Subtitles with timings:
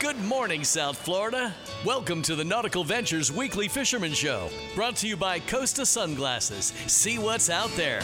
[0.00, 1.52] Good morning, South Florida.
[1.84, 6.72] Welcome to the Nautical Ventures Weekly Fisherman Show, brought to you by Costa Sunglasses.
[6.86, 8.00] See what's out there.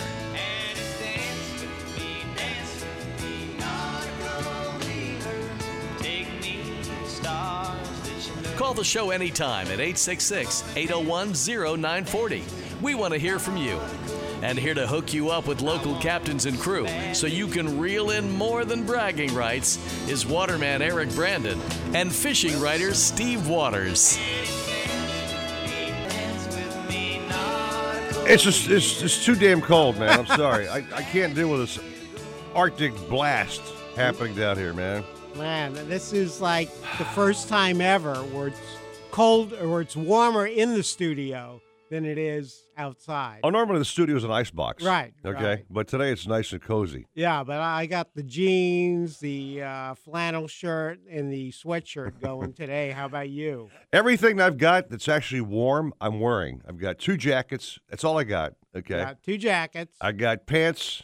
[8.57, 11.29] Call the show anytime at 866 801
[11.79, 12.43] 0940.
[12.83, 13.79] We want to hear from you.
[14.43, 18.11] And here to hook you up with local captains and crew so you can reel
[18.11, 21.59] in more than bragging rights is waterman Eric Brandon
[21.95, 24.19] and fishing writer Steve Waters.
[28.27, 30.19] It's just it's, it's too damn cold, man.
[30.19, 30.69] I'm sorry.
[30.69, 31.79] I, I can't deal with this
[32.55, 33.63] Arctic blast
[33.95, 35.05] happening down here, man.
[35.37, 38.61] Man, this is like the first time ever where it's
[39.11, 43.41] cold or it's warmer in the studio than it is outside.
[43.45, 44.83] Oh, normally the studio is an ice box.
[44.83, 45.45] Right, Okay.
[45.45, 45.65] right.
[45.71, 47.07] But today it's nice and cozy.
[47.15, 52.91] Yeah, but I got the jeans, the uh, flannel shirt, and the sweatshirt going today.
[52.91, 53.71] How about you?
[53.93, 56.63] Everything I've got that's actually warm, I'm wearing.
[56.69, 57.79] I've got two jackets.
[57.89, 58.55] That's all I got.
[58.77, 59.03] Okay.
[59.03, 59.97] Got two jackets.
[60.01, 61.03] I got pants,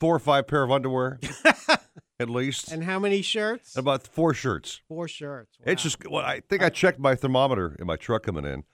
[0.00, 1.20] four or five pair of underwear,
[2.20, 3.76] at least, and how many shirts?
[3.76, 4.80] about four shirts.
[4.88, 5.56] Four shirts.
[5.64, 8.64] It's just, well, I think I checked my thermometer in my truck coming in.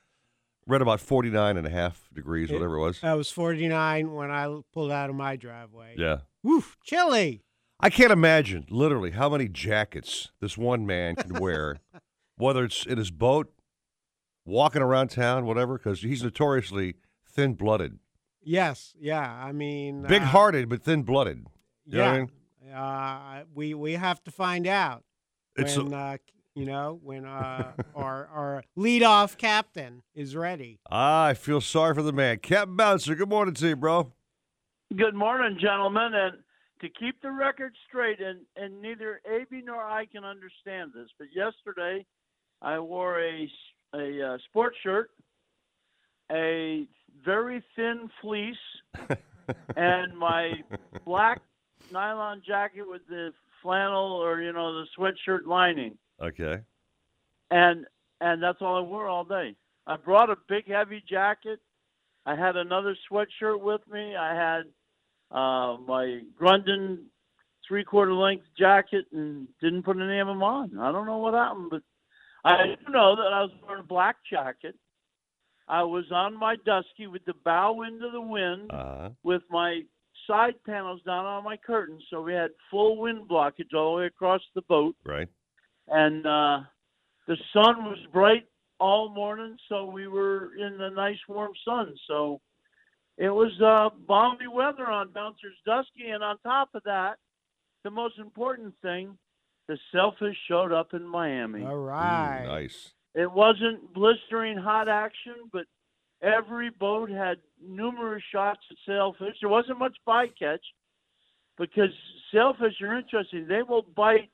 [0.66, 3.02] Read about 49 and a half degrees, It- whatever it was.
[3.02, 5.94] I was 49 when I pulled out of my driveway.
[5.98, 6.20] Yeah.
[6.42, 7.42] Woof, chilly.
[7.80, 11.78] I can't imagine literally how many jackets this one man can wear,
[12.36, 13.52] whether it's in his boat,
[14.46, 16.94] walking around town, whatever, because he's notoriously
[17.26, 17.98] thin blooded.
[18.42, 19.28] Yes, yeah.
[19.44, 21.46] I mean, Big uh, hearted, but thin blooded.
[21.86, 22.18] What I yeah.
[22.18, 22.30] mean?
[22.74, 25.04] Uh, we we have to find out
[25.56, 26.16] It's when uh,
[26.54, 30.78] you know when uh, our our leadoff captain is ready.
[30.90, 32.38] Ah, I feel sorry for the man.
[32.38, 34.12] Captain Bouncer, good morning to you, bro.
[34.96, 36.12] Good morning, gentlemen.
[36.14, 36.36] And
[36.80, 41.28] to keep the record straight, and, and neither AB nor I can understand this, but
[41.34, 42.04] yesterday
[42.62, 43.48] I wore a,
[43.94, 45.10] a uh, sports shirt,
[46.30, 46.86] a
[47.24, 48.56] very thin fleece,
[49.76, 50.52] and my
[51.04, 51.40] black
[51.90, 55.96] nylon jacket with the flannel or, you know, the sweatshirt lining.
[56.22, 56.62] Okay.
[57.50, 57.86] and
[58.20, 59.54] and that's all I wore all day.
[59.86, 61.60] I brought a big heavy jacket.
[62.26, 64.16] I had another sweatshirt with me.
[64.16, 64.62] I had
[65.30, 67.04] uh, my Grundon
[67.68, 70.78] three quarter length jacket and didn't put any of them on.
[70.78, 71.82] I don't know what happened, but
[72.44, 74.74] I do know that I was wearing a black jacket.
[75.66, 79.80] I was on my dusky with the bow into the wind Uh, with my
[80.26, 84.06] side panels down on my curtains, so we had full wind blockage all the way
[84.06, 85.28] across the boat right.
[85.88, 86.60] And uh,
[87.26, 88.46] the sun was bright
[88.80, 91.94] all morning, so we were in the nice warm sun.
[92.08, 92.40] So
[93.16, 97.14] it was uh, balmy weather on Bouncer's Dusky, and on top of that,
[97.84, 99.16] the most important thing,
[99.68, 101.64] the Sailfish showed up in Miami.
[101.64, 101.76] All
[102.44, 102.92] Ooh, nice.
[103.14, 105.66] It wasn't blistering hot action, but
[106.22, 109.36] every boat had numerous shots at sailfish.
[109.40, 110.58] There wasn't much bycatch
[111.56, 111.90] because
[112.32, 113.46] sailfish are interesting.
[113.46, 114.30] They will bite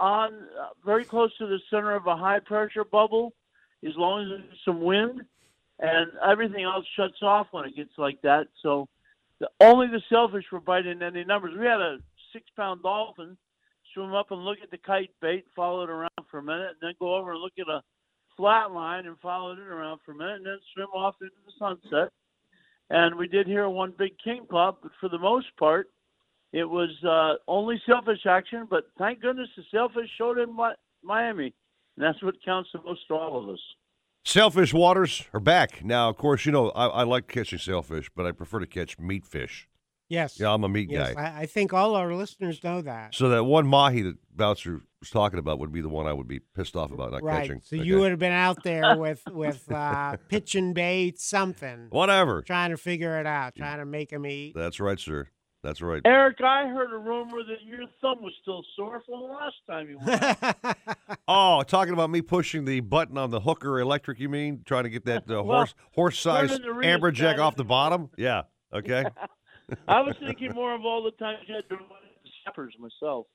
[0.00, 3.32] on uh, very close to the center of a high pressure bubble
[3.86, 5.22] as long as there's some wind,
[5.78, 8.48] and everything else shuts off when it gets like that.
[8.62, 8.88] So
[9.38, 11.54] the, only the sailfish were biting any numbers.
[11.56, 11.98] We had a
[12.32, 13.36] six pound dolphin
[13.94, 16.82] swim up and look at the kite bait, follow it around for a minute, and
[16.82, 17.82] then go over and look at a
[18.36, 21.52] flat line and followed it around for a minute, and then swim off into the
[21.58, 22.12] sunset.
[22.90, 25.88] And we did hear one big king pop, but for the most part,
[26.52, 28.66] it was uh, only sailfish action.
[28.68, 30.54] But thank goodness the sailfish showed in
[31.02, 31.54] Miami,
[31.96, 33.60] and that's what counts the most to all of us.
[34.24, 35.82] Sailfish waters are back.
[35.84, 38.98] Now, of course, you know, I, I like catching sailfish, but I prefer to catch
[38.98, 39.68] meat fish.
[40.10, 40.40] Yes.
[40.40, 41.14] Yeah, I'm a meat yes.
[41.14, 41.22] guy.
[41.22, 43.14] I, I think all our listeners know that.
[43.14, 46.26] So that one mahi that Bouncer was talking about would be the one I would
[46.28, 47.42] be pissed off about not right.
[47.42, 47.60] catching.
[47.62, 47.84] So Okay.
[47.86, 52.40] you would have been out there with with uh, pitching bait, something, Whatever.
[52.42, 54.54] trying to figure it out, trying to make them eat.
[54.56, 55.28] That's right, sir.
[55.62, 56.00] That's right.
[56.04, 59.88] Eric, I heard a rumor that your thumb was still sore from the last time
[59.90, 60.38] you went.
[61.30, 64.62] Oh, talking about me pushing the button on the hooker electric, you mean?
[64.64, 68.08] Trying to get that uh, Well, horse horse sized turning the amberjack off the bottom?
[68.16, 68.42] Yeah.
[68.72, 69.04] Okay.
[69.88, 73.26] I was thinking more of all the times you had to run into sappers myself.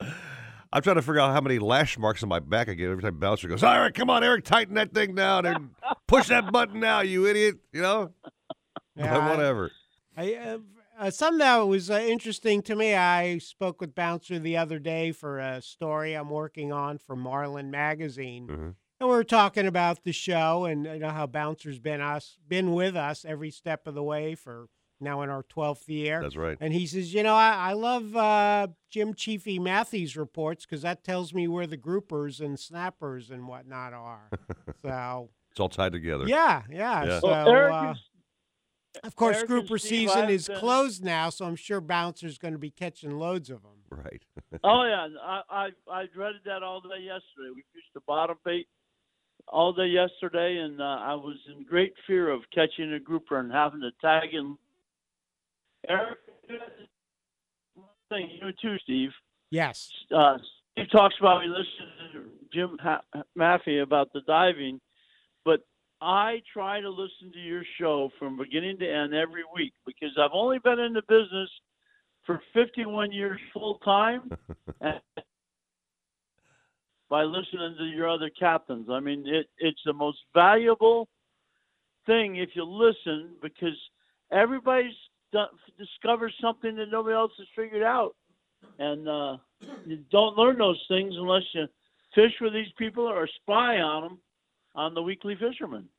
[0.71, 3.03] I'm trying to figure out how many lash marks on my back I get every
[3.03, 5.69] time Bouncer goes, All right, come on, Eric, tighten that thing down and
[6.07, 7.57] push that button now, you idiot.
[7.71, 8.11] You know?
[8.95, 9.71] Yeah, But I- whatever.
[10.17, 10.57] I,
[10.99, 12.93] uh, something that was uh, interesting to me.
[12.95, 17.71] I spoke with Bouncer the other day for a story I'm working on for Marlin
[17.71, 18.75] Magazine, Mhm.
[18.99, 22.73] and we were talking about the show and you know how Bouncer's been us been
[22.73, 24.67] with us every step of the way for
[24.99, 26.21] now in our 12th year.
[26.21, 26.57] That's right.
[26.61, 31.03] And he says, you know, I, I love uh, Jim Chiefy Matthews reports because that
[31.03, 34.29] tells me where the groupers and snappers and whatnot are.
[34.81, 36.25] so, It's all tied together.
[36.25, 37.03] yeah, yeah.
[37.05, 37.19] Yeah.
[37.19, 38.09] So, Well, Eric uh, is-
[39.03, 41.81] of course, Eric and grouper Steve, season I've is been- closed now, so I'm sure
[41.81, 43.71] Bouncer's going to be catching loads of them.
[43.89, 44.23] Right.
[44.63, 47.50] Oh yeah, I, I I dreaded that all day yesterday.
[47.55, 48.67] We fished the bottom bait
[49.47, 53.51] all day yesterday, and uh, I was in great fear of catching a grouper and
[53.51, 54.55] having to tag in.
[55.89, 56.17] Eric,
[58.09, 59.09] thing you too, Steve.
[59.51, 59.89] Yes.
[60.15, 60.38] Uh,
[60.73, 62.23] Steve talks about we listened to
[62.53, 63.01] Jim ha-
[63.38, 64.79] Maffey about the diving,
[65.45, 65.61] but
[66.03, 70.33] I try to listen to your show from beginning to end every week because I've
[70.33, 71.50] only been in the business
[72.25, 74.29] for 51 years full time
[77.09, 78.88] by listening to your other captains.
[78.91, 81.07] I mean, it, it's the most valuable
[82.05, 83.77] thing if you listen because
[84.31, 84.91] everybody's
[85.79, 88.15] discovers something that nobody else has figured out.
[88.77, 89.38] And uh,
[89.85, 91.65] you don't learn those things unless you
[92.13, 94.19] fish with these people or spy on them
[94.75, 95.89] on the weekly fisherman.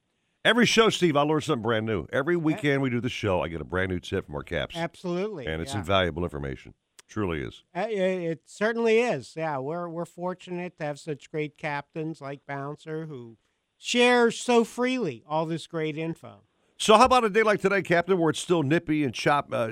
[0.45, 2.07] Every show, Steve, I learn something brand new.
[2.13, 4.77] Every weekend we do the show, I get a brand new tip from our caps.
[4.77, 5.47] Absolutely.
[5.47, 5.79] And it's yeah.
[5.79, 6.75] invaluable information.
[7.09, 7.63] Truly is.
[7.75, 9.35] Uh, It, it certainly is.
[9.37, 13.37] Yeah, we're we're fortunate to have such great captains like Bouncer who
[13.79, 16.43] share so freely all this great info.
[16.77, 19.71] So, how about a day like today, Captain, where it's still nippy and chop, uh,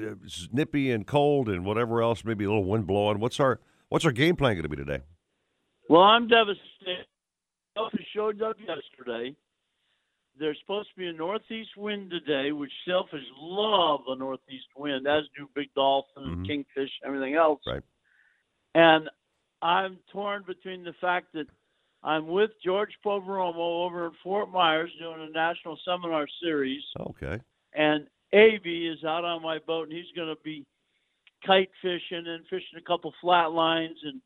[0.52, 3.18] nippy and cold and whatever else, maybe a little wind blowing?
[3.18, 5.00] What's our what's our game plan going to be today?
[5.88, 7.06] Well, I'm devastated.
[7.74, 9.34] Sailfish showed up yesterday.
[10.38, 15.24] There's supposed to be a northeast wind today, which sailfish love a northeast wind, as
[15.36, 16.46] do big dolphin, Mhm.
[16.46, 17.62] kingfish, everything else.
[17.66, 17.82] Right.
[18.74, 19.10] And
[19.60, 21.48] I'm torn between the fact that
[22.02, 27.40] I'm with George Poveromo over in Fort Myers doing a national seminar series, Okay.
[27.74, 30.66] and AB is out on my boat, and he's going to be
[31.44, 34.02] kite fishing and fishing a couple flat lines.
[34.02, 34.20] And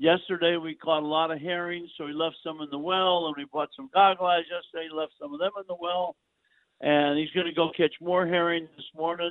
[0.00, 3.34] yesterday we caught a lot of herring, so he left some in the well, and
[3.36, 4.88] we bought some goggle eyes yesterday.
[4.90, 6.16] He left some of them in the well,
[6.80, 9.30] and he's going to go catch more herring this morning.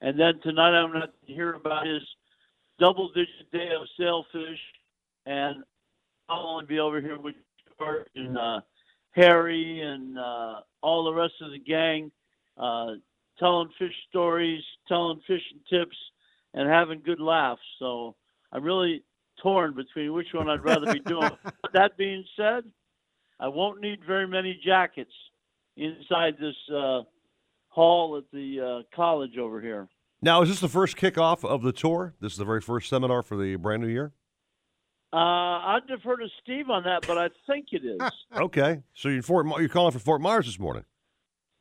[0.00, 2.02] And then tonight I'm going to hear about his
[2.78, 4.58] double-digit day of sailfish,
[5.26, 5.62] and
[6.28, 7.36] I'll only be over here with
[7.78, 8.60] George and uh,
[9.12, 12.10] Harry and uh, all the rest of the gang,
[12.58, 12.94] uh,
[13.38, 15.96] telling fish stories, telling fishing tips,
[16.54, 17.62] and having good laughs.
[17.78, 18.16] So
[18.52, 19.04] I'm really
[19.42, 21.30] torn between which one I'd rather be doing.
[21.42, 22.64] But that being said,
[23.38, 25.12] I won't need very many jackets
[25.76, 27.02] inside this uh,
[27.68, 29.88] hall at the uh, college over here.
[30.22, 32.14] Now, is this the first kickoff of the tour?
[32.20, 34.12] This is the very first seminar for the brand new year?
[35.12, 38.00] Uh, I'd defer to Steve on that, but I think it is.
[38.36, 38.82] Okay.
[38.94, 40.84] So you're, Fort, you're calling for Fort Myers this morning?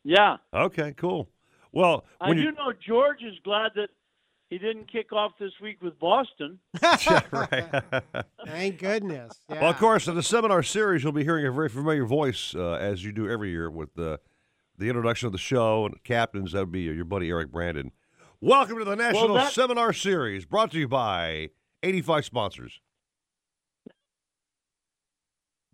[0.04, 0.38] yeah.
[0.54, 1.30] Okay, cool.
[1.72, 3.90] Well, I do you, know George is glad that
[4.50, 6.60] he didn't kick off this week with Boston.
[6.82, 7.84] yeah, right.
[8.46, 9.34] Thank goodness.
[9.50, 9.62] Yeah.
[9.62, 12.74] Well, of course, in the seminar series, you'll be hearing a very familiar voice uh,
[12.74, 14.20] as you do every year with the
[14.78, 16.54] the introduction of the show and captains.
[16.54, 17.92] That would be your buddy Eric Brandon.
[18.42, 21.50] Welcome to the National that- Seminar Series, brought to you by
[21.84, 22.80] 85 sponsors.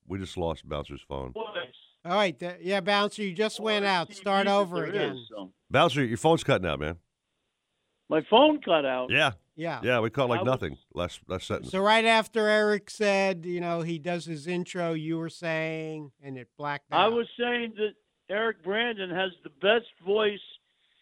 [0.07, 1.31] We just lost Bouncer's phone.
[1.31, 1.45] Boys.
[2.03, 2.37] All right.
[2.39, 4.13] th- yeah, Bouncer, you just went out.
[4.13, 5.15] Start over again.
[5.15, 5.51] is, so.
[5.71, 6.97] Bouncer, your phone's cutting out, man.
[8.09, 9.09] My phone cut out.
[9.09, 9.79] Yeah, Yeah.
[9.83, 11.71] yeah, we caught like I was- nothing last last sentence.
[11.71, 16.37] So right after Eric said, you know, he does his intro, you were saying, and
[16.37, 16.99] it blacked out.
[16.99, 17.93] I was saying that
[18.29, 20.39] Eric Brandon has the best voice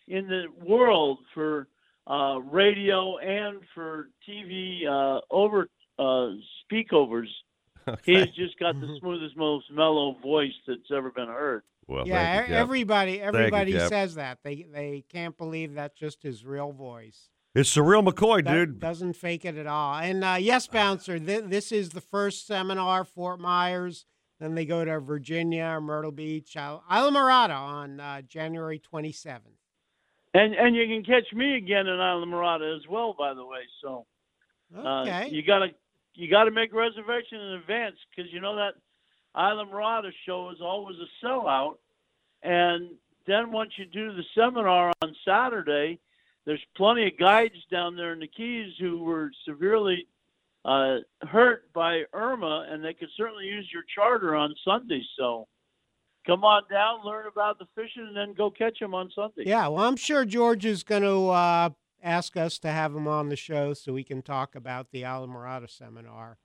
[0.07, 1.67] in the world for
[2.07, 6.29] uh, radio and for TV uh, over uh,
[6.71, 7.27] speakovers.
[8.05, 11.63] He's just got the smoothest, most mellow voice that's ever been heard.
[11.87, 12.49] Well, yeah, you, Cap.
[12.51, 14.39] everybody, you, everybody says that.
[14.43, 17.29] They they can't believe that's just his real voice.
[17.55, 18.79] it's surreal McCoy, That dude.
[18.79, 19.95] doesn't fake it at all.
[19.95, 24.05] And uh, yes, bouncer, th- this is the first seminar, Fort Myers.
[24.39, 29.39] Then they go to Virginia, or Myrtle Beach, Islamorada on uh, January 27th.
[30.33, 33.59] And and you can catch me again in Islamorada as well, by the way.
[33.81, 34.05] So
[34.75, 35.29] uh, Okay.
[35.29, 35.67] you gotta
[36.15, 38.73] you gotta make reservation in advance because you know that
[39.35, 41.75] Islamorada show is always a sellout.
[42.43, 42.91] And
[43.25, 45.99] then once you do the seminar on Saturday,
[46.45, 50.07] there's plenty of guides down there in the Keys who were severely
[50.65, 55.01] uh, hurt by Irma, and they could certainly use your charter on Sunday.
[55.17, 55.47] So
[56.25, 59.43] come on down, learn about the fishing, and then go catch them on Sunday.
[59.45, 61.69] Yeah, well, I'm sure George is going to uh,
[62.01, 65.69] ask us to have him on the show so we can talk about the Islamorada
[65.69, 66.37] seminar.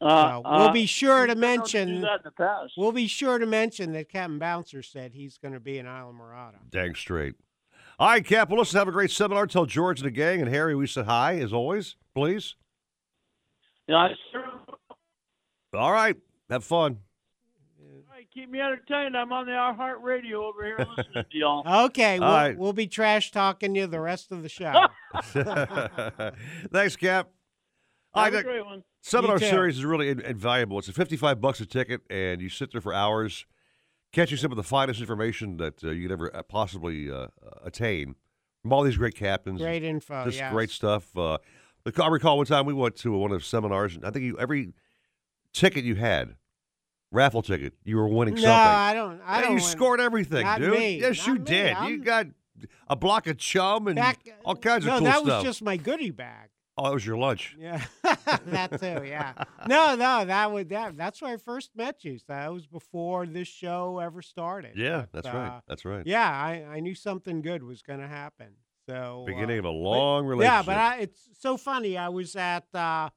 [0.00, 2.00] Uh, So we'll uh, be sure to We've been known mention.
[2.02, 2.72] that in the past.
[2.76, 6.56] We'll be sure to mention that Captain Bouncer said he's going to be in Islamorada.
[6.70, 7.34] Dang straight.
[7.98, 8.50] All right, Cap.
[8.50, 9.46] Well, listen, have a great seminar.
[9.46, 12.56] Tell George and the gang and Harry we said hi, as always, please.
[13.88, 14.44] Yeah, I sure.
[15.72, 16.16] All right.
[16.50, 16.98] Have fun.
[17.80, 19.16] All right, keep me entertained.
[19.16, 21.62] I'm on the iHeart Radio over here listening to y'all.
[21.86, 22.58] Okay, we'll, right.
[22.58, 24.72] we'll be trash talking you the rest of the show.
[26.72, 27.28] Thanks, Cap.
[28.14, 28.82] All Have right, a great one.
[29.06, 30.80] Seminar You series is really in- invaluable.
[30.80, 33.46] It's a 55 bucks a ticket, and you sit there for hours,
[34.12, 37.28] catching some of the finest information that uh, you could ever uh, possibly uh,
[37.64, 38.16] attain
[38.62, 39.60] from all these great captains.
[39.60, 40.24] Great info.
[40.24, 40.52] Just yes.
[40.52, 41.16] great stuff.
[41.16, 41.38] Uh,
[42.02, 44.36] I recall one time we went to one of the seminars, and I think you,
[44.40, 44.72] every
[45.52, 46.34] ticket you had,
[47.12, 48.56] raffle ticket, you were winning No, something.
[48.56, 49.20] I don't.
[49.24, 49.50] I don't.
[49.50, 49.64] you win.
[49.64, 50.72] scored everything, Not dude.
[50.72, 50.98] me.
[51.00, 51.38] Yes, Not you me.
[51.44, 51.68] did.
[51.68, 52.26] You I'm- got
[52.88, 55.02] a block of chum and Back, all kinds of stuff.
[55.02, 56.48] no, that was just my goodie bag.
[56.76, 57.56] Oh, it was your lunch.
[57.58, 57.84] Yeah,
[58.46, 59.04] that too.
[59.06, 59.32] Yeah.
[59.66, 60.96] No, no, that would that.
[60.96, 62.18] That's where I first met you.
[62.18, 64.72] So that was before this show ever started.
[64.76, 65.48] Yeah, But, that's right.
[65.48, 66.02] uh, That's right.
[66.06, 68.48] yeah, I, I knew something good was going to happen.
[68.88, 70.52] So Beginning uh, of a but- long relationship.
[70.52, 71.96] Yeah, but I, it's so funny.
[71.98, 73.10] I was at uh,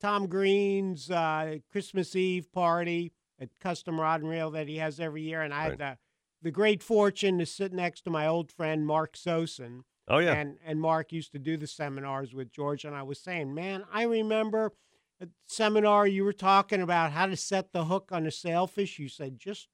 [0.00, 5.22] Tom Green's uh, Christmas Eve party at Custom Rod and Reel that he has every
[5.22, 5.70] year, and I Right.
[5.70, 5.98] had the,
[6.42, 9.80] the great fortune to sit next to my old friend Mark Sosin.
[10.08, 10.34] Oh yeah.
[10.34, 13.84] And and Mark used to do the seminars with George, and I was saying, man,
[13.92, 14.72] I remember
[15.20, 18.98] a seminar you were talking about how to set the hook on a sailfish.
[18.98, 19.68] You said just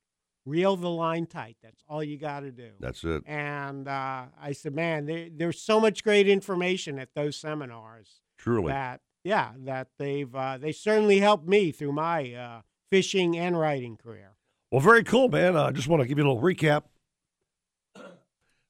[0.44, 1.56] reel the line tight.
[1.62, 2.70] That's all you got to do.
[2.80, 3.22] That's it.
[3.26, 8.72] And uh, I said, man, there, there's so much great information at those seminars Truly.
[8.72, 12.60] that yeah, that they've uh, they certainly helped me through my uh,
[12.90, 14.32] fishing and writing career.
[14.70, 15.56] Well, very cool, man.
[15.56, 16.84] I just want to give you a little recap.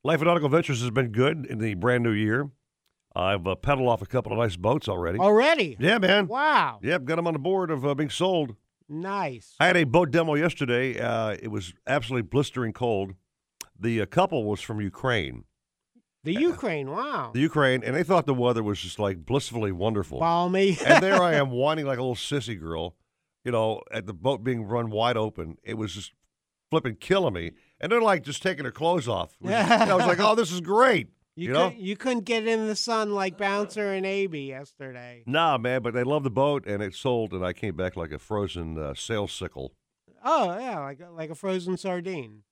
[0.05, 2.51] Life at Nautical Ventures has been good in the brand new year.
[3.15, 5.19] I've uh, pedaled off a couple of nice boats already.
[5.19, 6.27] Already, Yeah, man.
[6.27, 8.57] wow, Yep, got them on the board of uh, being sold.
[8.89, 9.55] nice.
[9.61, 10.99] I had a boat demo yesterday.
[10.99, 13.13] Uh, it was absolutely blistering cold.
[13.79, 15.45] The uh, couple was from Ukraine,
[16.25, 20.19] The Ukraine, wow, the Ukraine, and they thought the weather was just like blissfully wonderful.
[20.19, 20.79] balmy.
[20.85, 22.97] and there I am whining like a little sissy girl,
[23.45, 25.59] you know, at the boat being run wide open.
[25.63, 26.13] It was just
[26.71, 27.53] flipping killing me.
[27.83, 29.37] And they're like just taking their clothes off.
[29.41, 31.09] Was- I was like, oh, this is great.
[31.35, 31.69] You, You know?
[31.71, 35.25] couldn't, you couldn't get in the sun like Bouncer and AB yesterday.
[35.27, 38.12] Nah, man, but they love the boat and it sold, and I came back like
[38.12, 39.73] a frozen uh, sail sickle
[40.25, 42.43] Oh yeah, like like a frozen sardine.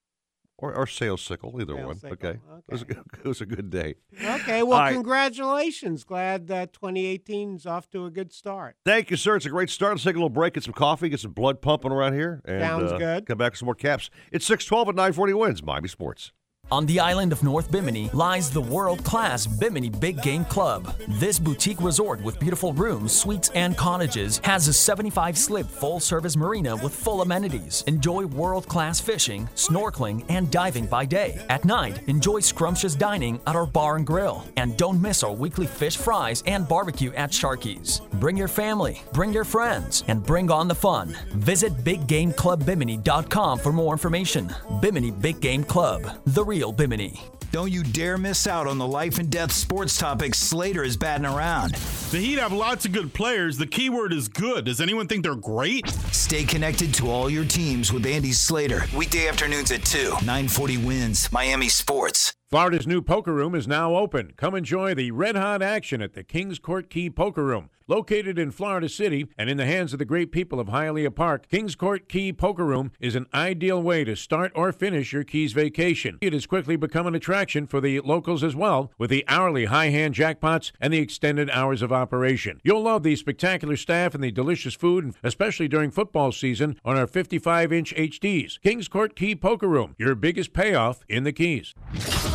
[0.60, 1.96] Or, or sail sickle, either Sail one.
[1.98, 2.38] sickle, Okay.
[2.68, 3.94] It, was a, good- it was a good day.
[4.22, 4.92] Okay, well, right.
[4.94, 6.04] congratulations.
[6.04, 8.76] Glad that 2018 is off to a good start.
[8.84, 9.36] Thank you, sir.
[9.36, 9.92] It's a great start.
[9.94, 12.42] Let's take a little break, get some coffee, get some blood pumping around here.
[12.44, 13.26] And, Sounds uh, good.
[13.26, 14.10] Come back with some more caps.
[14.32, 15.62] It's 612 at 940 wins.
[15.62, 16.32] Miami Sports.
[16.72, 20.94] On the island of North Bimini lies the world class Bimini Big Game Club.
[21.08, 26.36] This boutique resort with beautiful rooms, suites, and cottages has a 75 slip full service
[26.36, 27.82] marina with full amenities.
[27.88, 31.44] Enjoy world class fishing, snorkeling, and diving by day.
[31.48, 34.44] At night, enjoy scrumptious dining at our bar and grill.
[34.56, 38.00] And don't miss our weekly fish fries and barbecue at Sharky's.
[38.20, 41.16] Bring your family, bring your friends, and bring on the fun.
[41.34, 44.54] Visit BigGameClubBimini.com for more information.
[44.80, 47.20] Bimini Big Game Club, the real Bimini.
[47.52, 51.26] Don't you dare miss out on the life and death sports topics Slater is batting
[51.26, 51.74] around.
[52.12, 53.56] The Heat have lots of good players.
[53.56, 54.66] The key word is good.
[54.66, 55.88] Does anyone think they're great?
[56.12, 58.84] Stay connected to all your teams with Andy Slater.
[58.96, 62.34] Weekday afternoons at 2, 940 wins, Miami Sports.
[62.50, 64.32] Florida's new poker room is now open.
[64.36, 67.70] Come enjoy the red hot action at the Kings Court Key Poker Room.
[67.90, 71.48] Located in Florida City and in the hands of the great people of Hialeah Park,
[71.48, 75.54] Kings Court Key Poker Room is an ideal way to start or finish your Keys
[75.54, 76.16] vacation.
[76.20, 79.88] It has quickly become an attraction for the locals as well, with the hourly high
[79.88, 82.60] hand jackpots and the extended hours of operation.
[82.62, 87.08] You'll love the spectacular staff and the delicious food, especially during football season on our
[87.08, 88.60] 55 inch HDs.
[88.60, 91.74] Kings Court Key Poker Room, your biggest payoff in the Keys.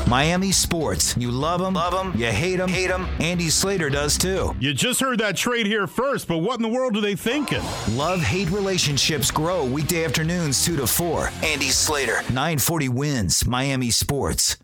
[0.08, 1.16] Miami Sports.
[1.18, 3.08] You love them, love them, you hate them, hate them.
[3.20, 4.56] Andy Slater does too.
[4.60, 7.62] You just heard that trade here first, but what in the world are they thinking?
[7.92, 11.30] Love hate relationships grow weekday afternoons 2 to 4.
[11.44, 14.58] Andy Slater, 940 wins, Miami Sports.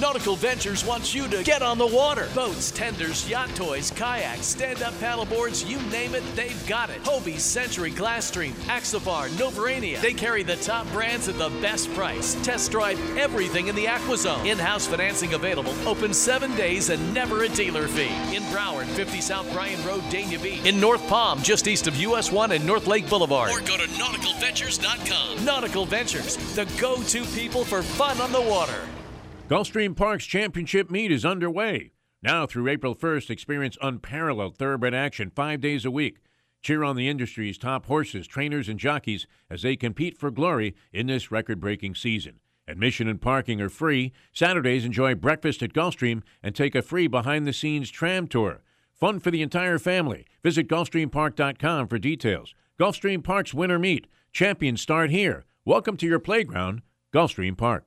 [0.00, 2.28] Nautical Ventures wants you to get on the water.
[2.34, 7.02] Boats, tenders, yacht toys, kayaks, stand-up paddleboards, you name it, they've got it.
[7.02, 10.00] Hobie, Century, Glasstream, Axopar, Novurania.
[10.00, 12.36] They carry the top brands at the best price.
[12.44, 14.46] Test drive everything in the AquaZone.
[14.46, 15.74] In-house financing available.
[15.88, 18.36] Open seven days and never a dealer fee.
[18.36, 20.64] In Broward, 50 South Bryan Road, Dania Beach.
[20.64, 23.50] In North Palm, just east of US 1 and North Lake Boulevard.
[23.50, 25.44] Or go to nauticalventures.com.
[25.44, 28.80] Nautical Ventures, the go-to people for fun on the water.
[29.48, 31.92] Gulfstream Park's championship meet is underway.
[32.22, 36.18] Now through April 1st, experience unparalleled thoroughbred action five days a week.
[36.60, 41.06] Cheer on the industry's top horses, trainers, and jockeys as they compete for glory in
[41.06, 42.40] this record breaking season.
[42.66, 44.12] Admission and parking are free.
[44.34, 48.60] Saturdays, enjoy breakfast at Gulfstream and take a free behind the scenes tram tour.
[48.92, 50.26] Fun for the entire family.
[50.42, 52.54] Visit GulfstreamPark.com for details.
[52.78, 54.08] Gulfstream Park's winter meet.
[54.30, 55.46] Champions start here.
[55.64, 56.82] Welcome to your playground,
[57.14, 57.86] Gulfstream Park.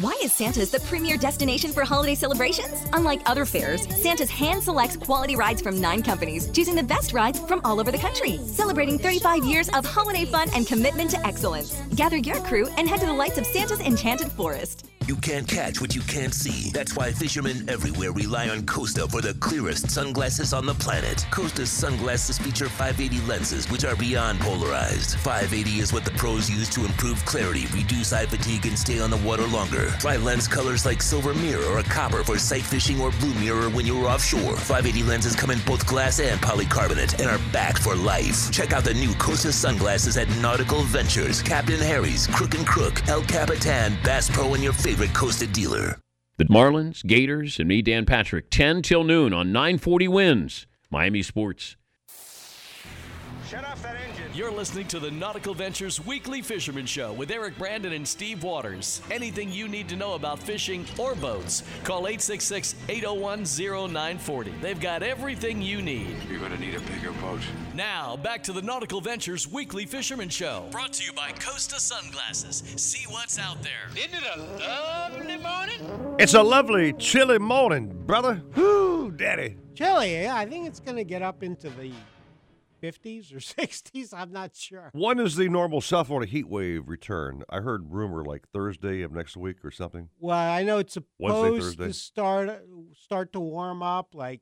[0.00, 2.86] Why is Santa's the premier destination for holiday celebrations?
[2.94, 7.38] Unlike other fairs, Santa's hand selects quality rides from nine companies, choosing the best rides
[7.40, 11.78] from all over the country, celebrating 35 years of holiday fun and commitment to excellence.
[11.94, 14.86] Gather your crew and head to the lights of Santa's enchanted forest.
[15.12, 16.70] You can't catch what you can't see.
[16.70, 21.26] That's why fishermen everywhere rely on Costa for the clearest sunglasses on the planet.
[21.30, 25.16] Costa sunglasses feature 580 lenses, which are beyond polarized.
[25.18, 29.10] 580 is what the pros use to improve clarity, reduce eye fatigue, and stay on
[29.10, 29.88] the water longer.
[30.00, 33.84] Try lens colors like silver mirror or copper for sight fishing or blue mirror when
[33.84, 34.56] you're offshore.
[34.56, 38.50] 580 lenses come in both glass and polycarbonate and are backed for life.
[38.50, 43.20] Check out the new Costa sunglasses at Nautical Ventures, Captain Harry's, Crook and Crook, El
[43.24, 45.98] Capitan, Bass Pro, and your favorite Costa dealer.
[46.38, 50.66] The Marlins, Gators, and me, Dan Patrick, 10 till noon on 940 wins.
[50.90, 51.76] Miami Sports.
[54.34, 59.02] You're listening to the Nautical Ventures Weekly Fisherman Show with Eric Brandon and Steve Waters.
[59.10, 63.44] Anything you need to know about fishing or boats, call 866 801
[63.90, 64.54] 0940.
[64.62, 66.16] They've got everything you need.
[66.30, 67.42] You're going to need a bigger boat.
[67.74, 70.66] Now, back to the Nautical Ventures Weekly Fisherman Show.
[70.70, 72.62] Brought to you by Costa Sunglasses.
[72.76, 73.90] See what's out there.
[73.94, 76.16] Isn't it a lovely morning?
[76.18, 78.42] It's a lovely, chilly morning, brother.
[78.56, 79.58] Whoo, daddy.
[79.74, 80.34] Chilly, yeah.
[80.34, 81.92] I think it's going to get up into the
[82.82, 84.12] 50s or 60s.
[84.12, 84.90] I'm not sure.
[84.92, 87.42] When does the normal South Florida heat wave return?
[87.48, 90.08] I heard rumor like Thursday of next week or something.
[90.18, 92.62] Well, I know it's supposed to start
[92.94, 94.40] start to warm up like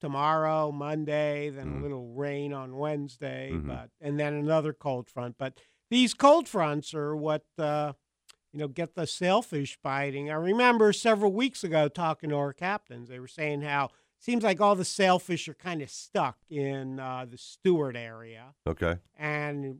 [0.00, 1.78] tomorrow, Monday, then Mm.
[1.80, 3.66] a little rain on Wednesday, Mhm.
[3.66, 5.36] but and then another cold front.
[5.38, 7.92] But these cold fronts are what uh,
[8.52, 10.30] you know get the sailfish biting.
[10.30, 13.08] I remember several weeks ago talking to our captains.
[13.08, 17.26] They were saying how seems like all the sailfish are kind of stuck in uh,
[17.28, 18.96] the Stuart area Okay.
[19.18, 19.78] and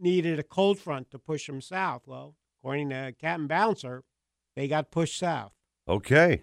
[0.00, 2.02] needed a cold front to push them south.
[2.06, 4.04] Well, according to Captain Bouncer,
[4.56, 5.52] they got pushed south.
[5.88, 6.42] Okay.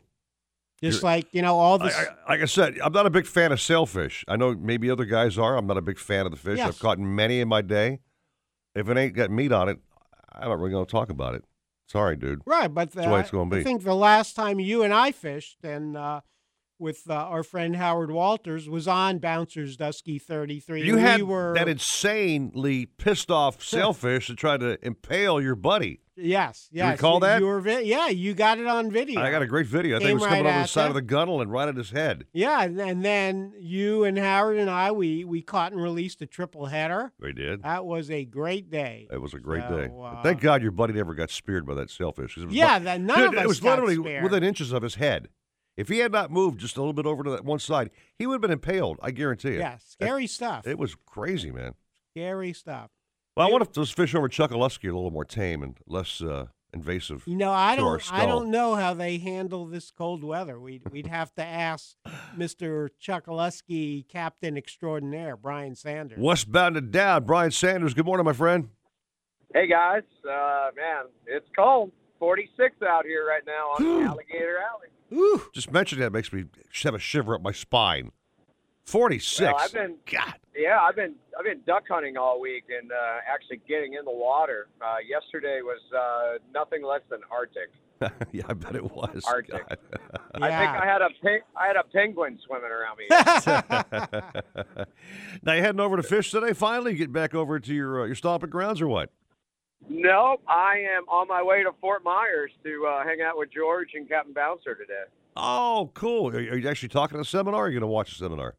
[0.84, 3.10] Just You're- like you know all the I, I, like I said, I'm not a
[3.10, 4.23] big fan of sailfish.
[4.28, 5.58] I know maybe other guys are.
[5.58, 6.58] I'm not a big fan of the fish.
[6.58, 6.67] Yes.
[6.69, 7.99] I've caught many in my day.
[8.75, 9.78] If it ain't got meat on it,
[10.32, 11.43] I'm not really going to talk about it.
[11.88, 12.41] Sorry, dude.
[12.45, 13.58] right, but That's the way it's gonna be.
[13.58, 16.21] I think the last time you and I fished and uh,
[16.80, 20.84] with uh, our friend Howard Walters was on Bouncer's Dusky 33.
[20.84, 26.00] You and had were that insanely pissed off sailfish that tried to impale your buddy.
[26.15, 26.98] yes, You yes.
[26.98, 27.39] recall that?
[27.39, 29.22] You were vi- yeah, you got it on video.
[29.22, 29.96] I got a great video.
[29.98, 30.88] I think it was coming over the side ya.
[30.89, 32.26] of the gunnel and right at his head.
[32.34, 36.65] Yeah, and, then you and Howard and I we we caught and released a triple
[36.65, 37.12] header.
[37.20, 37.63] We did.
[37.63, 39.08] That was a great day.
[39.12, 39.89] It was a great So, day.
[40.02, 42.36] uh, thank God your buddy never got speared by that sailfish.
[42.36, 44.96] 'cause it was Yeah, that- none Dude, of It was literally within inches of his
[44.96, 45.30] head.
[45.80, 48.28] If he had not moved just a little bit over to that one side, he
[48.28, 49.00] would have been impaled.
[49.02, 49.60] I guarantee you.
[49.60, 50.68] Yeah, scary stuff.
[50.68, 51.74] It was crazy, man.
[52.12, 52.89] Scary stuff.
[53.38, 56.22] Well, I wonder if those fish over Chokoloskee are a little more tame and less
[56.22, 57.24] uh, invasive.
[57.26, 57.96] You know, I to don't.
[58.13, 58.28] I skull.
[58.28, 60.60] don't know how they handle this cold weather.
[60.60, 61.96] We'd we'd have to ask
[62.36, 66.20] Mister Chokoloskee, Captain Extraordinaire Brian Sanders.
[66.20, 67.24] Westbound and down.
[67.24, 67.94] Brian Sanders.
[67.94, 68.68] Good morning, my friend.
[69.54, 71.94] Hey guys, uh, man, it's cold.
[72.20, 74.89] 46 out here right now on Alligator Alley.
[75.54, 76.45] Just mentioning that makes me
[76.84, 78.12] have a shiver up my spine.
[78.86, 79.41] Forty-six.
[79.41, 80.34] Well, I've been, God.
[80.56, 82.95] yeah, I've been, I've been duck hunting all week and uh,
[83.32, 84.67] actually getting in the water.
[84.82, 87.69] Uh, yesterday was uh, nothing less than Arctic.
[88.32, 89.24] yeah, I bet it was.
[89.28, 89.67] Arctic.
[89.67, 89.78] God.
[90.36, 93.06] I think I had a, pe- I had a penguin swimming around me.
[95.43, 96.54] now you heading over to fish today?
[96.54, 99.12] Finally, you get back over to your uh, your stomping grounds or what?
[99.88, 103.89] Nope, I am on my way to Fort Myers to uh, hang out with George
[103.94, 105.04] and Captain Bouncer today.
[105.36, 106.30] Oh, cool.
[106.30, 107.62] Are, are you actually talking at a seminar?
[107.62, 108.56] Or are you going to watch a seminar?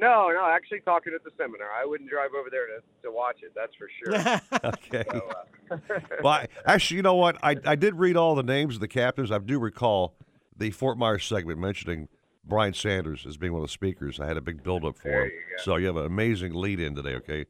[0.00, 1.68] No, no, actually talking at the seminar.
[1.72, 3.52] I wouldn't drive over there to, to watch it.
[3.54, 4.40] That's for sure.
[4.64, 5.04] Okay.
[5.10, 5.28] So,
[5.70, 5.78] uh,
[6.22, 7.36] well, I, actually, you know what?
[7.42, 9.32] I, I did read all the names of the captains.
[9.32, 10.14] I do recall
[10.56, 12.08] the Fort Myers segment mentioning
[12.44, 14.20] Brian Sanders as being one of the speakers.
[14.20, 15.30] I had a big build-up for him.
[15.58, 17.44] So you have an amazing lead-in today, okay?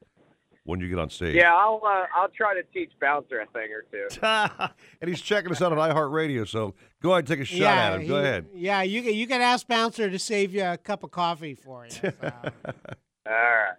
[0.69, 1.35] When you get on stage.
[1.35, 4.07] Yeah, I'll uh, I'll try to teach Bouncer a thing or two.
[5.01, 7.87] and he's checking us out on iHeartRadio, so go ahead and take a shot yeah,
[7.87, 8.07] at him.
[8.07, 8.47] Go he- ahead.
[8.55, 11.87] Yeah, you can you can ask Bouncer to save you a cup of coffee for
[11.87, 11.91] you.
[11.91, 13.73] So All right.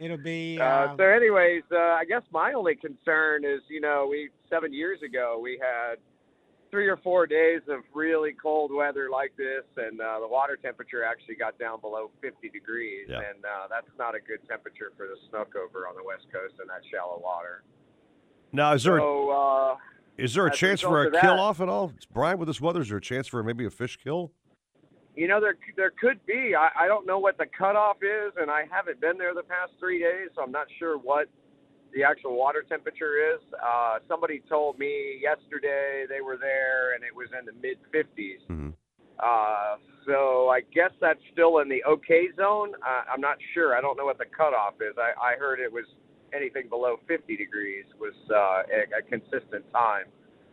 [0.00, 0.58] it'll be.
[0.60, 4.72] Uh, Uh, so, anyways, uh, I guess my only concern is, you know, we seven
[4.72, 5.98] years ago we had
[6.74, 11.04] three or four days of really cold weather like this, and uh, the water temperature
[11.04, 13.18] actually got down below 50 degrees, Yeah.
[13.18, 16.54] and uh, that's not a good temperature for the snook over on the west coast
[16.60, 17.62] in that shallow water.
[18.50, 19.76] Now, is there So, uh,
[20.18, 22.38] is there a chance for a of that- kill off at all, Brian?
[22.38, 24.32] With this weather, is there a chance for maybe a fish kill?
[25.14, 26.56] You know, there there could be.
[26.56, 29.74] I, I don't know what the cutoff is, and I haven't been there the past
[29.78, 31.28] three days, so I'm not sure what
[31.94, 33.40] the actual water temperature is.
[33.54, 38.42] Uh, somebody told me yesterday they were there, and it was in the mid 50s.
[38.50, 38.70] Mm-hmm.
[39.18, 39.76] Uh,
[40.06, 42.74] so I guess that's still in the okay zone.
[42.82, 43.76] Uh, I'm not sure.
[43.76, 44.94] I don't know what the cutoff is.
[44.98, 45.84] I, I heard it was
[46.34, 50.06] anything below 50 degrees was uh, a, a consistent time.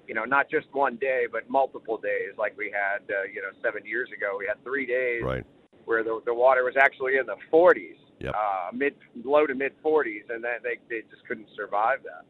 [0.08, 3.50] You know, not just one day, but multiple days, like we had, uh, you know,
[3.64, 4.36] seven years ago.
[4.38, 5.44] We had three days Right.
[5.86, 8.36] where the, the water was actually in the 40s, Yep.
[8.36, 12.26] uh, mid, low to mid 40s, and then they, they just couldn't survive that.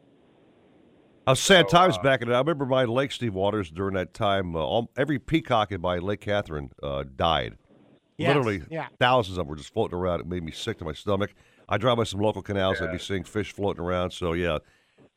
[1.26, 2.34] Uh, sad So, times uh, back in it.
[2.34, 4.56] I remember my Lake Steve Waters during that time.
[4.56, 7.56] Uh, all, every peacock in my Lake Catherine uh, died.
[8.18, 8.88] Yes, Literally, yeah.
[8.98, 10.20] thousands of them were just floating around.
[10.20, 11.32] It made me sick to my stomach.
[11.68, 12.80] I drive by some local canals.
[12.80, 14.10] I'd be seeing fish floating around.
[14.10, 14.58] So yeah,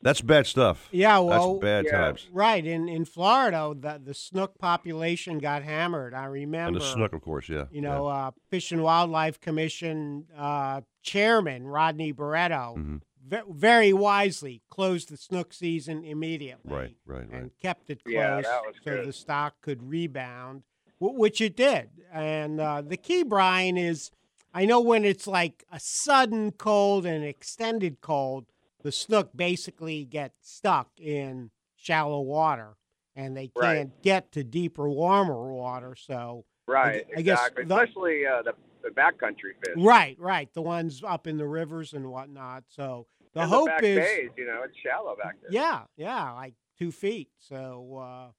[0.02, 0.88] that's bad stuff.
[0.92, 2.28] Yeah, well, that's bad times.
[2.32, 6.14] Right in in Florida, the the snook population got hammered.
[6.14, 6.68] I remember.
[6.68, 7.48] And the snook, of course.
[7.48, 7.64] Yeah.
[7.70, 13.00] You know, uh, Fish and Wildlife Commission uh, chairman Rodney Barreto Mhm.
[13.26, 16.72] ve- very wisely closed the snook season immediately.
[16.72, 17.42] Right, right, right.
[17.42, 19.06] and kept it closed Yeah, so good.
[19.06, 20.62] the stock could rebound,
[20.98, 21.90] wh- which it did.
[22.12, 24.10] And uh, the key, Brian, is
[24.54, 28.46] I know when it's like a sudden cold and extended cold,
[28.86, 32.76] the snook basically get stuck in shallow water
[33.16, 35.96] and they can't get to deeper, warmer water.
[35.96, 37.64] So, Right, I guess exactly.
[37.64, 38.52] the- Especially uh, the,
[38.84, 39.74] the backcountry fish.
[39.76, 42.62] right, right, the ones up in the rivers and whatnot.
[42.68, 45.50] So the And hope back is, bays, you know, it's shallow back there.
[45.50, 47.30] yeah, yeah, like two feet.
[47.40, 48.30] So uh,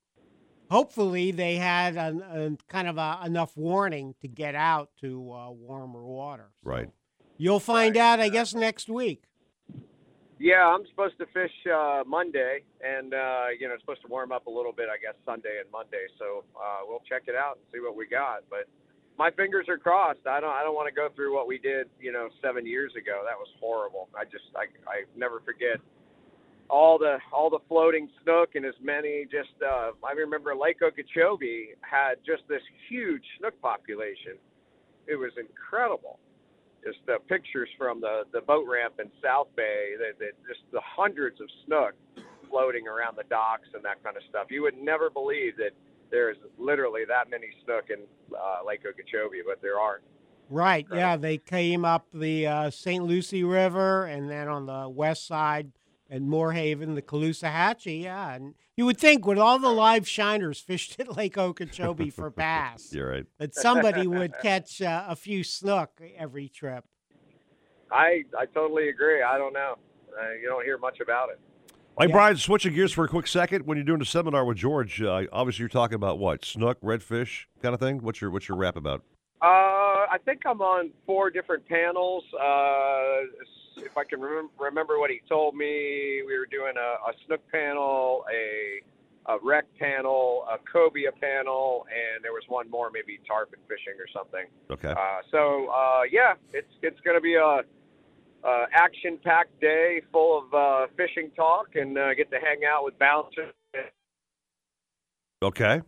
[0.74, 5.52] hopefully they had an, a kind of a, enough warning to get out to uh,
[5.52, 6.52] warmer water.
[6.64, 6.90] Right.
[7.38, 9.26] You'll find out, I guess, next week.
[10.40, 14.32] Yeah, I'm supposed to fish uh, Monday, and uh, you know, it's supposed to warm
[14.32, 16.06] up a little bit, I guess, Sunday and Monday.
[16.20, 18.46] So uh, we'll check it out and see what we got.
[18.50, 18.70] But
[19.18, 20.30] my fingers are crossed.
[20.30, 22.94] I don't, I don't want to go through what we did, you know, seven years
[22.94, 23.26] ago.
[23.26, 24.10] That was horrible.
[24.14, 25.82] I just, I, I never forget
[26.70, 29.26] all the, all the floating snook and as many.
[29.26, 34.38] Just, uh, I remember Lake Okeechobee had just this huge snook population.
[35.08, 36.20] It was incredible
[36.88, 40.82] just the pictures from the, the boat ramp in South Bay, that, that just the
[40.84, 41.94] hundreds of snook
[42.50, 44.48] floating around the docks and that kind of stuff.
[44.50, 45.72] You would never believe that
[46.10, 48.00] there's literally that many snook in
[48.34, 50.02] uh, Lake Okeechobee, but there are.
[50.50, 50.88] Right.
[50.94, 53.04] Yeah, they came up the uh, St.
[53.04, 55.72] Lucie River, and then on the west side
[56.10, 58.04] at Moore Haven, the Caloosahatchee.
[58.04, 62.30] Yeah, and you would think with all the live shiners fished at Lake Okeechobee for
[62.36, 63.26] bass, You're right.
[63.40, 66.86] that somebody would catch uh, a few snook every trip.
[67.92, 69.24] I I totally agree.
[69.24, 69.76] I don't know.
[70.20, 71.40] Uh, you don't hear much about it.
[72.00, 73.66] Hey, Brian, switching gears for a quick second.
[73.66, 77.46] When you're doing a seminar with George, uh, obviously you're talking about what snook, redfish,
[77.62, 78.04] kind of thing.
[78.04, 79.04] What's your what's your rap about?
[79.42, 82.24] Uh, I think I'm on four different panels.
[82.34, 83.26] Uh,
[83.84, 87.42] if I can remem- remember what he told me, we were doing a, a snook
[87.52, 88.82] panel, a,
[89.32, 94.08] a wreck panel, a cobia panel, and there was one more, maybe tarpon fishing or
[94.14, 94.46] something.
[94.72, 94.90] Okay.
[94.90, 97.62] Uh, so uh, yeah, it's it's going to be a,
[98.48, 102.98] a action-packed day full of uh, fishing talk, and uh, get to hang out with
[103.00, 103.54] bouncers.
[105.44, 105.82] Okay.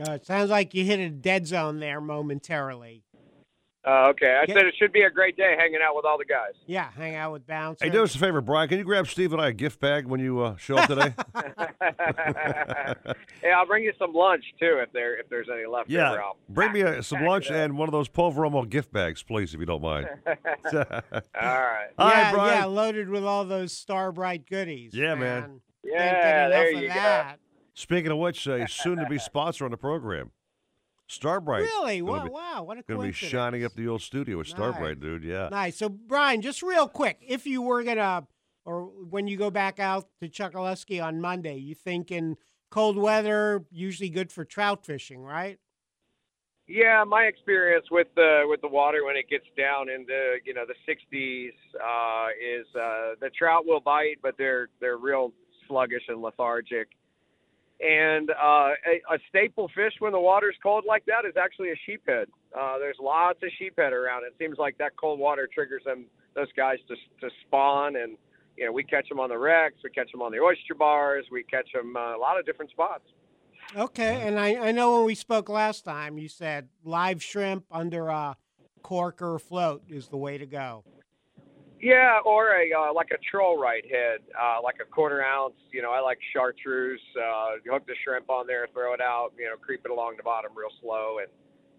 [0.00, 3.02] Uh, it sounds like you hit a dead zone there momentarily.
[3.88, 6.18] Uh, okay, I Get- said it should be a great day hanging out with all
[6.18, 6.52] the guys.
[6.66, 7.82] Yeah, hang out with bouncers.
[7.82, 8.68] Hey, do us a favor, Brian.
[8.68, 11.14] Can you grab Steve and I a gift bag when you uh, show up today?
[13.40, 15.88] hey, I'll bring you some lunch too if there if there's any left.
[15.88, 16.10] yeah.
[16.10, 16.20] over.
[16.20, 19.60] I'll Bring me a, some lunch and one of those Poveromo gift bags, please, if
[19.60, 20.06] you don't mind.
[20.26, 20.34] All
[20.74, 21.02] right.
[21.40, 22.58] All right, yeah, Brian.
[22.58, 24.92] yeah, loaded with all those Star Bright goodies.
[24.92, 25.42] Yeah, man.
[25.42, 27.24] Can't Yeah, there of you go.
[27.72, 30.32] Speaking of which, a soon-to-be sponsor on the program,
[31.08, 31.62] Starbright.
[31.62, 32.00] Really?
[32.00, 34.46] Gonna Wow, be- wow, what a Going to be shining up the old studio with
[34.46, 35.24] Starbright, dude.
[35.24, 35.48] Yeah.
[35.50, 35.76] Nice.
[35.76, 38.26] So, Brian, just real quick, if you were gonna,
[38.64, 42.36] or when you go back out to Chokoloskee on Monday, you think in
[42.70, 45.58] cold weather usually good for trout fishing, right?
[46.66, 50.64] Yeah, my experience with the with the water when it gets down into you know
[50.66, 51.48] the 60s
[51.80, 55.32] uh, is uh, the trout will bite, but they're they're real
[55.66, 56.88] sluggish and lethargic.
[57.80, 61.76] And uh, a, a staple fish when the water's cold like that is actually a
[61.88, 62.26] sheephead.
[62.58, 64.24] Uh, there's lots of sheephead around.
[64.24, 68.16] It seems like that cold water triggers them those guys to to spawn, and
[68.56, 71.24] you know we catch them on the wrecks, we catch them on the oyster bars,
[71.30, 73.04] we catch them uh, a lot of different spots.
[73.76, 78.08] Okay, and I, I know when we spoke last time, you said live shrimp under
[78.08, 78.36] a
[78.82, 80.84] cork or a float is the way to go.
[81.80, 85.54] Yeah, or a uh, like a troll right head, uh, like a quarter ounce.
[85.72, 87.00] You know, I like chartreuse.
[87.16, 89.30] Uh, hook the shrimp on there, throw it out.
[89.38, 91.28] You know, creep it along the bottom real slow, and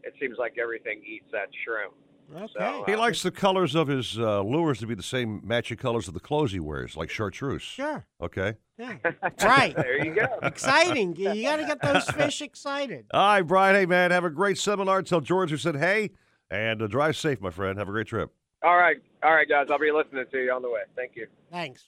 [0.04, 1.94] it seems like everything eats that shrimp.
[2.36, 2.92] Okay.
[2.92, 6.14] He likes the colors of his uh, lures to be the same matching colors of
[6.14, 7.62] the clothes he wears, like chartreuse.
[7.62, 8.06] Sure.
[8.22, 8.56] Okay.
[8.78, 8.98] Yeah.
[9.44, 9.76] right.
[9.76, 10.28] there you go.
[10.44, 11.16] Exciting.
[11.16, 13.06] You got to get those fish excited.
[13.14, 13.76] All right, Brian.
[13.76, 15.02] Hey, man, have a great seminar.
[15.02, 16.12] Tell George who said hey,
[16.52, 17.80] and uh, drive safe, my friend.
[17.80, 18.32] Have a great trip.
[18.64, 19.68] All right, all right, guys.
[19.72, 20.82] I'll be listening to you on the way.
[20.96, 21.28] Thank you.
[21.52, 21.88] Thanks.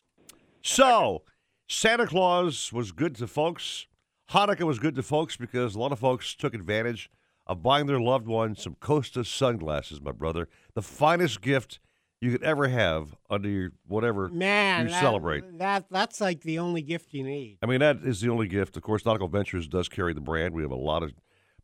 [0.62, 1.24] So,
[1.68, 3.88] Santa Claus was good to folks.
[4.32, 7.10] Hanukkah was good to folks because a lot of folks took advantage
[7.48, 10.48] of buying their loved ones some Costa sunglasses, my brother.
[10.74, 11.80] The finest gift
[12.22, 15.58] you could ever have under your whatever Man, you that- celebrate.
[15.58, 17.58] That that's like the only gift you need.
[17.62, 18.78] I mean, that is the only gift.
[18.78, 20.54] Of course, Nautical Ventures does carry the brand.
[20.54, 21.12] We have a lot of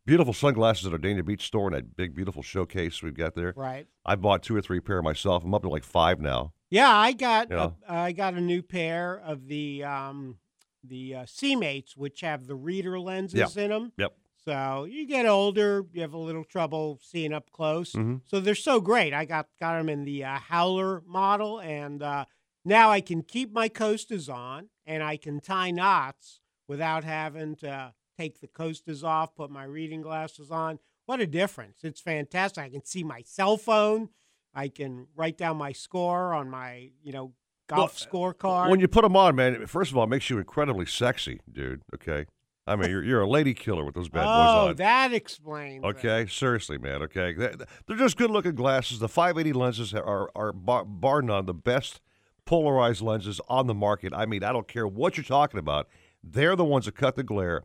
[0.08, 3.54] beautiful sunglasses at our Dania Beach store and that big, beautiful showcase we've got there.
[3.56, 3.86] Right.
[4.06, 5.44] I bought two or three pair myself.
[5.44, 6.54] I'm up to like five now.
[6.72, 7.72] Yeah, I got Yeah.
[7.88, 10.38] a, I got a new pair of the um
[10.84, 13.64] the uh, C-Mates, which have the reader lenses Yeah.
[13.64, 13.92] in them.
[13.98, 14.14] Yep.
[14.46, 17.92] So you get older, you have a little trouble seeing up close.
[17.92, 18.22] Mhm.
[18.26, 19.14] So they're so great.
[19.14, 22.24] I got got them in the uh, Howler model, and uh,
[22.64, 27.94] now I can keep my Costas on, and I can tie knots without having to
[28.18, 30.80] take the Costas off, put my reading glasses on.
[31.06, 31.84] What a difference!
[31.84, 32.64] It's fantastic.
[32.64, 34.10] I can see my cell phone.
[34.54, 37.34] I can write down my score on my, you know,
[37.68, 38.68] golf scorecard.
[38.68, 41.42] Uh, when you put them on, man, first of all, it makes you incredibly sexy,
[41.52, 41.82] dude.
[41.94, 42.26] Okay.
[42.66, 45.86] I mean, you're, you're a lady killer with those bad boys oh, that explains.
[45.86, 45.88] it.
[45.88, 47.02] Okay, seriously, man.
[47.04, 47.54] Okay, They-
[47.88, 49.00] they're just good-looking glasses.
[49.00, 52.02] The 580 lenses are are bar, bar none the best
[52.46, 54.14] polarized lenses on the market.
[54.14, 55.88] I mean, I don't care what you're talking about.
[56.22, 57.64] They're the ones that cut the glare,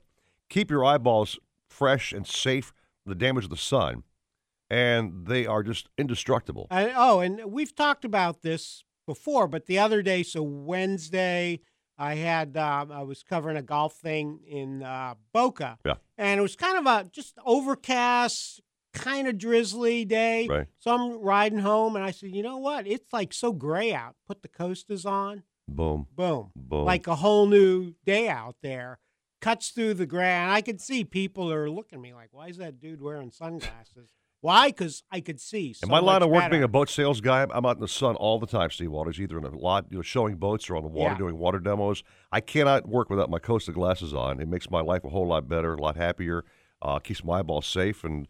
[0.53, 1.39] keep your eyeballs
[1.71, 4.03] fresh and safe from the damage of the sun,
[4.71, 6.67] and they are just indestructible.
[6.71, 11.61] I, oh, and we've talked about this before, but the other day, so Wednesday,
[11.99, 15.95] I had um, I was covering a golf thing in uh, Boca, Yeah.
[16.19, 18.61] and it was kind of a just overcast,
[18.93, 20.47] kind of drizzly day.
[20.49, 20.67] Right.
[20.79, 22.87] So I'm riding home, and I said, you know what?
[22.87, 24.17] It's like so gray out.
[24.27, 25.43] Put the Costas on.
[25.69, 26.07] Boom.
[26.15, 26.51] Boom.
[26.55, 26.85] Boom.
[26.85, 28.99] Like a whole new day out there.
[29.43, 32.47] Cuts through the gray, and I could see people are looking at me like, "Why
[32.49, 34.69] is that dude wearing sunglasses?" Why?
[34.69, 35.73] Because I could see.
[35.73, 36.51] So In my line of work, better.
[36.51, 39.21] being a boat sales guy, I'm out in the sun all the time, Steve Waters,
[39.21, 41.19] either in a lot, you know, showing boats or on the water Yeah.
[41.19, 42.03] doing water demos.
[42.33, 44.41] I cannot work without my Costa glasses on.
[44.41, 46.45] It makes my life a whole lot better, a lot happier,
[46.81, 48.27] uh, keeps my eyeballs safe, and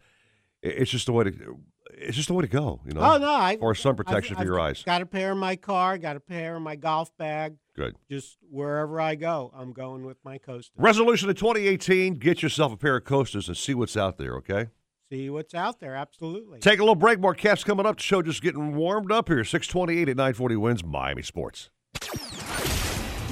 [0.61, 1.59] it's just the way to.
[1.97, 3.01] It's just the way to go, you know.
[3.01, 3.29] Oh no!
[3.31, 4.83] I, or sun I've- protection for I've your eyes.
[4.83, 5.97] Got a pair in my car.
[5.97, 7.55] Got a pair in my golf bag.
[7.75, 7.95] Good.
[8.09, 10.71] Just wherever I go, I'm going with my Costa.
[10.77, 14.35] Resolution of 2018: Get yourself a pair of Costas and see what's out there.
[14.35, 14.67] Okay.
[15.11, 15.95] See what's out there.
[15.95, 16.59] Absolutely.
[16.59, 17.19] Take a little break.
[17.19, 17.97] More caps coming up.
[17.97, 19.43] The show just getting warmed up here.
[19.43, 21.69] 628 at 940 wins Miami Sports.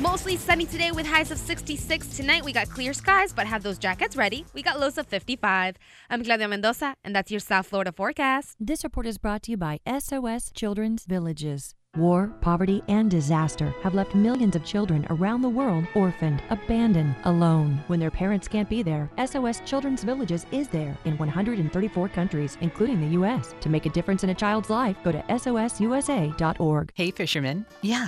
[0.02, 2.18] Mostly sunny today with highs of 66.
[2.18, 4.48] Tonight we got clear skies, but have those jackets ready.
[4.52, 5.76] We got lows of 55.
[6.10, 8.58] I'm Claudia Mendoza, and that's your South Florida forecast.
[8.60, 11.76] This report is brought to you by SOS Children's Villages.
[11.98, 17.84] War, poverty, and disaster have left millions of children around the world orphaned, abandoned, alone.
[17.86, 23.02] When their parents can't be there, SOS Children's Villages is there in 134 countries, including
[23.02, 23.54] the U.S.
[23.60, 26.92] To make a difference in a child's life, go to SOSUSA.org.
[26.96, 27.66] Hey, fisherman.
[27.82, 28.08] Yeah,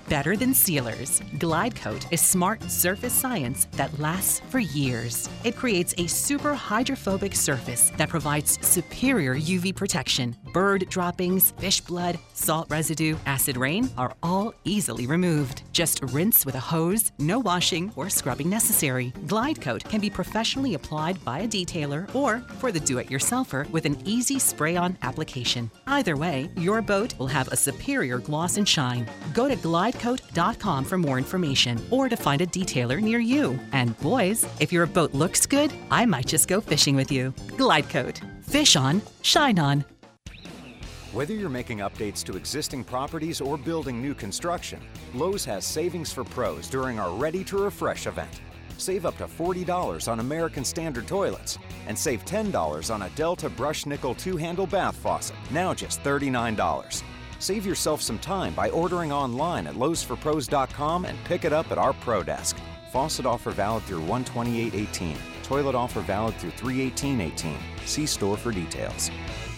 [0.11, 1.21] better than sealers.
[1.39, 5.29] Glide Coat is smart surface science that lasts for years.
[5.45, 10.35] It creates a super hydrophobic surface that provides superior UV protection.
[10.51, 15.63] bird droppings, fish blood, salt residue, acid rain are all easily removed.
[15.71, 19.13] Just rinse with a hose, no washing or scrubbing necessary.
[19.27, 23.69] Glide Coat can be professionally applied by a detailer or for the do it yourselfer
[23.69, 25.71] with an easy spray on application.
[25.87, 29.07] Either way, your boat will have a superior gloss and shine.
[29.33, 29.55] Go to
[30.01, 33.59] glidecoat.com for more information or to find a detailer near you.
[33.71, 37.31] And boys, if your boat looks good, I might just go fishing with you.
[37.57, 38.19] Glidecoat.
[38.43, 39.85] Fish on, shine on.
[41.13, 44.79] Whether you're making updates to existing properties or building new construction,
[45.13, 48.41] Lowe's has savings for pros during our Ready to Refresh event.
[48.77, 53.85] Save up to $40 on American Standard toilets and save $10 on a Delta Brush
[53.85, 57.03] Nickel two handle bath faucet, now just $39.
[57.41, 61.91] Save yourself some time by ordering online at lowesforpros.com and pick it up at our
[61.91, 62.55] Pro Desk.
[62.91, 65.17] Faucet offer valid through 128.18.
[65.41, 67.57] Toilet offer valid through 318.18.
[67.85, 69.09] See store for details.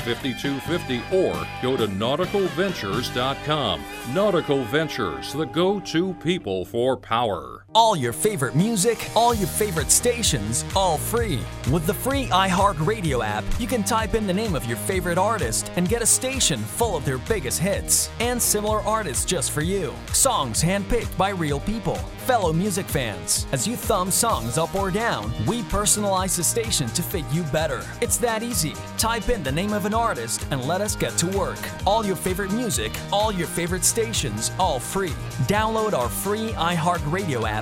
[0.00, 3.82] 5250 or go to nauticalventures.com.
[4.12, 7.61] Nautical Ventures, the go to people for power.
[7.74, 11.40] All your favorite music, all your favorite stations, all free.
[11.72, 15.72] With the free iHeartRadio app, you can type in the name of your favorite artist
[15.76, 19.94] and get a station full of their biggest hits and similar artists just for you.
[20.12, 23.46] Songs handpicked by real people, fellow music fans.
[23.52, 27.82] As you thumb songs up or down, we personalize the station to fit you better.
[28.02, 28.74] It's that easy.
[28.98, 31.58] Type in the name of an artist and let us get to work.
[31.86, 35.14] All your favorite music, all your favorite stations, all free.
[35.48, 37.61] Download our free iHeartRadio app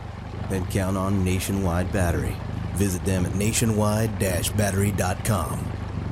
[0.49, 2.35] then count on Nationwide Battery.
[2.73, 5.65] Visit them at nationwide-battery.com.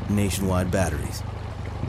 [0.10, 1.22] Nationwide Batteries,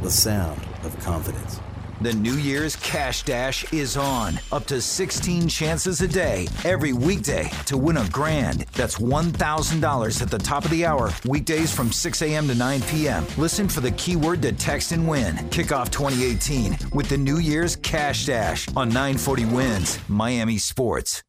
[0.03, 1.61] the sound of confidence.
[2.03, 4.41] The New Year's Cash Dash is on.
[4.53, 8.61] Up to 16 chances a day, every weekday, to win a grand.
[8.73, 12.49] That's $1,000 at the top of the hour, weekdays from 6 a.m.
[12.49, 13.27] to 9 p.m.
[13.37, 15.37] Listen for the keyword to text and win.
[15.51, 21.23] Kickoff 2018 with the New Year's Cash Dash on 940 Wins, Miami Sports.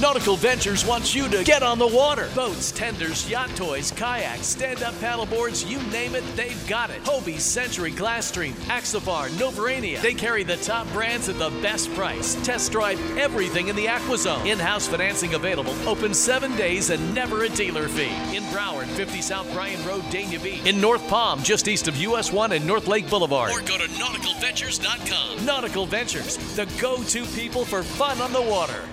[0.00, 2.28] Nautical Ventures wants you to get on the water.
[2.32, 7.02] Boats, tenders, yacht toys, kayaks, stand up paddleboards, you name it, they've got it.
[7.02, 10.00] Hobie, Century, Glasstream, Axopar, Novurania.
[10.00, 12.36] They carry the top brands at the best price.
[12.46, 14.46] Test drive everything in the AquaZone.
[14.46, 15.74] In house financing available.
[15.88, 18.36] Open seven days and never a dealer fee.
[18.36, 20.64] In Broward, 50 South Bryan Road, Dania Beach.
[20.64, 23.50] In North Palm, just east of US 1 and North Lake Boulevard.
[23.50, 25.44] Or go to nauticalventures.com.
[25.44, 28.84] Nautical Ventures, the go to people for fun on the water.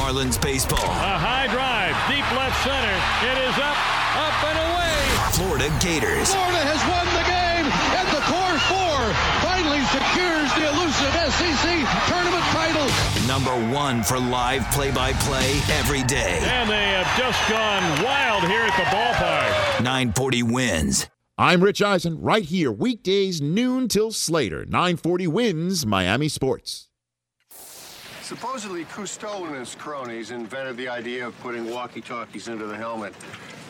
[0.00, 0.80] Marlins baseball.
[0.80, 2.96] A high drive, deep left center.
[3.20, 3.76] It is up,
[4.16, 4.96] up and away.
[5.36, 6.32] Florida Gators.
[6.32, 8.96] Florida has won the game, and the core four
[9.44, 12.88] finally secures the elusive SEC tournament title.
[13.28, 16.40] Number one for live play-by-play every day.
[16.48, 19.84] And they have just gone wild here at the ballpark.
[19.84, 21.08] 940 wins.
[21.36, 24.64] I'm Rich Eisen, right here, weekdays noon till Slater.
[24.64, 26.89] 940 wins Miami Sports.
[28.30, 33.12] Supposedly, Cousteau and his cronies invented the idea of putting walkie-talkies into the helmet.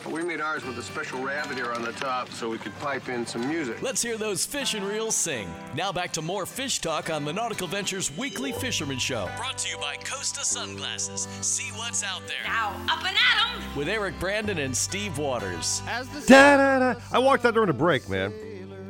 [0.03, 2.77] But we made ours with a special rabbit ear on the top so we could
[2.77, 3.81] pipe in some music.
[3.81, 5.51] Let's hear those fish and reels sing.
[5.73, 9.27] Now back to more fish talk on the Nautical Ventures Weekly Fisherman Show.
[9.35, 11.27] Brought to you by Costa Sunglasses.
[11.41, 12.43] See what's out there.
[12.45, 13.75] Now, up and at 'em!
[13.75, 15.81] With Eric Brandon and Steve Waters.
[15.87, 16.99] As the Da-da-da.
[17.11, 18.31] I walked out during a break, man.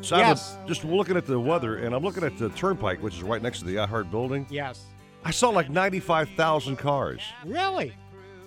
[0.02, 0.58] So Yes.
[0.60, 3.42] I'm just looking at the weather, and I'm looking at the Turnpike, which is right
[3.42, 4.46] next to the iHeart building.
[4.50, 4.82] Yes.
[5.24, 7.22] I saw like 95,000 cars.
[7.46, 7.94] Really?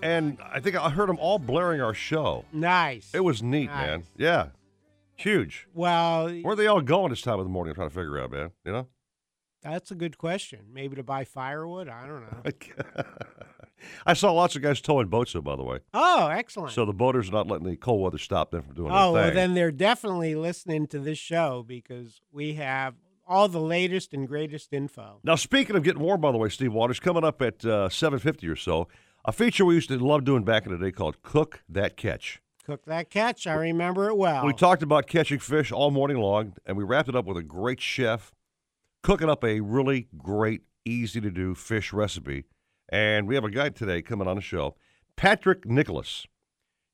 [0.03, 2.45] And I think I heard them all blaring our show.
[2.53, 3.11] Nice.
[3.15, 3.87] It was neat, Nice.
[3.87, 4.03] man.
[4.17, 4.47] Yeah.
[5.17, 5.67] Huge.
[5.73, 7.71] Well, Where are they all going this time of the morning?
[7.71, 8.51] I'm trying to figure out, man.
[8.65, 8.87] You know?
[9.63, 10.59] that's a good question.
[10.71, 11.89] Maybe to buy firewood?
[11.89, 13.05] I don't know.
[14.07, 15.79] I saw lots of guys towing boats, though, by the way.
[15.95, 16.73] Oh, excellent.
[16.73, 19.03] So the boaters are not letting the cold weather stop them from doing anything.
[19.07, 22.95] Oh, well, then they're definitely listening to this show because we have
[23.27, 25.21] all the latest and greatest info.
[25.23, 28.51] Now, speaking of getting warm, by the way, Steve Waters, coming up at uh, 7.50
[28.51, 28.89] or so,
[29.25, 32.41] a feature we used to love doing back in the day called Cook That Catch.
[32.67, 33.47] Cook that catch.
[33.47, 34.47] I remember it well.
[34.47, 37.43] We talked about catching fish all morning long, and we wrapped it up with a
[37.43, 38.33] great chef
[39.05, 42.45] cooking up a really great, easy to do fish recipe.
[42.89, 44.77] And we have a guy today coming on the show,
[45.15, 46.27] Patrick Nicholas.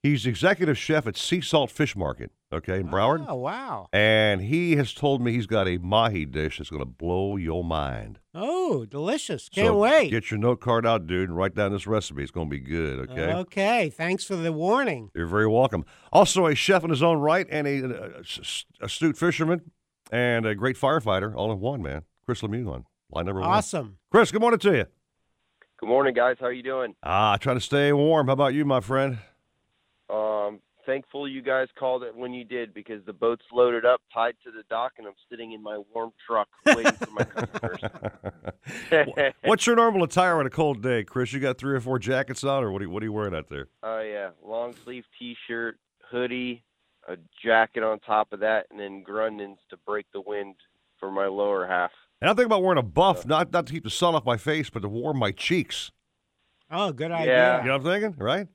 [0.02, 3.26] He's executive chef at Sea Salt Fish Market, okay, in Broward.
[3.28, 3.86] Oh, wow.
[3.92, 7.62] And he has told me he's got a mahi dish that's going to blow your
[7.62, 8.18] mind.
[8.34, 9.50] Oh, delicious.
[9.50, 10.10] Can't so wait.
[10.10, 12.22] Get your note card out, dude, and write down this recipe.
[12.22, 13.34] It's going to be good, okay?
[13.34, 13.90] Okay.
[13.90, 15.10] Thanks for the warning.
[15.14, 15.84] You're very welcome.
[16.10, 19.70] Also, a chef in his own right and a, a, a astute fisherman
[20.10, 22.04] and a great firefighter, all in one, man.
[22.24, 23.50] Chris Lemieux on line number one.
[23.50, 23.98] Awesome.
[24.10, 24.86] Chris, good morning to you.
[25.78, 26.36] Good morning, guys.
[26.40, 26.94] How are you doing?
[27.02, 28.28] Ah, trying to stay warm.
[28.28, 29.18] How about you, my friend?
[30.10, 34.34] Um, thankful you guys called it when you did because the boat's loaded up, tied
[34.44, 37.80] to the dock, and I'm sitting in my warm truck waiting for my customers.
[39.44, 41.32] What's your normal attire on a cold day, Chris?
[41.32, 43.34] You got three or four jackets on, or what are you, what are you wearing
[43.34, 43.68] out there?
[43.82, 45.78] Oh yeah, long sleeve T-shirt,
[46.10, 46.64] hoodie,
[47.08, 50.56] a jacket on top of that, and then Grundens to break the wind
[50.98, 51.90] for my lower half.
[52.20, 54.36] And I'm thinking about wearing a buff, not not to keep the sun off my
[54.36, 55.90] face, but to warm my cheeks.
[56.70, 57.34] Oh, good idea.
[57.34, 57.60] Yeah.
[57.62, 58.46] You know what I'm thinking, right?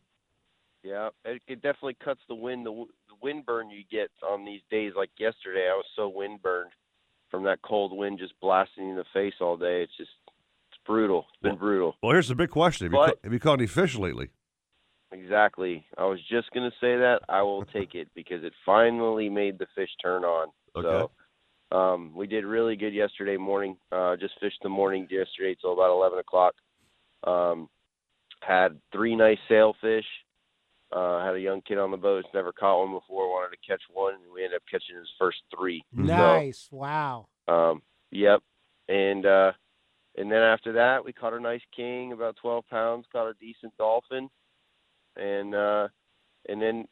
[0.86, 2.63] Yeah, it, it definitely cuts the wind.
[2.65, 6.43] The, the wind burn you get on these days, like yesterday, I was so wind
[6.43, 6.69] burned
[7.31, 9.81] from that cold wind just blasting you in the face all day.
[9.81, 10.11] It's just
[10.69, 11.25] it's brutal.
[11.33, 11.95] It's been brutal.
[12.03, 14.29] Well, here's the big question: Have you, ca- have you caught any fish lately?
[15.11, 15.88] Exactly.
[15.97, 17.21] I was just gonna say that.
[17.27, 20.49] I will take it because it finally made the fish turn on.
[20.75, 21.07] Okay.
[21.71, 23.77] So um, we did really good yesterday morning.
[23.91, 26.53] Uh, just fished the morning yesterday till about eleven o'clock.
[27.23, 27.69] Um,
[28.41, 30.05] had three nice sailfish.
[30.91, 33.29] Uh, had a young kid on the boat who's never caught one before.
[33.29, 35.83] Wanted to catch one, and we ended up catching his first three.
[35.95, 36.69] So, Nice.
[36.71, 37.27] Wow.
[37.47, 37.81] um,
[38.11, 38.41] yep.
[38.88, 39.51] And uh,
[40.17, 43.05] and then after that, we caught a nice king, about 12 pounds.
[43.11, 44.29] Caught a decent dolphin,
[45.17, 45.88] and uh,
[46.47, 46.86] and then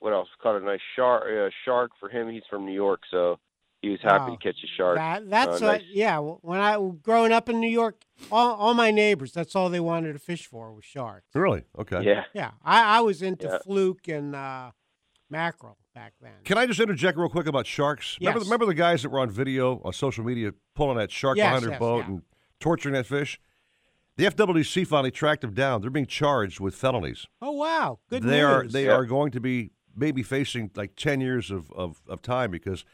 [0.00, 0.28] what else?
[0.42, 1.24] Caught a nice shark.
[1.24, 2.30] Uh, shark for him.
[2.30, 3.38] He's from New York, so
[3.84, 4.36] he was happy Wow.
[4.36, 4.96] to catch a shark.
[4.96, 5.82] That, that's uh, nice.
[5.92, 6.18] yeah.
[6.18, 10.12] When I growing up in New York, all, all my neighbors, that's all they wanted
[10.14, 11.26] to fish for was sharks.
[11.34, 11.64] Really?
[11.78, 12.02] Okay.
[12.02, 12.24] Yeah.
[12.34, 13.58] Yeah, I, I was into Yeah.
[13.64, 14.70] fluke and uh,
[15.30, 16.32] mackerel back then.
[16.44, 18.16] Can I just interject real quick about sharks?
[18.20, 18.46] Remember, Yes.
[18.46, 21.62] remember the guys that were on video on social media pulling that shark Yes, behind
[21.64, 22.06] their yes, boat yeah.
[22.06, 22.22] and
[22.60, 23.40] torturing that fish?
[24.16, 25.80] The FWC finally tracked them down.
[25.80, 27.26] They're being charged with felonies.
[27.42, 28.44] Oh wow, good they news.
[28.44, 32.52] are they are going to be maybe facing like ten years of, of, of time
[32.52, 32.84] because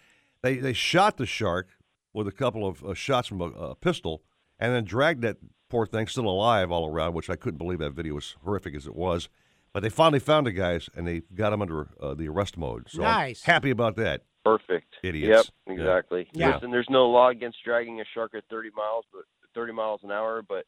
[0.43, 1.69] they, they shot the shark
[2.13, 4.23] with a couple of uh, shots from a, a pistol
[4.59, 5.37] and then dragged that
[5.69, 8.87] poor thing still alive all around, which I couldn't believe that video was horrific as
[8.87, 9.29] it was.
[9.73, 12.89] But they finally found the guys and they got them under uh, the arrest mode.
[12.91, 13.43] So I'm Nice.
[13.45, 14.23] happy about that.
[14.45, 14.97] Perfect.
[15.05, 15.53] Idiots.
[15.69, 16.29] Yep, exactly.
[16.33, 16.55] Yeah.
[16.55, 19.23] Listen, there's no law against dragging a shark at 30 miles, but
[19.55, 20.65] 30 miles an hour, but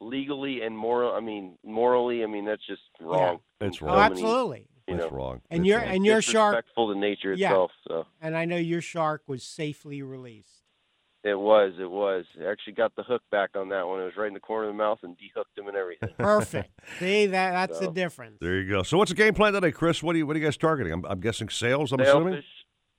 [0.00, 3.38] legally and moral, I mean, morally, I mean, that's just wrong.
[3.60, 3.96] It's wrong.
[3.96, 4.66] Oh, absolutely.
[4.86, 5.40] You That's know, wrong.
[5.50, 5.88] And That's your wrong.
[5.88, 7.48] and your shark, disrespectful to nature Yeah.
[7.50, 7.70] itself.
[7.88, 10.62] So and I know your shark was safely released.
[11.24, 12.24] it was, it was.
[12.40, 14.00] I actually got the hook back on that one.
[14.00, 16.10] It was right in the corner of the mouth and dehooked him and everything.
[16.18, 16.70] Perfect.
[17.00, 18.38] See that that's the difference.
[18.40, 18.82] There you go.
[18.84, 20.02] So what's the game plan today, Chris?
[20.04, 20.92] What are you what are you guys targeting?
[20.92, 21.90] I'm, I'm guessing sales.
[21.92, 22.34] I'm assuming.
[22.34, 22.44] sailfish,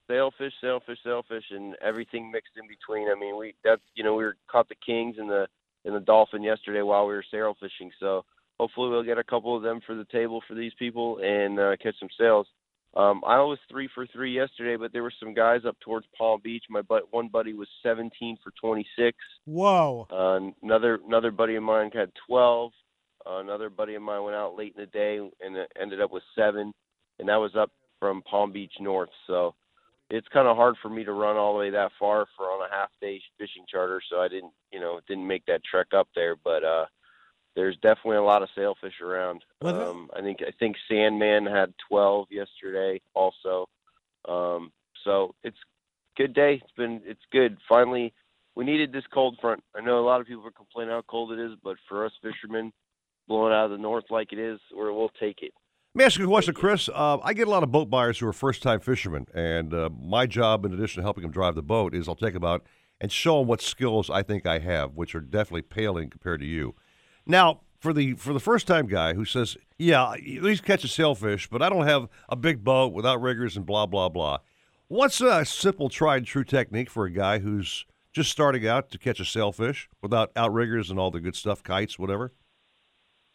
[0.09, 3.07] sailfish, sailfish, sailfish, and everything mixed in between.
[3.09, 5.47] I mean, we that's you know we were caught the kings and the
[5.85, 7.91] and the dolphin yesterday while we were sail fishing.
[7.97, 8.25] So
[8.59, 11.75] hopefully we'll get a couple of them for the table for these people and uh,
[11.81, 12.47] catch some sales.
[12.95, 16.41] Um, I was three for three yesterday, but there were some guys up towards Palm
[16.43, 16.63] Beach.
[16.69, 19.15] My but one buddy was 17 for 26.
[19.45, 20.07] Whoa.
[20.09, 22.71] Uh, another another buddy of mine had 12.
[23.25, 26.11] Uh, another buddy of mine went out late in the day and it ended up
[26.11, 26.73] with seven,
[27.19, 29.09] and that was up from Palm Beach North.
[29.27, 29.53] So
[30.09, 32.67] it's kind of hard for me to run all the way that far for on
[32.67, 34.01] a half day fishing charter.
[34.09, 36.35] So I didn't, you know, didn't make that trek up there.
[36.35, 36.85] But uh,
[37.57, 39.43] there's definitely a lot of sailfish around.
[39.63, 43.67] Um, I think I think Sandman had 12 yesterday also.
[44.29, 44.71] Um,
[45.03, 45.57] so it's
[46.15, 46.61] good day.
[46.63, 47.57] It's been it's good.
[47.67, 48.13] Finally,
[48.55, 49.63] we needed this cold front.
[49.75, 52.11] I know a lot of people are complaining how cold it is, but for us
[52.21, 52.71] fishermen,
[53.27, 55.51] blowing out of the north like it is, we're, we'll take it.
[55.95, 56.89] Let me ask you a question, Chris.
[56.93, 60.27] Uh, I get a lot of boat buyers who are first-time fishermen, and uh, my
[60.27, 62.63] job, in addition to helping them drive the boat, is I'll take them out
[63.01, 66.45] and show them what skills I think I have, which are definitely paling compared to
[66.45, 66.75] you.
[67.27, 71.47] Now, for the for the first-time guy who says, "Yeah, at least catch a sailfish,
[71.49, 74.39] but I don't have a big boat without riggers and blah blah blah,"
[74.87, 78.97] what's a simple, tried and true technique for a guy who's just starting out to
[78.97, 82.33] catch a sailfish without outriggers and all the good stuff, kites, whatever?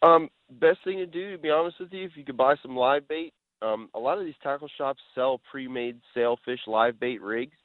[0.00, 2.76] Um, best thing to do, to be honest with you, if you could buy some
[2.76, 3.32] live bait.
[3.60, 7.56] Um, a lot of these tackle shops sell pre-made sailfish live bait rigs.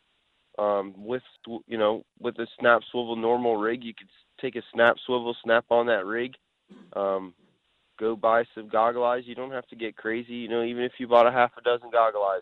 [0.59, 1.23] Um, with
[1.67, 4.09] you know, with a snap swivel normal rig, you could
[4.39, 6.35] take a snap swivel, snap on that rig.
[6.93, 7.33] Um,
[7.99, 9.23] go buy some goggle eyes.
[9.25, 10.33] You don't have to get crazy.
[10.33, 12.41] You know, even if you bought a half a dozen goggle eyes,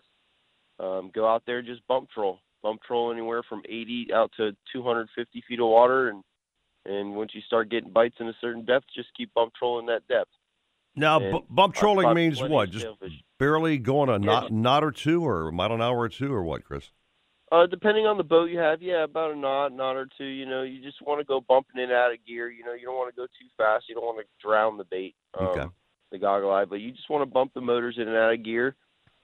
[0.78, 2.40] um, go out there and just bump troll.
[2.62, 6.22] Bump troll anywhere from 80 out to 250 feet of water, and
[6.84, 10.06] and once you start getting bites in a certain depth, just keep bump trolling that
[10.06, 10.30] depth.
[10.94, 12.70] Now, bu- bump trolling means what?
[12.70, 12.86] Just
[13.38, 14.18] barely going a Yeah.
[14.18, 16.92] knot, knot or two, or a mile an hour or two, or what, Chris?
[17.52, 20.24] Uh, depending on the boat you have, yeah, about a knot, knot or two.
[20.24, 22.50] You know, you just want to go bumping in and out of gear.
[22.50, 23.84] You know, you don't want to go too fast.
[23.88, 25.66] You don't want to drown the bait, um, Okay.
[26.10, 28.42] the goggle eye, but you just want to bump the motors in and out of
[28.44, 28.74] gear,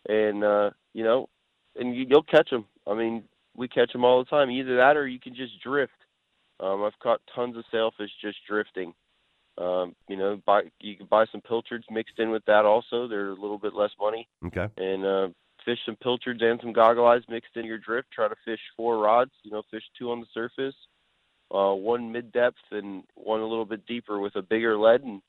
[0.09, 1.29] and uh, you know,
[1.77, 2.65] and you, you'll catch them.
[2.87, 3.25] I mean,
[3.57, 4.51] we catch them all the time.
[4.51, 5.93] Either that, or you can just drift.
[6.61, 8.95] Um, I've caught tons of sailfish just drifting.
[9.59, 12.65] Um, you know, buy you can buy some pilchards mixed in with that.
[12.65, 14.69] Also, they're a little bit less money Okay.
[14.79, 15.29] and uh,
[15.65, 18.11] fish some pilchards and some goggle eyes mixed in your drift.
[18.13, 19.33] Try to fish four rods.
[19.43, 20.75] You know, fish two on the surface,
[21.51, 25.23] uh, one mid depth, and one a little bit deeper with a bigger lead, and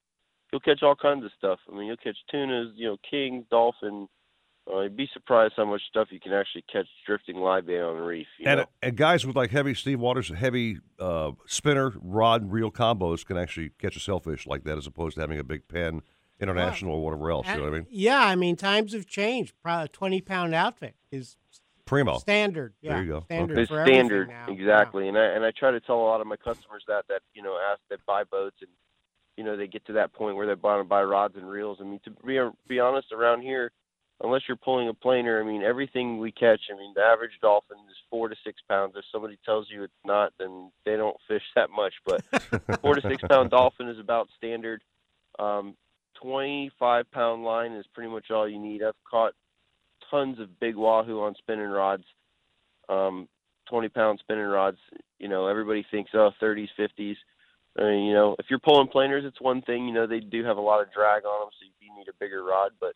[0.51, 1.59] you'll catch all kinds of stuff.
[1.71, 4.07] I mean, you'll catch tunas, you know, king, dolphin.
[4.71, 7.97] Uh, you'd be surprised how much stuff you can actually catch drifting live bait on
[7.97, 8.27] the reef.
[8.39, 8.65] You And, know?
[8.81, 13.71] and guys with like heavy Steve Waters, heavy uh, spinner, rod, reel combos can actually
[13.77, 16.01] catch a sailfish like that as opposed to having a big Penn,
[16.43, 17.47] international or whatever else.
[17.47, 17.87] You know what I mean?
[17.89, 19.53] Yeah, I mean times have changed.
[19.63, 21.37] Probably a twenty pound outfit is
[21.85, 22.17] Primo.
[22.19, 22.73] standard.
[22.83, 23.21] There you go.
[23.21, 24.45] Standard It's for everything standard, now.
[24.49, 25.07] exactly.
[25.07, 27.41] And I and I try to tell a lot of my customers that that you
[27.41, 28.69] know ask that buy boats and
[29.37, 31.79] you know they get to that point where they want to buy rods and reels.
[31.81, 33.71] I mean to be be honest, around here,
[34.21, 36.61] unless you're pulling a planer, I mean everything we catch.
[36.73, 38.93] I mean the average dolphin is four to six pounds.
[38.95, 41.93] If somebody tells you it's not, then they don't fish that much.
[42.05, 42.23] But
[42.81, 44.81] four to six pound dolphin is about standard.
[45.39, 45.75] Um,
[46.21, 48.83] 25 pound line is pretty much all you need.
[48.83, 49.33] I've caught
[50.09, 52.03] tons of big wahoo on spinning rods
[52.89, 53.27] um,
[53.69, 54.77] 20 pound spinning rods.
[55.19, 57.15] You know, everybody thinks, oh, 30s, 50s.
[57.77, 59.87] I mean, you know, if you're pulling planers, it's one thing.
[59.87, 62.17] You know, they do have a lot of drag on them, so you need a
[62.19, 62.71] bigger rod.
[62.79, 62.93] But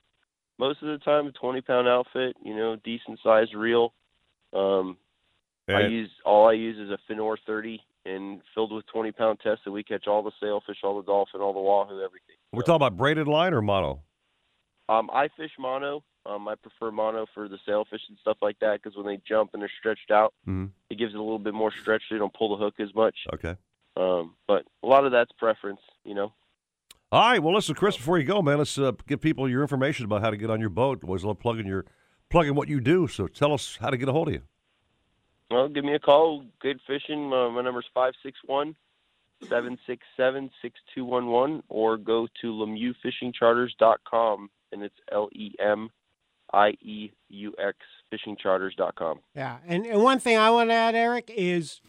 [0.59, 3.93] most of the time, a 20 pound outfit, you know, decent sized reel.
[4.53, 4.97] Um,
[5.69, 9.61] I use all I use is a Fin-Nor 30 and filled with 20 pound tests,
[9.65, 12.35] so we catch all the sailfish, all the dolphin, all the wahoo, everything.
[12.53, 14.03] We're talking about braided line or mono?
[14.89, 16.03] Um, I fish mono.
[16.25, 19.51] Um, I prefer mono for the sailfish and stuff like that because when they jump
[19.53, 20.71] and they're stretched out, Mhm.
[20.89, 22.03] it gives it a little bit more stretch.
[22.07, 23.15] So they don't pull the hook as much.
[23.33, 23.55] Okay.
[23.95, 26.33] Um, but a lot of that's preference, you know.
[27.11, 27.41] All right.
[27.41, 27.95] Well, listen, Chris.
[27.97, 30.59] Before you go, man, let's uh, give people your information about how to get on
[30.59, 31.03] your boat.
[31.03, 31.85] Always love plugging your
[32.29, 33.07] plugging what you do.
[33.07, 34.41] So tell us how to get a hold of you.
[35.49, 36.43] Well, give me a call.
[36.61, 37.31] Good fishing.
[37.31, 38.75] Uh, my number's five six one
[39.47, 45.51] seven six seven six two one one, or go to LemieuxFishingCharters.com, and it's L E
[45.59, 45.89] M
[46.53, 47.77] I E U X
[48.11, 49.19] FishingCharters.com.
[49.35, 51.81] Yeah, and and one thing I want to add, Eric, is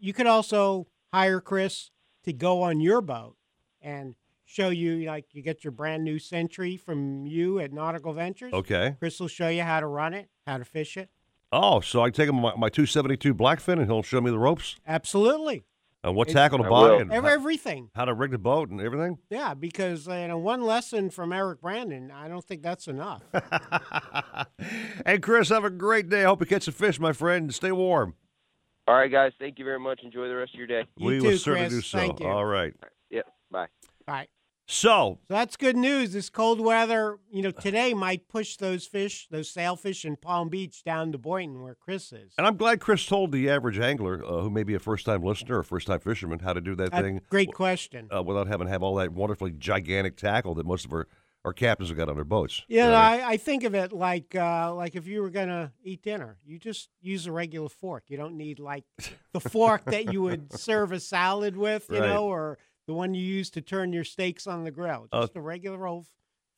[0.00, 1.90] you could also hire Chris
[2.24, 3.36] to go on your boat
[3.80, 4.14] and
[4.44, 8.52] show you like you get your brand new Century from you at Nautical Ventures.
[8.52, 8.96] Okay.
[8.98, 11.08] Chris will show you how to run it, how to fish it.
[11.52, 14.76] Oh, so I take him my, my 272 Blackfin and he'll show me the ropes
[14.86, 15.64] Absolutely.
[16.04, 16.98] and what It's- tackle to I buy will.
[17.00, 17.90] and Ev- how, everything.
[17.94, 19.18] how to rig the boat and everything.
[19.30, 23.22] Yeah, because uh, you know one lesson from Eric Brandon, I don't think that's enough.
[25.06, 26.20] Hey, Chris, have a great day.
[26.22, 27.44] I hope you catch some fish, my friend.
[27.44, 28.14] and Stay warm.
[28.86, 29.32] All right, guys.
[29.38, 30.00] Thank you very much.
[30.02, 30.84] Enjoy the rest of your day.
[31.00, 31.98] we will certainly do so.
[31.98, 32.26] Thank you.
[32.26, 32.74] All right.
[33.10, 33.26] Yep.
[33.50, 33.66] Bye.
[34.06, 34.28] Bye.
[34.72, 36.12] So, So that's good news.
[36.12, 40.84] This cold weather, you know, today might push those fish, those sailfish in Palm Beach
[40.84, 42.32] down to Boynton where Chris is.
[42.38, 45.22] and I'm glad Chris told the average angler uh, who may be a first time
[45.24, 48.08] listener or first time fisherman how to do that Uh, thing great question.
[48.14, 51.08] uh, without having to have all that wonderfully gigantic tackle that most of our,
[51.44, 52.62] our captains have got on their boats.
[52.68, 53.26] Yeah, You know I mean?
[53.26, 56.90] I, think of it like uh, like if you were gonna eat dinner, you just
[57.00, 58.04] use a regular fork.
[58.06, 58.84] You don't need like
[59.32, 62.10] the fork that you would serve a salad with, you Right.
[62.10, 62.58] know, or
[62.90, 65.06] the one you use to turn your steaks on the grill.
[65.12, 66.06] Uh, Just a regular old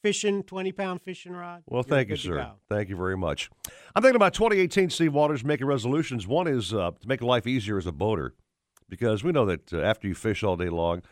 [0.02, 1.62] fishing twenty pound fishing rod.
[1.66, 2.52] Well, thank you, sir.
[2.70, 3.50] Thank you very much.
[3.94, 6.26] I'm thinking about 2018 Steve Waters making resolutions.
[6.26, 8.32] One is uh, to make life easier as a boater,
[8.88, 11.02] because we know that uh, after you fish all day long,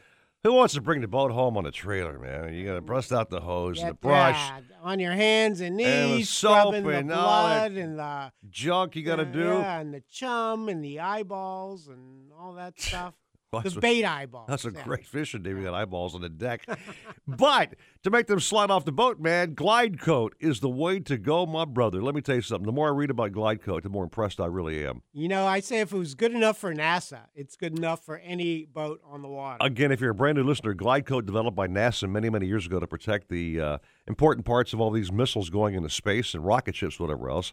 [0.43, 2.55] who wants to bring the boat home on a trailer, man?
[2.55, 5.79] You got to bust out the hose and the brush, that on your hands and
[5.79, 9.33] And knees, soap scrubbing the and all blood and the junk you got to yeah,
[9.33, 9.41] do.
[9.45, 13.12] yeah, and the chum and the eyeballs and all that stuff.
[13.53, 14.47] Well, the bait eyeballs.
[14.47, 14.85] That's a yeah.
[14.85, 15.55] great fishing day.
[15.55, 16.69] We got eyeballs on the deck.
[17.27, 17.75] but
[18.05, 21.47] to make them slide off the boat, man, Glide Coat is the way to go,
[21.47, 22.01] my brother.
[22.01, 22.65] Let me tell you something.
[22.67, 25.03] The more I read about Glide Coat, the more impressed I really am.
[25.13, 28.19] You know, I say if it was good enough for NASA, it's good enough for
[28.19, 29.59] any boat on the water.
[29.61, 32.67] Again, if you're a brand new listener, Glide Coat developed by NASA many, many years
[32.67, 36.47] ago to protect the uh, important parts of all these missiles going into space and
[36.47, 37.53] rocket ships, whatever else.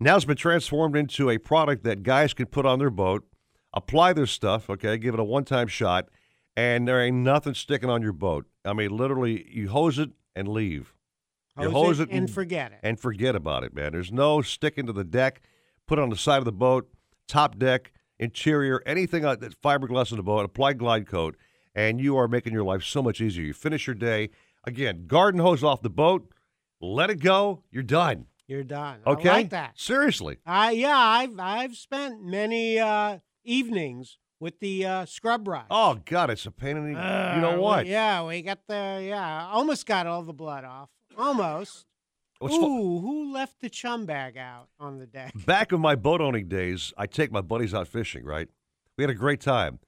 [0.00, 3.24] Now it's been transformed into a product that guys can put on their boat,
[3.76, 6.08] apply this stuff, okay, give it a one time shot,
[6.56, 8.46] and there ain't nothing sticking on your boat.
[8.64, 10.94] I mean, literally, you hose it and leave.
[11.58, 12.80] You Hose it and forget it.
[12.82, 13.92] And forget about it, man.
[13.92, 15.40] There's no sticking to the deck,
[15.86, 16.90] put it on the side of the boat,
[17.28, 21.34] top deck, interior, anything that's fiberglass on the boat, apply glide coat,
[21.74, 23.42] and you are making your life so much easier.
[23.42, 24.28] You finish your day.
[24.64, 26.30] Again, garden hose off the boat,
[26.80, 28.26] let it go, you're done.
[28.46, 29.00] You're done.
[29.06, 29.28] Okay?
[29.28, 29.78] I like that.
[29.78, 30.36] Seriously.
[30.46, 35.64] Uh, yeah, I've I've spent many uh, evenings with the uh, scrub ride.
[35.70, 36.90] Oh, God, it's a pain in the.
[36.90, 37.86] you Uh, know we- what?
[37.86, 40.90] yeah, we got the yeah, almost got all the blood off.
[41.16, 41.86] Almost.
[42.38, 45.32] What's Ooh, who left the chum bag out on the deck?
[45.46, 48.48] Back in my boat owning days, I take my buddies out fishing, right?
[48.98, 49.78] We had a great time.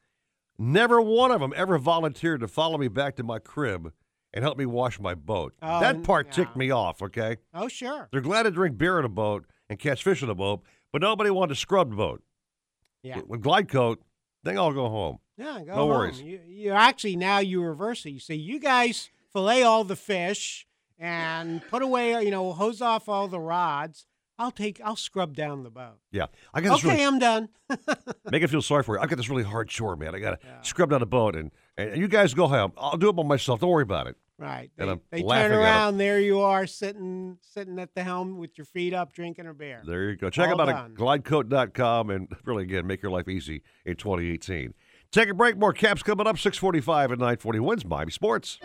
[0.58, 3.92] Never one of them ever volunteered to follow me back to my crib
[4.32, 5.54] and help me wash my boat.
[5.62, 6.32] Oh, that part yeah.
[6.32, 7.36] ticked me off, okay?
[7.54, 8.08] Oh, sure.
[8.10, 11.02] They're glad to drink beer in a boat and catch fish in a boat, but
[11.02, 12.22] nobody wanted to scrub the boat.
[13.02, 13.20] Yeah.
[13.26, 14.02] With Glide Coat,
[14.44, 15.18] they all go home.
[15.36, 15.88] Yeah, go no home.
[15.88, 16.20] worries.
[16.20, 18.10] You, you actually now you reverse it.
[18.10, 20.66] You say you guys fillet all the fish
[20.98, 24.06] and put away, you know, hose off all the rods.
[24.40, 25.98] I'll take, I'll scrub down the boat.
[26.12, 26.26] Yeah.
[26.54, 27.48] I got Okay, really, I'm done.
[28.30, 29.02] make it feel sorry for you.
[29.02, 30.14] I've got this really hard chore, man.
[30.14, 32.72] I got to scrub down the boat, and, and you guys go home.
[32.76, 33.60] I'll do it by myself.
[33.60, 34.16] Don't worry about it.
[34.38, 34.70] Right.
[34.78, 35.98] And They, I'm they turn around.
[35.98, 39.82] There you are, sitting sitting at the helm with your feet up, drinking a beer.
[39.84, 40.30] There you go.
[40.30, 40.92] Check All them out done.
[40.92, 44.74] at glidecoat.com and really, again, make your life easy in 2018.
[45.10, 45.56] Take a break.
[45.56, 46.38] More caps coming up.
[46.38, 48.58] 645 and 940 wins Miami Sports.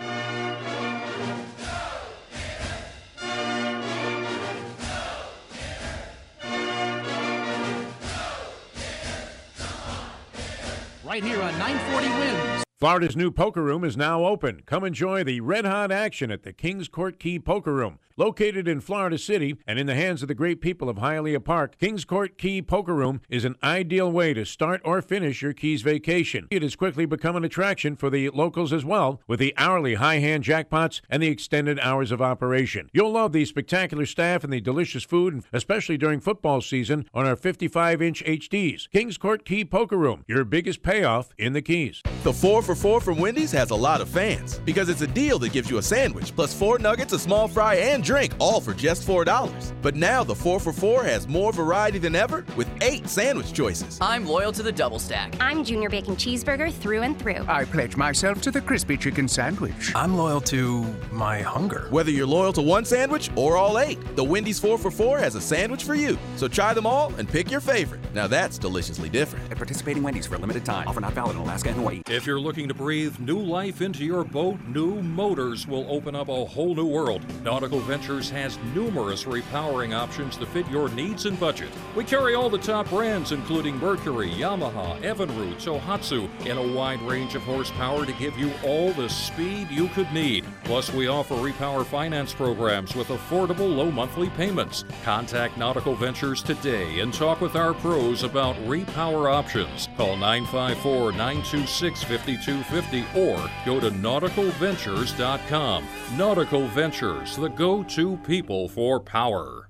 [11.03, 12.62] Right here on 940 Wins.
[12.83, 14.61] Florida's new poker room is now open.
[14.65, 17.97] Come enjoy the red hot action at the Kings Court Key Poker Room.
[18.15, 21.79] Located in Florida City and in the hands of the great people of Hialeah Park,
[21.79, 25.81] Kings Court Key Poker Room is an ideal way to start or finish your Keys
[25.81, 26.47] vacation.
[26.51, 30.19] It has quickly become an attraction for the locals as well, with the hourly high
[30.19, 32.87] hand jackpots and the extended hours of operation.
[32.93, 37.35] You'll love the spectacular staff and the delicious food, especially during football season on our
[37.35, 38.91] 55 inch HDs.
[38.91, 42.03] Kings Court Key Poker Room, your biggest payoff in the Keys.
[42.21, 45.39] The 4 for 4 from Wendy's has a lot of fans because it's a deal
[45.39, 48.73] that gives you a sandwich plus four nuggets, a small fry, and drink, all for
[48.73, 49.73] just $4.
[49.81, 53.97] But now the 4 for 4 has more variety than ever with eight sandwich choices.
[54.01, 55.35] I'm loyal to the double stack.
[55.39, 57.45] I'm Junior Bacon Cheeseburger through and through.
[57.47, 59.91] I pledge myself to the crispy chicken sandwich.
[59.95, 61.87] I'm loyal to my hunger.
[61.89, 65.35] Whether you're loyal to one sandwich or all eight, the Wendy's 4 for 4 has
[65.35, 66.17] a sandwich for you.
[66.35, 68.01] So try them all and pick your favorite.
[68.13, 69.49] Now that's deliciously different.
[69.49, 70.87] At participating Wendy's for a limited time.
[70.87, 72.01] Offer not valid in Alaska and Hawaii.
[72.09, 76.27] If you're looking to breathe new life into your boat, new motors will open up
[76.29, 77.21] a whole new world.
[77.43, 81.69] Nautical Ventures has numerous repowering options to fit your needs and budget.
[81.95, 87.35] We carry all the top brands, including Mercury, Yamaha, Evinrude, Tohatsu, in a wide range
[87.35, 90.43] of horsepower to give you all the speed you could need.
[90.63, 94.85] Plus, we offer repower finance programs with affordable low monthly payments.
[95.03, 99.87] Contact Nautical Ventures today and talk with our pros about repower options.
[99.97, 103.37] Call 954 926 5250 or
[103.67, 105.85] go to nauticalventures.com.
[106.17, 109.69] Nautical Ventures, the go to people for power.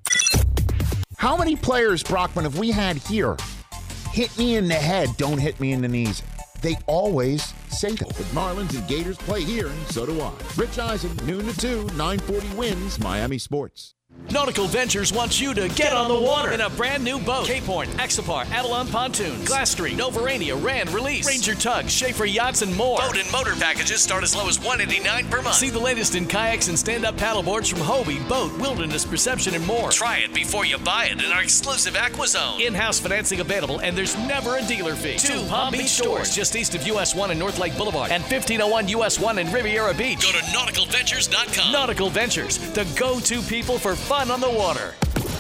[1.18, 3.38] How many players, Brockman, have we had here?
[4.12, 6.22] Hit me in the head, don't hit me in the knees.
[6.62, 8.10] They always say that.
[8.10, 10.32] The Marlins and Gators play here, and so do I.
[10.56, 13.96] Rich Eisen, noon to 2, 940 wins Miami Sports.
[14.34, 17.46] Nautical Ventures wants you to get on the water in a brand new boat.
[17.46, 22.76] Cape Horn, Axopar, Avalon Pontoons, Glass Street, Novurania, Rand, Release, Ranger Tugs, Schaefer Yachts, and
[22.76, 22.98] more.
[22.98, 25.56] Boat and motor packages start as low as 189 per month.
[25.56, 29.92] See the latest in kayaks and stand-up paddleboards from Hobie, Boat, Wilderness Perception, and more.
[29.92, 32.60] Try it before you buy it in our exclusive AquaZone.
[32.66, 35.18] In-house financing available, and there's never a dealer fee.
[35.18, 38.88] Two Palm Beach stores just east of US 1 and North Lake Boulevard, and 1501
[38.88, 40.24] US 1 in Riviera Beach.
[40.24, 41.72] Go to nauticalventures.com.
[41.72, 44.94] Nautical Ventures, the go-to people for fun on the water.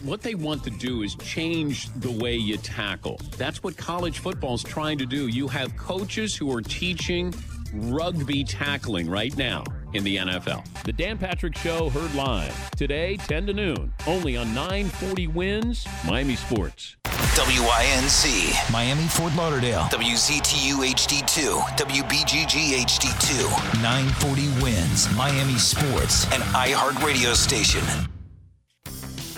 [0.03, 3.19] What they want to do is change the way you tackle.
[3.37, 5.27] That's what college football is trying to do.
[5.27, 7.33] You have coaches who are teaching
[7.73, 10.65] rugby tackling right now in the NFL.
[10.85, 16.35] The Dan Patrick Show heard live today, 10 to noon, only on 940 Wins Miami
[16.35, 16.95] Sports.
[17.03, 27.33] WINZ, Miami, Fort Lauderdale, WZTU HD2, WBGG HD2, 940 wins, Miami Sports, and iHeart Radio
[27.33, 27.83] Station.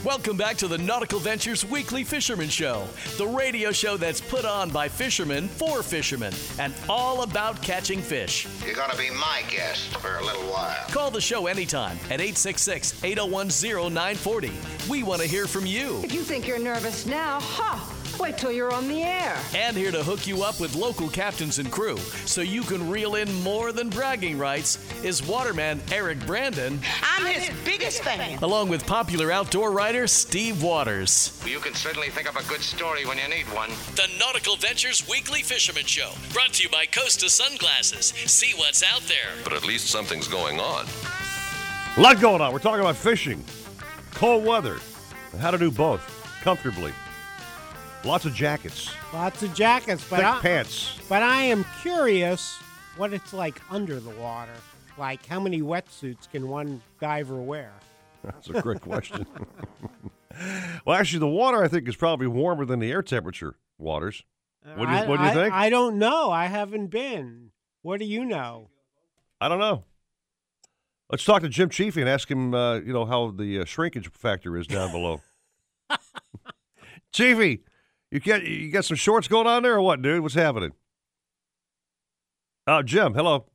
[0.05, 2.87] Welcome back to the Nautical Ventures Weekly Fisherman Show,
[3.17, 8.47] the radio show that's put on by fishermen for fishermen and all about catching fish.
[8.63, 10.77] You're going to be my guest for a little while.
[10.89, 13.47] Call the show anytime at 866 801
[13.91, 14.51] 0940.
[14.87, 16.03] We want to hear from you.
[16.03, 17.91] If you think you're nervous now, ha!
[18.19, 19.37] Wait till you're on the air.
[19.53, 23.15] And here to hook you up with local captains and crew so you can reel
[23.15, 26.79] in more than bragging rights is waterman Eric Brandon.
[27.03, 28.39] I'm his biggest fan.
[28.41, 31.39] Along with popular outdoor writer Steve Waters.
[31.45, 33.69] You can certainly think of a good story when you need one.
[33.95, 38.07] The Nautical Ventures Weekly Fisherman Show, brought to you by Costa Sunglasses.
[38.29, 39.31] See what's out there.
[39.43, 40.85] But at least something's going on.
[41.97, 42.51] A lot going on.
[42.53, 43.43] We're talking about fishing,
[44.13, 44.77] cold weather,
[45.31, 46.01] and how to do both
[46.41, 46.91] comfortably.
[48.05, 50.99] Lots of jackets, Lots of jackets, but thick I, pants.
[51.09, 52.55] but I am curious
[52.97, 54.53] what it's like under the water.
[54.97, 57.71] Like how many wetsuits can one diver wear?
[58.23, 59.25] That's a great question.
[60.85, 64.23] well, actually, the water I think is probably warmer than the air temperature waters.
[64.75, 65.53] What do you, I, what do you I- think?
[65.53, 66.29] I don't know.
[66.31, 67.49] I haven't been.
[67.81, 68.69] What do you know?
[69.41, 69.83] I don't know.
[71.09, 74.09] Let's talk to Jim Chiefy and ask him, uh, you know, how the uh, shrinkage
[74.11, 75.21] factor is down below.
[77.11, 77.61] Chiefy,
[78.15, 80.21] you get you got some shorts going on there or what, dude?
[80.21, 80.71] What's happening?
[82.67, 83.45] Oh, Jim, hello.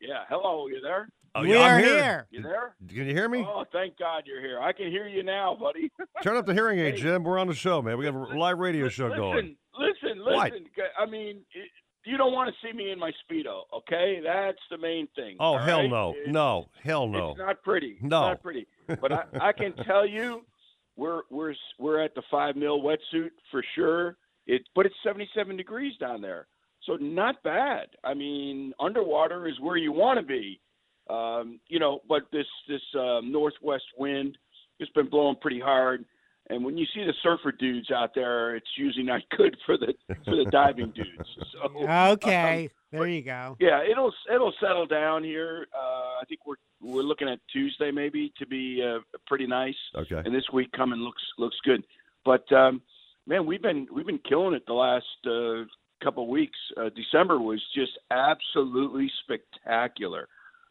[0.00, 1.08] Yeah, hello, you there?
[1.34, 2.02] Oh, We yeah, I'm are here.
[2.02, 2.26] here.
[2.30, 2.74] You there?
[2.88, 3.46] Can you hear me?
[3.48, 4.58] Oh, thank God you're here.
[4.60, 5.92] I can hear you now, buddy.
[6.22, 7.22] Turn up the hearing aid, Jim.
[7.22, 7.98] We're on the show, man.
[7.98, 9.56] We have a live radio show listen, going.
[9.78, 10.50] listen, What?
[10.52, 10.66] listen.
[10.98, 11.68] I mean, it,
[12.04, 14.20] you don't want to see me in my speedo, okay?
[14.24, 15.36] That's the main thing.
[15.38, 15.90] Oh hell right?
[15.90, 17.30] no, It- no, hell no.
[17.32, 17.92] It's not pretty.
[18.00, 18.22] It's No.
[18.22, 18.66] not pretty.
[19.00, 20.40] But I, I can tell you,
[20.96, 24.16] we're we're we're at the five mil wetsuit for sure.
[24.46, 26.46] It, but it's 77 degrees down there,
[26.84, 27.86] so not bad.
[28.02, 30.60] I mean, underwater is where you want to be.
[31.08, 34.36] Um, you know, but this this um, northwest wind
[34.80, 36.04] it's been blowing pretty hard.
[36.50, 39.94] And when you see the surfer dudes out there, it's usually not good for the
[40.24, 41.28] for the diving dudes.
[41.52, 43.56] So Okay, there you go.
[43.60, 45.66] yeah, it'll it'll settle down here.
[45.74, 49.74] Uh, I think we're we're looking at Tuesday maybe to be uh, pretty nice.
[49.94, 50.22] Okay.
[50.24, 51.84] And this week coming looks looks good.
[52.24, 52.82] But um,
[53.26, 55.64] man, we've been we've been killing it the last uh,
[56.02, 56.58] couple weeks.
[56.76, 60.28] Uh, December was just absolutely spectacular.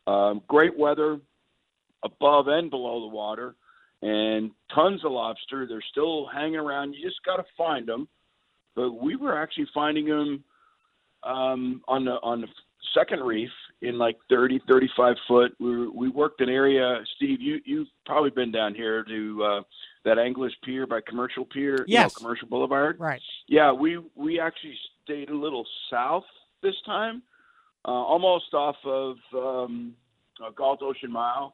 [0.08, 1.20] Um, great weather
[2.04, 3.56] above and below the water,
[4.02, 5.66] and tons of lobster.
[5.68, 6.94] They're still hanging around.
[6.94, 8.08] You just got to find them.
[8.76, 10.44] But we were actually finding them
[11.24, 12.48] um, on the on the
[12.94, 13.50] second reef
[13.82, 15.52] in like 30, 35 foot.
[15.60, 17.00] We were, we worked an area.
[17.16, 19.62] Steve, you you've probably been down here to uh,
[20.06, 22.16] that Anglers Pier by Commercial Pier, you know, Yes.
[22.16, 23.00] Commercial Boulevard.
[23.00, 23.22] Right.
[23.48, 26.24] Yeah, we we actually stayed a little south
[26.62, 27.22] this time,
[27.86, 29.94] uh, almost off of um,
[30.46, 31.54] uh, Galt Ocean Mile.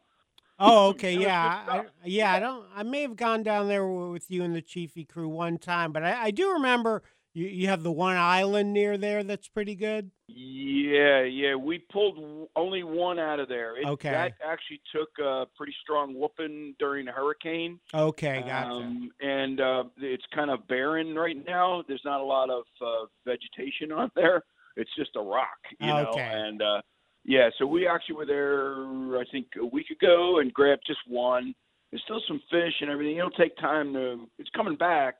[0.59, 2.33] Oh, okay, yeah, I, yeah.
[2.33, 2.65] I don't.
[2.75, 6.03] I may have gone down there with you and the Chiefy crew one time, but
[6.03, 7.03] I, I do remember
[7.33, 10.09] you, you have the one island near there that's pretty good.
[10.27, 11.55] Yeah, yeah.
[11.55, 13.77] We pulled only one out of there.
[13.77, 14.09] It, Okay.
[14.09, 17.79] That actually took a pretty strong whooping during the hurricane.
[17.93, 18.69] Okay, gotcha.
[18.71, 21.83] Um, and uh, it's kind of barren right now.
[21.87, 24.41] There's not a lot of uh, vegetation on there.
[24.77, 26.11] It's just a rock, you know.
[26.17, 26.81] And uh,
[27.25, 31.55] yeah, so we actually were there, I think, a week ago and grabbed just one.
[31.89, 33.17] There's still some fish and everything.
[33.17, 34.27] It'll take time to.
[34.37, 35.15] It's coming back,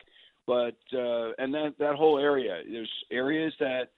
[0.46, 2.62] but uh, and that that whole area.
[2.70, 3.90] There's areas that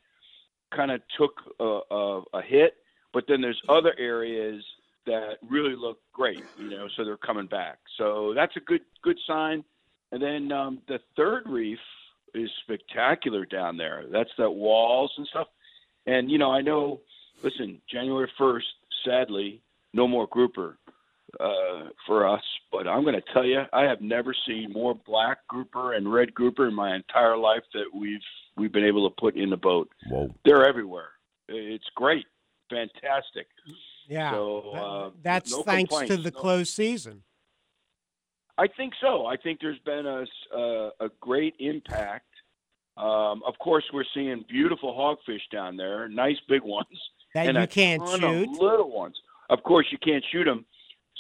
[0.73, 2.75] kind of took a, a, a hit,
[3.13, 4.63] but then there's other areas
[5.05, 7.79] that really look great, you know, so they're coming back.
[7.97, 9.63] So that's a good good sign.
[10.13, 11.79] And then um, the third reef
[12.33, 14.05] is spectacular down there.
[14.09, 15.47] That's that walls and stuff.
[16.05, 17.01] And you know, I know.
[17.43, 18.67] Listen, January first,
[19.05, 19.61] sadly,
[19.93, 20.77] no more grouper
[21.39, 22.41] uh, for us.
[22.71, 26.33] But I'm going to tell you, I have never seen more black grouper and red
[26.33, 28.19] grouper in my entire life that we've
[28.57, 29.89] we've been able to put in the boat.
[30.09, 30.33] Whoa.
[30.43, 31.09] They're everywhere.
[31.47, 32.25] It's great,
[32.69, 33.47] fantastic.
[34.09, 37.23] Yeah, So that- uh, that's no thanks to the No- closed season.
[38.57, 39.27] I think so.
[39.27, 40.25] I think there's been a
[40.99, 42.25] a great impact.
[42.97, 46.87] Um, of course, we're seeing beautiful hogfish down there, nice big ones,
[47.33, 48.23] That and you can't shoot.
[48.23, 49.15] Of little ones.
[49.49, 50.65] Of course, you can't shoot them.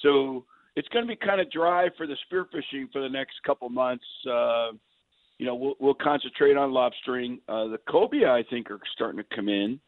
[0.03, 0.45] So
[0.75, 4.05] it's going to be kind of dry for the spearfishing for the next couple months.
[4.29, 4.71] Uh,
[5.37, 7.39] you know, we'll, we'll concentrate on lobstering.
[7.47, 9.79] Uh, the cobia, I think, are starting to come in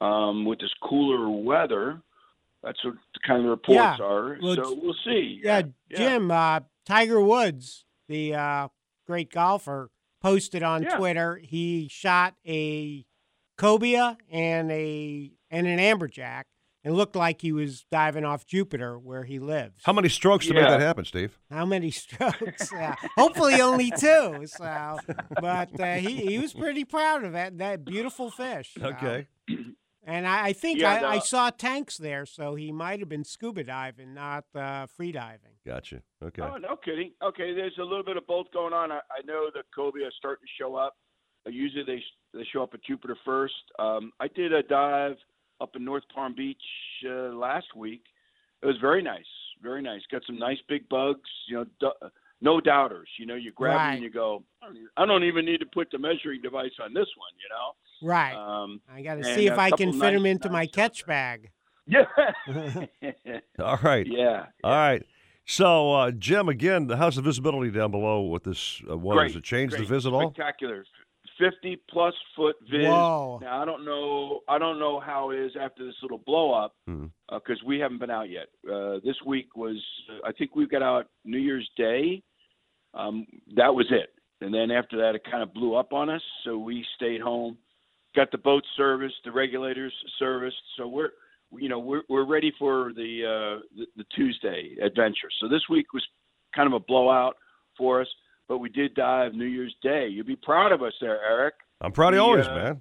[0.00, 2.00] um, with this cooler weather.
[2.62, 4.04] That's what the kind of reports Yeah.
[4.04, 4.38] are.
[4.40, 5.40] Well, so we'll see.
[5.42, 8.68] Yeah, Jim, uh, Tiger Woods, the uh,
[9.06, 9.90] great golfer,
[10.20, 10.96] posted on Yeah.
[10.96, 13.04] Twitter he shot a
[13.58, 16.44] cobia and a and an amberjack
[16.82, 19.82] It looked like he was diving off Jupiter where he lives.
[19.84, 21.38] How many strokes to make that happen, Steve?
[21.48, 22.72] How many strokes?
[22.72, 22.96] yeah.
[23.16, 24.44] Hopefully only two.
[24.46, 24.98] So,
[25.40, 28.74] but uh, he he was pretty proud of that that beautiful fish.
[28.76, 28.86] so.
[28.88, 29.28] Okay.
[30.04, 33.22] And I, I think Yeah, I, I saw tanks there, so he might have been
[33.22, 35.52] scuba diving, not uh, free diving.
[35.64, 36.02] Gotcha.
[36.20, 36.42] Okay.
[36.42, 37.12] Oh, no kidding.
[37.22, 38.90] Okay, there's a little bit of both going on.
[38.90, 40.94] I, I know the cobia are starting to show up.
[41.46, 42.02] Uh, usually they
[42.36, 43.54] they show up at Jupiter first.
[43.78, 45.18] Um, I did a dive
[45.62, 46.62] up in North Palm Beach
[47.06, 48.02] uh, last week.
[48.62, 49.24] It was very nice,
[49.62, 50.00] very nice.
[50.10, 51.28] Got some nice big bugs.
[51.48, 52.08] You know, du-
[52.40, 53.08] no doubters.
[53.18, 54.42] You know, you grab them and you go.
[54.62, 57.32] "I don't even- I don't even need to put the measuring device on this one.
[57.42, 58.08] You know.
[58.14, 58.34] Right.
[58.34, 61.50] Um, I got to see if I can fit him nice- into my catch bag.
[61.86, 62.04] Yeah.
[63.58, 64.06] All right.
[64.06, 64.46] Yeah.
[64.64, 65.04] All right.
[65.44, 69.20] So, uh, Jim, again, how's the visibility down below with this uh, weather?
[69.22, 70.32] Great, Has it changed great, the visit all?
[70.32, 70.84] Spectacular.
[71.50, 72.86] Fifty plus foot viz.
[72.86, 73.38] Whoa.
[73.42, 74.40] Now I don't know.
[74.48, 78.10] I don't know how it is after this little blow up because we haven't been
[78.10, 78.46] out yet.
[78.70, 79.76] Uh, this week was.
[80.24, 82.22] I think we got out New Year's Day.
[82.94, 83.26] Um,
[83.56, 84.10] that was it.
[84.42, 86.22] And then after that, it kind of blew up on us.
[86.44, 87.56] So we stayed home,
[88.14, 90.56] got the boat serviced, the regulators serviced.
[90.76, 91.10] So we're,
[91.56, 95.30] you know, we're we're ready for the uh, the, the Tuesday adventure.
[95.40, 96.04] So this week was
[96.54, 97.36] kind of a blowout
[97.78, 98.08] for us,
[98.48, 100.08] but we did dive New Year's Day.
[100.08, 101.54] You'd be proud of us there, Eric.
[101.80, 102.80] I'm proud of you We, always, uh, man.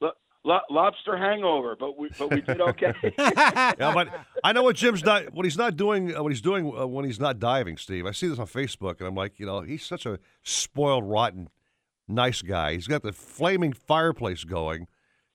[0.00, 0.10] Lo-
[0.44, 2.92] lo- lobster hangover, but we but we did okay.
[3.18, 4.08] Yeah, but
[4.42, 7.04] I know what Jim's not, what he's not doing, uh, what he's doing uh, when
[7.04, 8.06] he's not diving, Steve.
[8.06, 11.48] I see this on Facebook, and I'm like, you know, he's such a spoiled, rotten,
[12.08, 12.72] nice guy.
[12.74, 14.86] He's got the flaming fireplace going,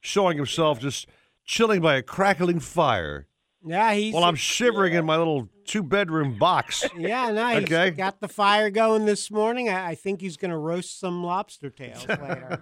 [0.01, 1.07] showing himself just
[1.45, 3.28] chilling by a crackling fire
[3.66, 6.86] Yeah, he's Well, I'm shivering in my little two bedroom box.
[6.97, 7.64] Yeah, nice.
[7.64, 7.91] Okay.
[7.91, 9.68] Got the fire going this morning.
[9.68, 12.60] I, I think he's going to roast some lobster tails later.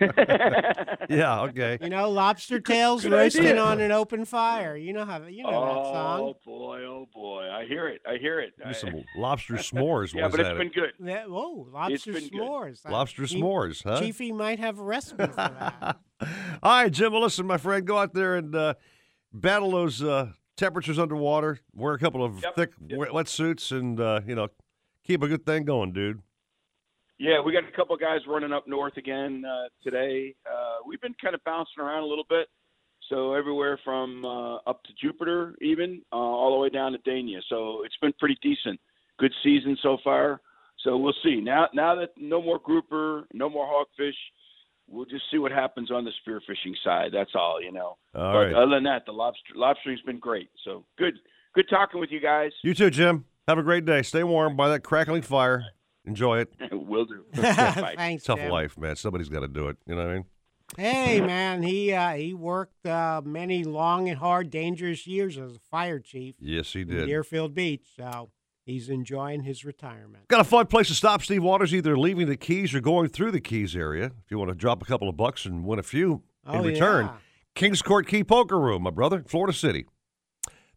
[1.10, 1.78] yeah, okay.
[1.82, 3.60] you know, lobster tails Good roasting idea.
[3.62, 4.76] on an open fire.
[4.76, 6.20] You know how you know that song.
[6.20, 8.00] oh boy, oh boy, I hear it.
[8.08, 8.54] I hear it.
[8.56, 10.14] Do I- some lobster s'mores.
[10.14, 10.92] yeah, was but it's that been good.
[11.02, 12.32] Yeah, whoa, lobster been good.
[12.40, 12.86] s'mores.
[12.86, 14.00] Uh, Lobster Chief- s'mores, huh?
[14.00, 15.96] Chiefy might have a recipe for that.
[16.62, 17.12] All right, Jim.
[17.12, 18.74] Well, listen, my friend, go out there and uh,
[19.40, 21.60] battle those uh, temperatures underwater.
[21.74, 24.48] Wear a couple of thick wet wetsuits, and uh, you know,
[25.04, 26.22] keep a good thing going, dude.
[27.18, 30.34] Yeah, we got a couple guys running up north again uh, today.
[30.46, 32.48] Uh, we've been kind of bouncing around a little bit,
[33.08, 37.40] so everywhere from uh, up to Jupiter, even uh, all the way down to Dania.
[37.48, 38.78] So it's been pretty decent.
[39.18, 40.42] Good season so far.
[40.84, 41.40] So we'll see.
[41.40, 44.12] Now, now that no more grouper, no more hogfish,
[44.88, 47.10] we'll just see what happens on the spearfishing side.
[47.12, 47.96] That's all, you know.
[48.14, 48.54] All but right.
[48.54, 50.50] other than that, the lobster lobstering's been great.
[50.64, 51.14] So good,
[51.54, 52.52] good talking with you guys.
[52.62, 53.24] You too, Jim.
[53.48, 54.02] Have a great day.
[54.02, 55.64] Stay warm by that crackling fire.
[56.04, 56.52] Enjoy it.
[56.72, 57.24] Will do.
[57.34, 58.50] Thanks, Tough Jim.
[58.50, 58.96] life, man.
[58.96, 59.76] Somebody's got to do it.
[59.86, 60.24] You know what I mean?
[60.76, 65.58] Hey man, he uh, he worked uh, many long and hard, dangerous years as a
[65.70, 67.06] fire chief Yes, he in did.
[67.06, 67.86] Deerfield Beach.
[67.96, 68.30] So
[68.66, 70.28] he's enjoying his retirement.
[70.28, 73.30] Got a fun place to stop, Steve Waters, either leaving the Keys or going through
[73.30, 74.06] the Keys area.
[74.24, 76.62] If you want to drop a couple of bucks and win a few in Oh,
[76.64, 77.06] return.
[77.06, 77.16] yeah.
[77.54, 79.86] Kings Court Key Poker Room, my brother, Florida City.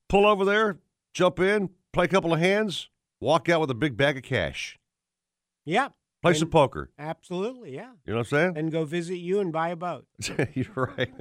[0.08, 0.80] Pull over there,
[1.14, 4.80] jump in, play a couple of hands, walk out with a big bag of cash.
[5.66, 5.94] Yep.
[6.22, 6.90] Play some poker.
[7.00, 7.92] Absolutely, yeah.
[8.06, 8.54] You know what I'm saying?
[8.58, 10.06] And go visit you and buy a boat
[10.54, 11.12] You're right.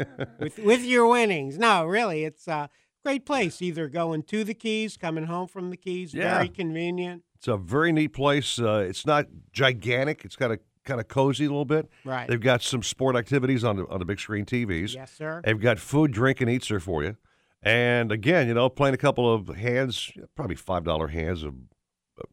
[0.41, 1.57] with with your winnings.
[1.57, 2.69] No, really, it's a
[3.09, 3.63] great place.
[3.63, 6.35] Either going to the Keys, coming home from the Keys, Yeah.
[6.35, 7.23] very convenient.
[7.37, 8.59] It's a very neat place.
[8.59, 10.25] Uh, it's not gigantic.
[10.25, 11.89] It's kind of kind of cozy a little bit.
[12.05, 12.27] Right.
[12.29, 14.95] They've got some sport activities on the on the big screen TVs.
[14.95, 15.41] Yes, sir.
[15.45, 17.17] They've got food, drink, and eats there for you.
[17.63, 21.55] And again, you know, playing a couple of hands, probably five dollar hands of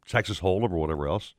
[0.07, 1.36] Texas Hold'em or whatever else.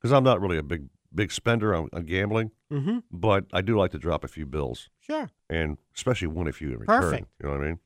[0.00, 3.02] Because I'm not really a big big spender on, on gambling, Mhm.
[3.10, 5.30] but I do like to drop a few bills Sure.
[5.48, 7.00] and especially win a few in return.
[7.00, 7.28] Perfect.
[7.40, 7.78] You know what I mean?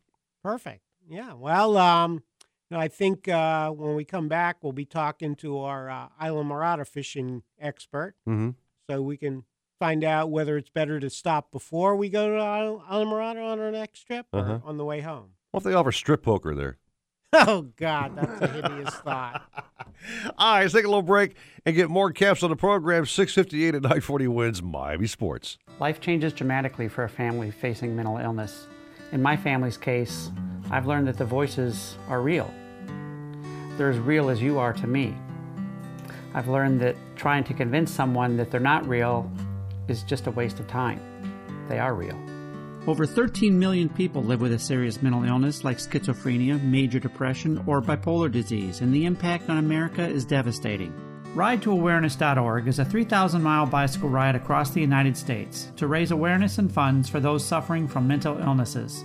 [0.43, 0.83] Perfect.
[1.09, 1.35] Yeah.
[1.35, 2.23] Well, um,
[2.71, 6.09] you know, I think uh, when we come back, we'll be talking to our uh,
[6.21, 8.51] Islamorada fishing expert, Mm-hmm.
[8.89, 9.45] so we can
[9.79, 13.71] find out whether it's better to stop before we go to Isla Islamorada on our
[13.73, 14.59] next trip or Uh-huh.
[14.65, 15.31] on the way home.
[15.51, 16.79] What if they offer strip poker there?
[17.35, 19.43] Oh God, that's a hideous thought.
[20.37, 21.35] All right, let's take a little break
[21.65, 23.07] and get more caps on the program.
[23.07, 25.57] 658 at 940 wins Miami Sports.
[25.81, 28.67] Life changes dramatically for a family facing mental illness.
[29.13, 30.31] In my family's case,
[30.71, 32.51] I've learned that the voices are real.
[33.77, 35.15] They're as real as you are to me.
[36.33, 39.31] I've learned that trying to convince someone that they're not real
[39.87, 40.99] is just a waste of time.
[41.69, 42.19] They are real.
[42.87, 47.83] Over 13 million people live with a serious mental illness like schizophrenia, major depression, or
[47.83, 51.12] bipolar disease, and the impact on America is devastating.
[51.35, 56.71] RideToAwareness.org is a 3,000 mile bicycle ride across the United States to raise awareness and
[56.71, 59.03] funds for those suffering from mental illnesses.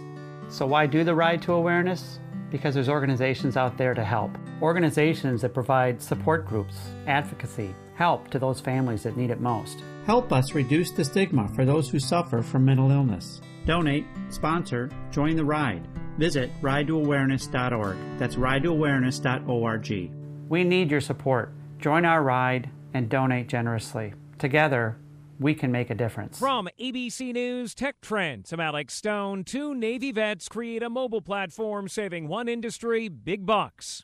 [0.49, 2.19] So, why do the Ride to Awareness?
[2.51, 4.31] Because there's organizations out there to help.
[4.61, 6.75] Organizations that provide support groups,
[7.07, 9.81] advocacy, help to those families that need it most.
[10.05, 13.39] Help us reduce the stigma for those who suffer from mental illness.
[13.65, 15.87] Donate, sponsor, join the ride.
[16.17, 17.97] Visit ridetoawareness.org.
[18.17, 20.11] That's ridetoawareness.org.
[20.49, 21.53] We need your support.
[21.79, 24.13] Join our ride and donate generously.
[24.39, 24.97] Together,
[25.39, 26.39] we can make a difference.
[26.39, 29.43] From ABC News Tech Trends, I'm Alex Stone.
[29.43, 34.03] Two Navy vets create a mobile platform saving one industry big bucks.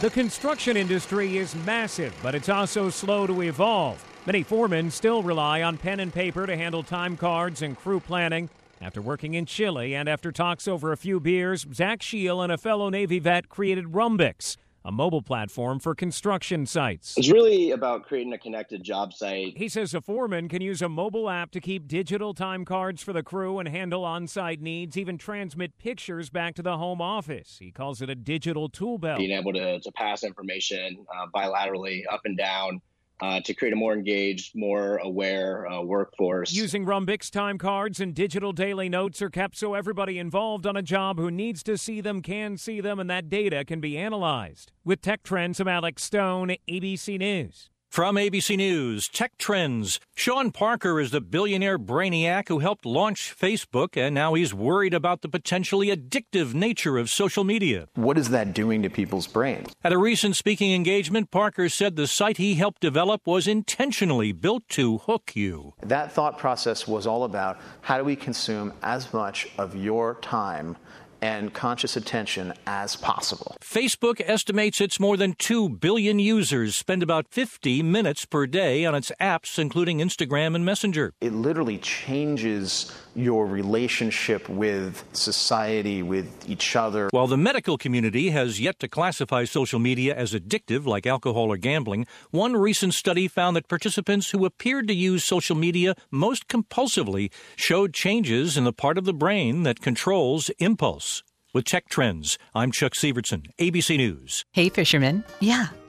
[0.00, 4.02] The construction industry is massive, but it's also slow to evolve.
[4.24, 8.48] Many foremen still rely on pen and paper to handle time cards and crew planning.
[8.80, 12.58] After working in Chile and after talks over a few beers, Zach Scheel and a
[12.58, 17.14] fellow Navy vet created Rhumbix, a mobile platform for construction sites.
[17.16, 19.56] It's really about creating a connected job site.
[19.56, 23.12] He says a foreman can use a mobile app to keep digital time cards for
[23.12, 27.56] the crew and handle on site needs, even transmit pictures back to the home office.
[27.58, 29.18] He calls it a digital tool belt.
[29.18, 32.80] Being able to, to pass information uh, bilaterally up and down
[33.22, 36.52] uh, to create a more engaged, more aware uh, workforce.
[36.52, 40.82] Using Rhumbix time cards and digital daily notes are kept so everybody involved on a
[40.82, 44.72] job who needs to see them can see them, and that data can be analyzed.
[44.84, 47.71] With Tech Trends, I'm Alex Stone, ABC News.
[47.92, 50.00] From ABC News, Tech Trends.
[50.14, 55.20] Sean Parker is the billionaire brainiac who helped launch Facebook, and now he's worried about
[55.20, 57.88] the potentially addictive nature of social media.
[57.94, 59.74] What is that doing to people's brains?
[59.84, 64.66] At a recent speaking engagement, Parker said the site he helped develop was intentionally built
[64.70, 65.74] to hook you.
[65.82, 70.78] That thought process was all about how do we consume as much of your time
[71.22, 73.56] and conscious attention as possible.
[73.62, 78.94] Facebook estimates its more than 2 billion users spend about 50 minutes per day on
[78.94, 81.14] its apps, including Instagram and Messenger.
[81.20, 87.08] It literally changes your relationship with society, with each other.
[87.10, 91.56] While the medical community has yet to classify social media as addictive, like alcohol or
[91.56, 97.30] gambling, one recent study found that participants who appeared to use social media most compulsively
[97.56, 101.22] showed changes in the part of the brain that controls impulse.
[101.54, 104.46] With Tech Trends, I'm Chuck Severson, ABC News.
[104.52, 105.22] Hey, fisherman.
[105.40, 105.66] Yeah,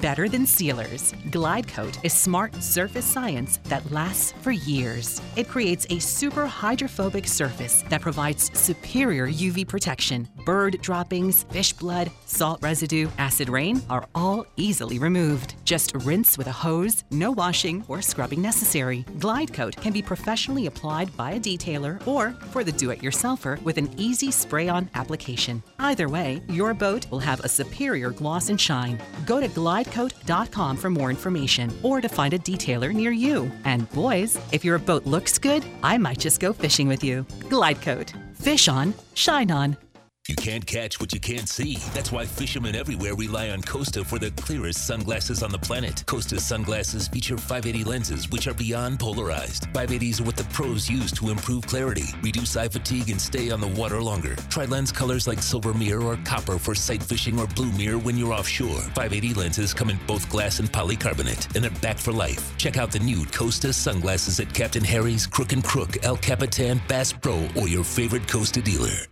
[0.00, 1.14] better than sealers.
[1.30, 5.20] Glide Coat is smart surface science that lasts for years.
[5.36, 10.28] It creates a super hydrophobic surface that provides superior UV protection.
[10.44, 15.54] Bird droppings, fish blood, salt residue, acid rain are all easily removed.
[15.64, 19.04] Just rinse with a hose, no washing or scrubbing necessary.
[19.18, 23.60] Glide Coat can be professionally applied by a detailer or for the do it yourselfer
[23.62, 25.62] with an easy spray on application.
[25.78, 29.00] Either way, your boat will have a superior gloss and shine.
[29.24, 33.50] Go to Glide glidecoat.com for more information or to find a detailer near you.
[33.64, 37.24] And boys, if your boat looks good, I might just go fishing with you.
[37.48, 38.12] Glidecoat.
[38.36, 39.85] Fish on, shine on.
[40.28, 41.76] You can't catch what you can't see.
[41.94, 46.02] That's why fishermen everywhere rely on Costa for the clearest sunglasses on the planet.
[46.06, 49.68] Costa sunglasses feature 580 lenses, which are beyond polarized.
[49.72, 53.60] 580s are what the pros use to improve clarity, reduce eye fatigue, and stay on
[53.60, 54.34] the water longer.
[54.50, 58.16] Try lens colors like silver mirror or copper for sight fishing or blue mirror when
[58.16, 58.80] you're offshore.
[58.80, 62.56] 580 lenses come in both glass and polycarbonate, and they're back for life.
[62.56, 67.12] Check out the new Costa sunglasses at Captain Harry's, Crook and Crook, El Capitan, Bass
[67.12, 69.06] Pro, or your favorite Costa dealer.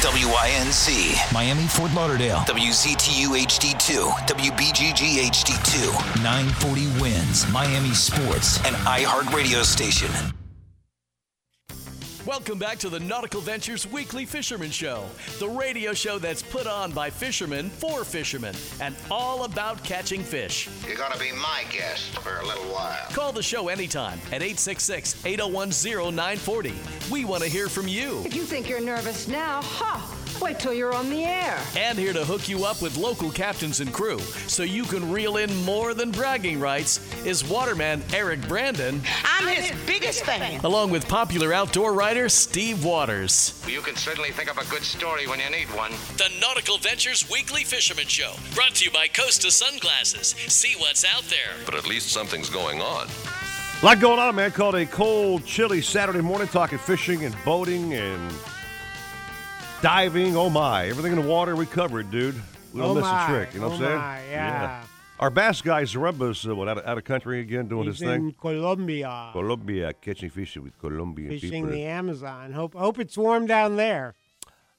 [0.00, 9.62] WINZ, Miami, Fort Lauderdale, WZTU HD2, WBGG HD2, 940 wins, Miami Sports, and iHeart Radio
[9.62, 10.10] Station.
[12.28, 15.06] Welcome back to the Nautical Ventures Weekly Fisherman Show,
[15.38, 20.68] the radio show that's put on by fishermen for fishermen and all about catching fish.
[20.86, 23.06] You're going to be my guest for a little while.
[23.12, 25.70] Call the show anytime at 866 801
[26.12, 26.74] 0940.
[27.10, 28.22] We want to hear from you.
[28.26, 30.17] If you think you're nervous now, ha!
[30.40, 31.58] Wait till you're on the air.
[31.76, 35.38] And here to hook you up with local captains and crew so you can reel
[35.38, 39.00] in more than bragging rights is waterman Eric Brandon.
[39.24, 40.60] I'm his biggest fan.
[40.64, 43.60] Along with popular outdoor writer Steve Waters.
[43.66, 45.92] You can certainly think of a good story when you need one.
[46.16, 50.28] The Nautical Ventures Weekly Fisherman Show, brought to you by Costa Sunglasses.
[50.52, 51.54] See what's out there.
[51.64, 53.08] But at least something's going on.
[53.82, 54.50] A lot going on, man.
[54.50, 58.32] Called a cold, chilly Saturday morning, talking fishing and boating and
[59.82, 60.36] diving.
[60.36, 62.34] Oh my, everything in the water we covered, dude.
[62.72, 63.54] We don't oh miss my, a trick.
[63.54, 63.98] You know oh what I'm saying?
[63.98, 64.84] my, yeah.
[65.20, 68.02] Our bass guy Zaremba's uh, what out of, out of country again doing He's his
[68.02, 68.34] in thing.
[68.40, 71.68] Colombia, Colombia catching fish with Colombian fishing people.
[71.70, 72.52] Fishing the Amazon.
[72.52, 74.14] Hope hope it's warm down there.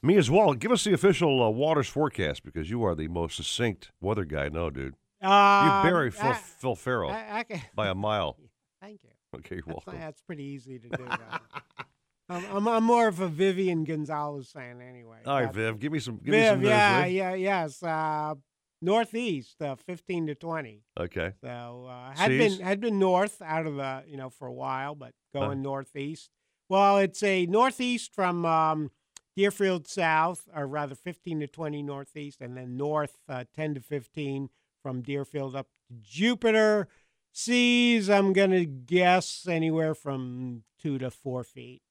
[0.02, 0.54] Me as well.
[0.54, 4.48] Give us the official uh, waters forecast because you are the most succinct weather guy.
[4.48, 4.94] No, dude.
[5.22, 8.38] Uh, you bury Phil, I- Phil Ferro I- I by a mile.
[8.80, 9.10] Thank you.
[9.36, 10.00] Okay, you're That's, welcome.
[10.00, 11.04] that's pretty easy to do.
[12.30, 15.18] I'm, I'm, I'm more of a Vivian Gonzalez fan anyway.
[15.26, 16.16] All right, Viv, give me some.
[16.18, 17.16] Give me some news, yeah, you?
[17.18, 17.82] yeah, yes.
[17.82, 18.34] Uh,
[18.80, 20.82] northeast, uh, 15 to 20.
[20.98, 21.32] Okay.
[21.42, 22.56] So uh, had Seas?
[22.58, 25.62] been had been north out of the you know for a while, but going Uh.
[25.62, 26.30] northeast.
[26.68, 28.92] Well, it's a northeast from um,
[29.36, 34.50] Deerfield south, or rather 15 to 20 northeast, and then north uh, 10 to 15
[34.80, 36.86] from Deerfield up to Jupiter.
[37.32, 41.82] Seas, I'm gonna guess anywhere from two to four feet.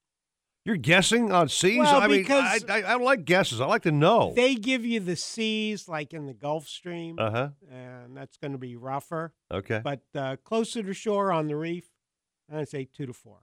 [0.70, 1.80] You're guessing on seas.
[1.80, 3.60] Well, I mean, I, I, I don't like guesses.
[3.60, 4.34] I like to know.
[4.36, 7.50] They give you the seas like in the Gulf Stream, Uh huh.
[7.72, 9.34] and that's going to be rougher.
[9.52, 9.82] Okay.
[9.84, 11.90] But uh, closer to shore on the reef,
[12.54, 13.38] I'd say two to four.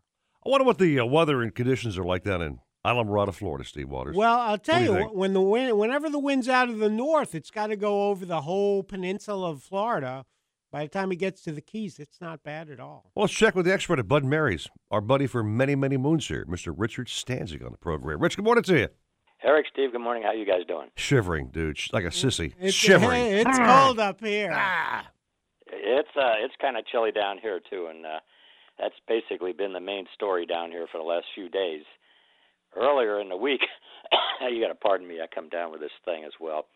[0.46, 3.88] I wonder what the uh, weather and conditions are like down in Islamorada, Florida, Steve
[3.88, 4.14] Waters.
[4.14, 7.34] Well, I'll tell you, you when the wind, whenever the wind's out of the north,
[7.34, 10.24] it's got to go over the whole peninsula of Florida.
[10.72, 13.10] By the time he gets to the Keys, it's not bad at all.
[13.14, 16.26] Well, let's check with the expert at Bud Mary's, our buddy for many, many moons
[16.28, 16.74] here, Mr.
[16.76, 18.18] Richard Stanczyk on the program.
[18.20, 18.88] Rich, good morning to you.
[19.44, 20.22] Eric, Steve, good morning.
[20.24, 20.88] How you guys doing?
[20.96, 22.52] Shivering, dude, sh- like a sissy.
[22.58, 23.20] It's Shivering.
[23.32, 23.84] it's Ah.
[23.84, 24.50] cold up here.
[25.68, 28.18] It's uh, it's kind of chilly down here too, and uh,
[28.78, 31.82] that's basically been the main story down here for the last few days.
[32.76, 33.60] Earlier in the week,
[34.50, 35.20] you got to pardon me.
[35.20, 36.66] I come down with this thing as well.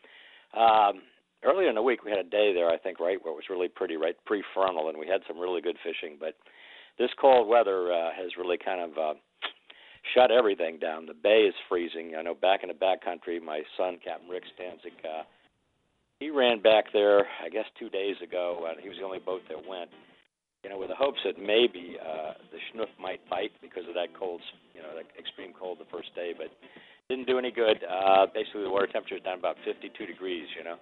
[0.56, 1.02] Um,
[1.44, 3.50] earlier in the week, we had a day there, I think, right where it was
[3.50, 6.16] really pretty, right pre-frontal, and we had some really good fishing.
[6.18, 6.34] But
[6.98, 9.14] this cold weather uh, has really kind of uh,
[10.14, 11.06] shut everything down.
[11.06, 12.14] The bay is freezing.
[12.18, 15.22] I know back in the backcountry, my son, Captain Rick Stanczyk, uh,
[16.18, 18.68] he ran back there, I guess, two days ago.
[18.68, 19.90] Uh, he was the only boat that went.
[20.62, 24.12] You know, with the hopes that maybe uh, the snook might bite because of that
[24.12, 24.42] cold,
[24.74, 26.52] you know, that extreme cold the first day, but
[27.08, 27.80] didn't do any good.
[27.80, 30.44] Uh, basically, the water temperature is down about 52 degrees.
[30.52, 30.76] You know,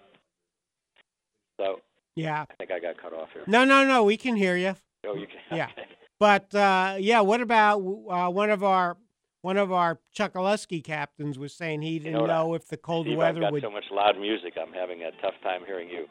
[1.58, 1.80] so
[2.16, 2.46] Yeah.
[2.50, 3.42] I think I got cut off here.
[3.46, 4.02] No, no, no.
[4.04, 4.74] We can hear you.
[5.06, 5.56] Oh, you can.
[5.58, 5.66] Yeah.
[5.72, 5.84] okay.
[6.20, 8.96] But uh, yeah, what about uh, one of our
[9.42, 13.18] one of our Chokoloskee captains was saying he didn't know know, if the cold Steve,
[13.18, 13.62] weather I've got would.
[13.62, 14.54] so much loud music.
[14.60, 16.06] I'm having a tough time hearing you.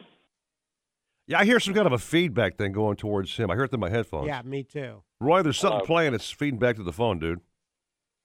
[1.26, 3.50] Yeah, I hear some kind of a feedback thing going towards him.
[3.50, 4.28] I hear it through my headphones.
[4.28, 5.02] Yeah, me too.
[5.20, 5.86] Roy, there's something Hello.
[5.86, 7.40] playing that's feeding back to the phone, dude.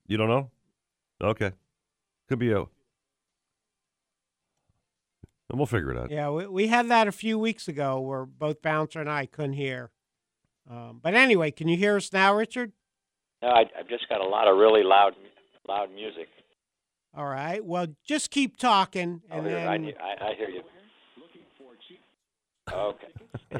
[0.08, 0.52] You don't know?
[1.22, 1.52] Okay.
[2.30, 2.64] Could be a.
[5.54, 6.10] And we'll figure it out.
[6.10, 9.54] Yeah, we, we had that a few weeks ago where both Bouncer and I couldn't
[9.54, 9.92] hear.
[10.68, 12.72] Um, but anyway, can you hear us now, Richard?
[13.44, 15.14] No, I, I've just got a lot of really loud,
[15.68, 16.28] loud music.
[17.16, 17.64] All right.
[17.64, 20.64] Well, just keep talking, Oh, and here, then I, I, I hear you.
[22.74, 23.08] Okay.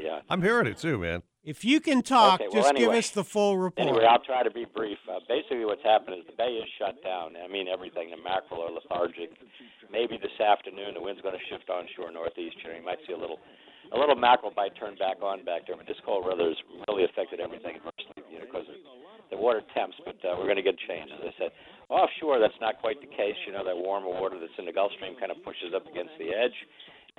[0.02, 0.20] Yeah.
[0.28, 1.22] I'm hearing it too, man.
[1.44, 3.86] if you can talk, Okay, well, just give us the full report.
[3.88, 4.98] Anyway, I'll try to be brief.
[5.08, 7.34] Uh, basically, what's happened is the bay is shut down.
[7.36, 8.10] I mean, everything.
[8.10, 9.30] The mackerel are lethargic.
[9.94, 12.58] Maybe this afternoon the wind's going to shift onshore northeast.
[12.66, 13.38] You might see a little,
[13.94, 15.78] a little mackerel bite turn back on back there.
[15.78, 16.58] But this cold weather has
[16.90, 18.26] really affected everything adversely.
[18.26, 18.66] You know, because
[19.30, 19.94] the water temps.
[20.02, 21.50] But uh, we're going to get change, as I said.
[21.86, 23.38] Offshore, that's not quite the case.
[23.46, 26.18] You know, that warmer water that's in the Gulf Stream kind of pushes up against
[26.18, 26.58] the edge.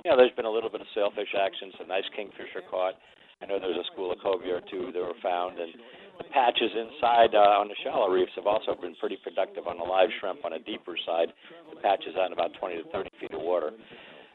[0.03, 1.71] You know, there's been a little bit of sailfish action.
[1.79, 2.99] Some nice kingfish are caught.
[3.41, 5.71] I know there's a school of cobia or two that were found, and
[6.17, 9.83] the patches inside uh, on the shallow reefs have also been pretty productive on the
[9.83, 11.35] live shrimp on a deeper side.
[11.85, 13.69] Patches on about 20 to 30 feet of water.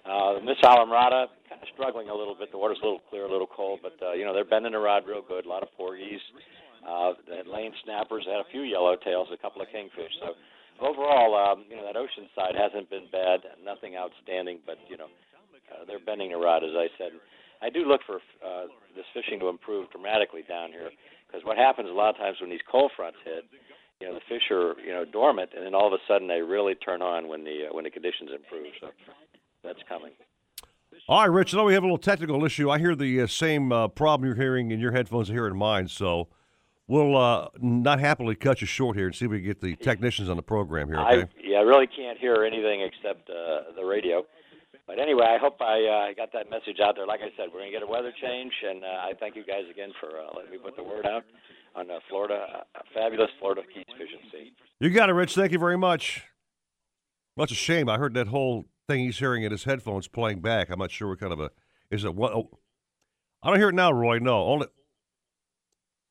[0.06, 2.54] Uh, Miss Islamorada kind of struggling a little bit.
[2.54, 4.78] The water's a little clear, a little cold, but uh, you know they're bending the
[4.78, 5.44] rod real good.
[5.44, 6.22] A lot of porgies,
[6.86, 8.22] uh, the lane snappers.
[8.24, 10.14] They had a few yellowtails, a couple of kingfish.
[10.22, 10.38] So
[10.78, 13.42] overall, um, you know that ocean side hasn't been bad.
[13.58, 15.10] Nothing outstanding, but you know
[15.74, 17.12] uh, they're bending the rod, as I said.
[17.60, 20.88] I do look for uh, this fishing to improve dramatically down here
[21.28, 23.44] because what happens a lot of times when these cold fronts hit,
[24.00, 26.40] you know, the fish are you know dormant, and then all of a sudden they
[26.40, 28.72] really turn on when the uh, when the conditions improve.
[28.80, 28.88] So
[29.62, 30.12] that's coming.
[31.08, 31.54] All right, Rich.
[31.54, 32.70] I know we have a little technical issue.
[32.70, 35.30] I hear the uh, same uh, problem you're hearing in your headphones.
[35.30, 35.88] I hear in mine.
[35.88, 36.28] So
[36.88, 39.76] we'll uh, not happily cut you short here and see if we can get the
[39.76, 40.98] technicians on the program here.
[40.98, 41.22] Okay.
[41.22, 44.24] I yeah, I really can't hear anything except uh, the radio.
[44.86, 47.06] But anyway, I hope I uh, got that message out there.
[47.06, 49.44] Like I said, we're going to get a weather change, and uh, I thank you
[49.44, 51.22] guys again for uh, letting me put the word out
[51.74, 54.52] on uh, Florida, uh, fabulous Florida Keys fishing scene.
[54.80, 55.34] You got it, Rich.
[55.34, 56.24] Thank you very much.
[57.36, 57.88] Well, it's a shame.
[57.88, 60.68] I heard that whole thing he's hearing in his headphones playing back.
[60.70, 61.50] I'm not sure what kind of a
[61.90, 62.32] is it what.
[62.32, 62.58] Oh,
[63.42, 64.18] I don't hear it now, Roy.
[64.18, 64.66] No, only.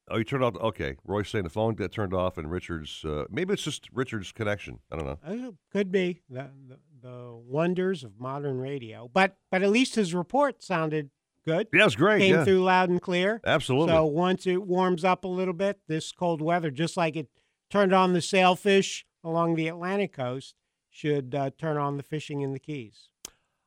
[0.09, 0.55] Oh, you turned off.
[0.55, 3.03] Okay, Roy's saying the phone got turned off, and Richard's.
[3.05, 4.79] Uh, maybe it's just Richard's connection.
[4.91, 5.19] I don't know.
[5.23, 10.13] Uh, could be the, the the wonders of modern radio, but but at least his
[10.13, 11.11] report sounded
[11.49, 11.67] good.
[11.73, 12.19] Yeah, it's great.
[12.19, 12.43] Came yeah.
[12.43, 13.41] through loud and clear.
[13.45, 13.93] Absolutely.
[13.93, 17.27] So once it warms up a little bit, this cold weather, just like it
[17.69, 20.55] turned on the sailfish along the Atlantic coast,
[20.89, 23.09] should uh, turn on the fishing in the Keys.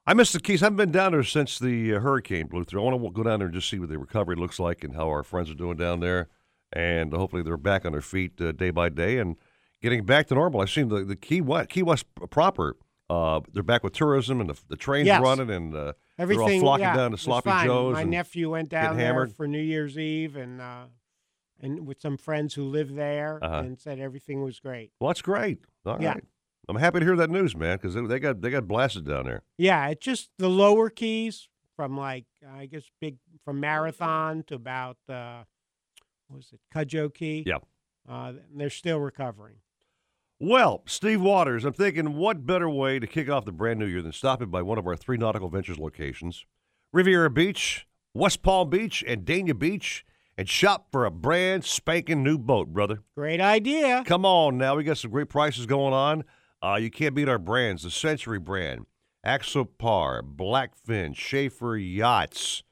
[0.06, 0.62] I miss the Keys.
[0.62, 2.80] I haven't been down there since the uh, hurricane blew through.
[2.80, 4.96] I want to go down there and just see what the recovery looks like and
[4.96, 6.28] how our friends are doing down there.
[6.72, 9.36] And hopefully they're back on their feet uh, day by day and
[9.80, 10.60] getting back to normal.
[10.60, 12.76] I've seen the, the Key West, Key West proper.
[13.12, 15.20] Uh, they're back with tourism and the, the trains Yes.
[15.22, 17.66] running and uh, Everything they're all flocking yeah, down to Sloppy fine.
[17.66, 17.94] Joe's.
[17.94, 19.34] My nephew went down there hammered.
[19.36, 20.84] for New Year's Eve and uh,
[21.60, 23.56] and with some friends who live there Uh-huh.
[23.64, 24.92] and said everything was great.
[25.00, 25.58] Well, that's great.
[25.84, 26.02] All right.
[26.02, 26.14] Yeah.
[26.68, 29.26] I'm happy to hear that news, man, because they, they got they got blasted down
[29.26, 29.42] there.
[29.58, 32.26] Yeah, it's just the lower keys from like
[32.56, 35.42] I guess big from Marathon to about uh,
[36.28, 37.42] what was it Cudjoe Key?
[37.46, 37.58] Yeah.
[38.08, 39.56] uh, they're still recovering.
[40.44, 44.02] Well, Steve Waters, I'm thinking what better way to kick off the brand new year
[44.02, 46.44] than stopping by one of our three Nautical Ventures locations
[46.92, 50.04] Riviera Beach, West Palm Beach, and Dania Beach,
[50.36, 53.04] and shop for a brand spanking new boat, brother.
[53.16, 54.02] Great idea.
[54.04, 54.74] Come on now.
[54.74, 56.24] We got some great prices going on.
[56.60, 58.86] Uh, you can't beat our brands the Century brand,
[59.24, 62.64] Axopar, Blackfin, Schaefer Yachts,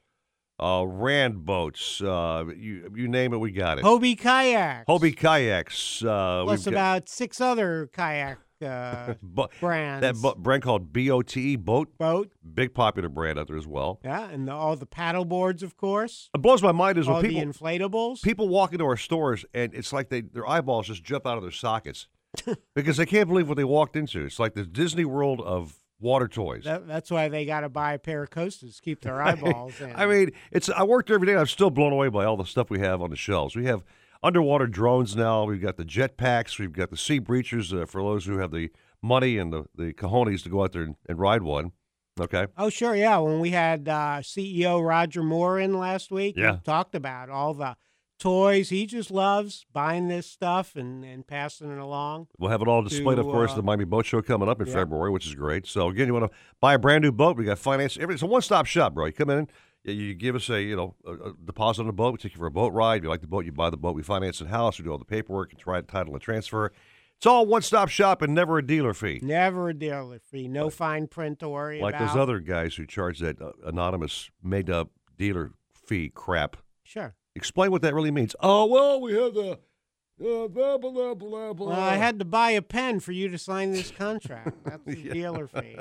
[0.60, 2.00] uh, Rand Boats.
[2.00, 3.84] Uh, you, you name it, we got it.
[3.84, 4.84] Hobie kayaks.
[4.88, 6.04] Hobie Kayaks.
[6.04, 10.02] Uh, Plus got- about six other kayak uh, Bo- brands.
[10.02, 11.96] That bo- brand called BOTE Boat.
[11.98, 12.30] Boat.
[12.54, 14.00] Big popular brand out there as well.
[14.04, 16.28] yeah, and the, all the paddle boards, of course.
[16.34, 18.22] It blows my mind is all when people the inflatables.
[18.22, 21.42] people walk into our stores and it's like they their eyeballs just jump out of
[21.42, 22.06] their sockets
[22.74, 24.24] because they can't believe what they walked into.
[24.24, 26.64] It's like the Disney World of water toys.
[26.64, 29.80] That, that's why they got to buy a pair of Costas to keep their eyeballs
[29.80, 29.94] in.
[29.94, 31.36] I mean, it's I worked there every day.
[31.36, 33.54] I'm still blown away by all the stuff we have on the shelves.
[33.54, 33.84] We have
[34.22, 35.44] underwater drones now.
[35.44, 36.58] We've got the jet packs.
[36.58, 38.70] We've got the Seabreachers uh, for those who have the
[39.02, 41.72] money and the, the cojones to go out there and, and ride one.
[42.20, 42.46] Okay.
[42.58, 43.16] Oh, sure, yeah.
[43.18, 46.56] When we had uh, CEO Roger Moore in last week, Yeah.
[46.56, 47.76] he talked about all the
[48.20, 48.68] toys.
[48.68, 52.28] He just loves buying this stuff and, and passing it along.
[52.38, 54.48] We'll have it all displayed, to, of course, uh, at the Miami Boat Show coming
[54.48, 54.74] up in yeah.
[54.74, 55.66] February, which is great.
[55.66, 57.36] So again, you want to buy a brand new boat?
[57.36, 57.98] We got finance.
[58.00, 59.06] Every, it's a one-stop shop, bro.
[59.06, 59.48] You come in,
[59.82, 62.12] you, you give us a you know a, deposit on the boat.
[62.12, 62.98] We take you for a boat ride.
[62.98, 63.96] If you like the boat, you buy the boat.
[63.96, 64.78] We finance in house.
[64.78, 66.72] We do all the paperwork and try title and transfer.
[67.16, 69.20] It's all one-stop shop and never a dealer fee.
[69.22, 72.14] Never a dealer fee, no fine print to worry Like about.
[72.14, 74.88] those other guys who charge that uh, anonymous made-up
[75.18, 76.56] dealer fee crap.
[76.82, 77.14] Sure.
[77.36, 78.34] Explain what that really means.
[78.40, 81.68] Oh well, we have the uh, blah blah blah blah.
[81.68, 84.64] Well, I had to buy a pen for you to sign this contract.
[84.64, 85.78] That's the dealer fee.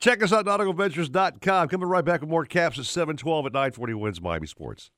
[0.00, 1.68] Check us out, nauticalventures.com.
[1.68, 4.90] Coming right back with more caps at 712 at 940 wins Miami Sports.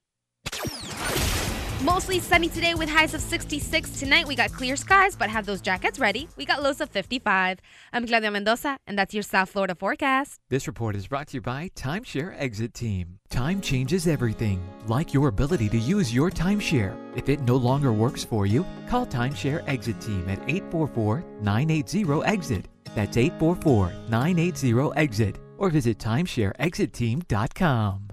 [1.85, 3.99] Mostly sunny today with highs of 66.
[3.99, 6.29] Tonight we got clear skies, but have those jackets ready.
[6.37, 7.59] We got lows of 55.
[7.93, 10.39] I'm Claudia Mendoza, and that's your South Florida forecast.
[10.49, 13.19] This report is brought to you by Timeshare Exit Team.
[13.31, 16.97] Time changes everything, like your ability to use your timeshare.
[17.17, 22.69] If it no longer works for you, call Timeshare Exit Team at 844 980 EXIT.
[22.95, 25.41] That's 844 980 EXIT.
[25.59, 28.13] Or visit timeshareexitteam.com.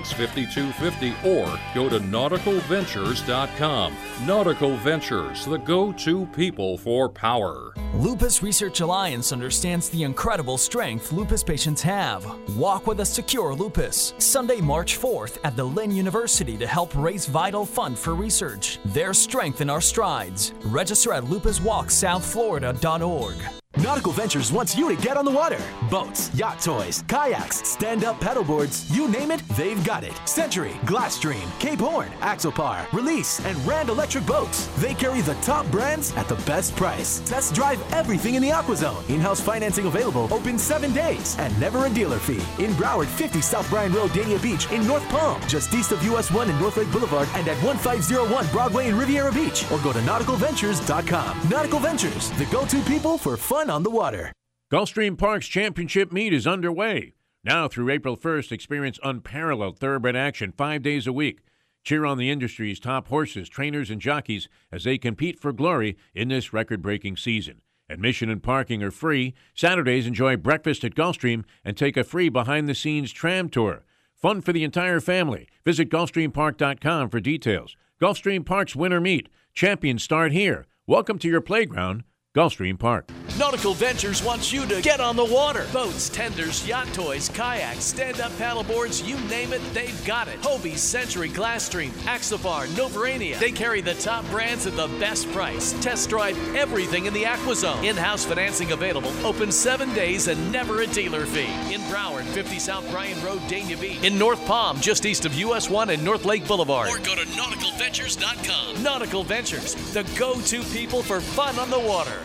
[0.09, 3.95] 5250 or go to nauticalventures.com.
[4.25, 7.73] Nautical Ventures, the go to people for power.
[7.93, 12.25] Lupus Research Alliance understands the incredible strength lupus patients have.
[12.57, 14.13] Walk with us to cure lupus.
[14.17, 18.79] Sunday, March 4th at the Lynn University to help raise vital fund for research.
[18.85, 20.53] There's strength in our strides.
[20.63, 23.60] Register at lupuswalksouthflorida.org.
[23.77, 25.57] Nautical Ventures wants you to get on the water.
[25.89, 30.13] Boats, yacht toys, kayaks, stand-up paddleboards, you name it, they've got it.
[30.25, 34.67] Century, Glasstream, Cape Horn, Axopar, Release, and Rand Electric Boats.
[34.79, 37.21] They carry the top brands at the best price.
[37.21, 39.09] Test drive everything in the AquaZone.
[39.09, 42.43] In-house financing available, open seven days, and never a dealer fee.
[42.63, 46.29] In Broward, 50 South Bryan Road, Dania Beach, in North Palm, just east of US
[46.29, 49.99] 1 and North Lake Boulevard, and at 1501 Broadway in Riviera Beach, or go to
[49.99, 51.49] nauticalventures.com.
[51.49, 54.31] Nautical Ventures, the go-to people for fun on the water.
[54.71, 57.13] Gulfstream Park's championship meet is underway.
[57.43, 61.39] Now through April 1st, experience unparalleled thoroughbred action five days a week.
[61.83, 66.27] Cheer on the industry's top horses, trainers, and jockeys as they compete for glory in
[66.27, 67.61] this record breaking season.
[67.89, 69.33] Admission and parking are free.
[69.53, 73.83] Saturdays, enjoy breakfast at Gulfstream and take a free behind the scenes tram tour.
[74.15, 75.47] Fun for the entire family.
[75.65, 77.75] Visit GulfstreamPark.com for details.
[77.99, 79.27] Gulfstream Park's winter meet.
[79.53, 80.67] Champions start here.
[80.87, 83.09] Welcome to your playground, Gulfstream Park.
[83.37, 85.65] Nautical Ventures wants you to get on the water.
[85.73, 90.39] Boats, tenders, yacht toys, kayaks, stand-up paddleboards, you name it, they've got it.
[90.41, 93.37] Hobie, Century, Glasstream, Axopar, Novurania.
[93.37, 95.73] They carry the top brands at the best price.
[95.81, 97.83] Test drive everything in the AquaZone.
[97.83, 99.11] In-house financing available.
[99.25, 101.73] Open seven days and never a dealer fee.
[101.73, 104.03] In Broward, 50 South Bryan Road, Dania Beach.
[104.03, 106.89] In North Palm, just east of US 1 and North Lake Boulevard.
[106.89, 108.83] Or go to nauticalventures.com.
[108.83, 112.20] Nautical Ventures, the go-to people for fun on the water.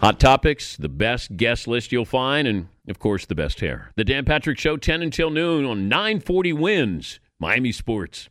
[0.00, 3.92] Hot topics, the best guest list you'll find, and of course, the best hair.
[3.96, 8.28] The Dan Patrick Show, 10 until noon on 940 wins, Miami Sports.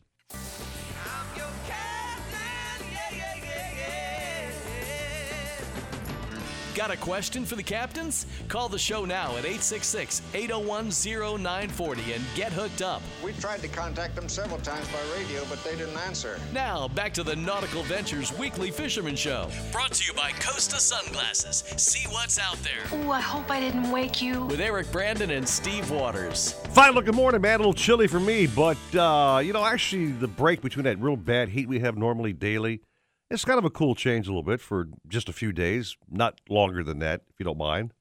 [6.75, 8.25] Got a question for the captains?
[8.49, 10.89] Call the show now at 866 801
[11.39, 13.01] 0940 and get hooked up.
[13.23, 16.37] We tried to contact them several times by radio, but they didn't answer.
[16.51, 19.49] Now, back to the Nautical Ventures Weekly Fisherman Show.
[19.71, 21.63] Brought to you by Costa Sunglasses.
[21.81, 22.99] See what's out there.
[22.99, 24.43] Ooh, I hope I didn't wake you.
[24.43, 26.51] With Eric Brandon and Steve Waters.
[26.73, 27.55] Fine looking morning, man.
[27.55, 31.15] A little chilly for me, but, uh, you know, actually, the break between that real
[31.15, 32.81] bad heat we have normally daily,
[33.35, 36.41] it's kind of a cool change a little bit for just a few days, not
[36.49, 37.93] longer than that, if you don't mind.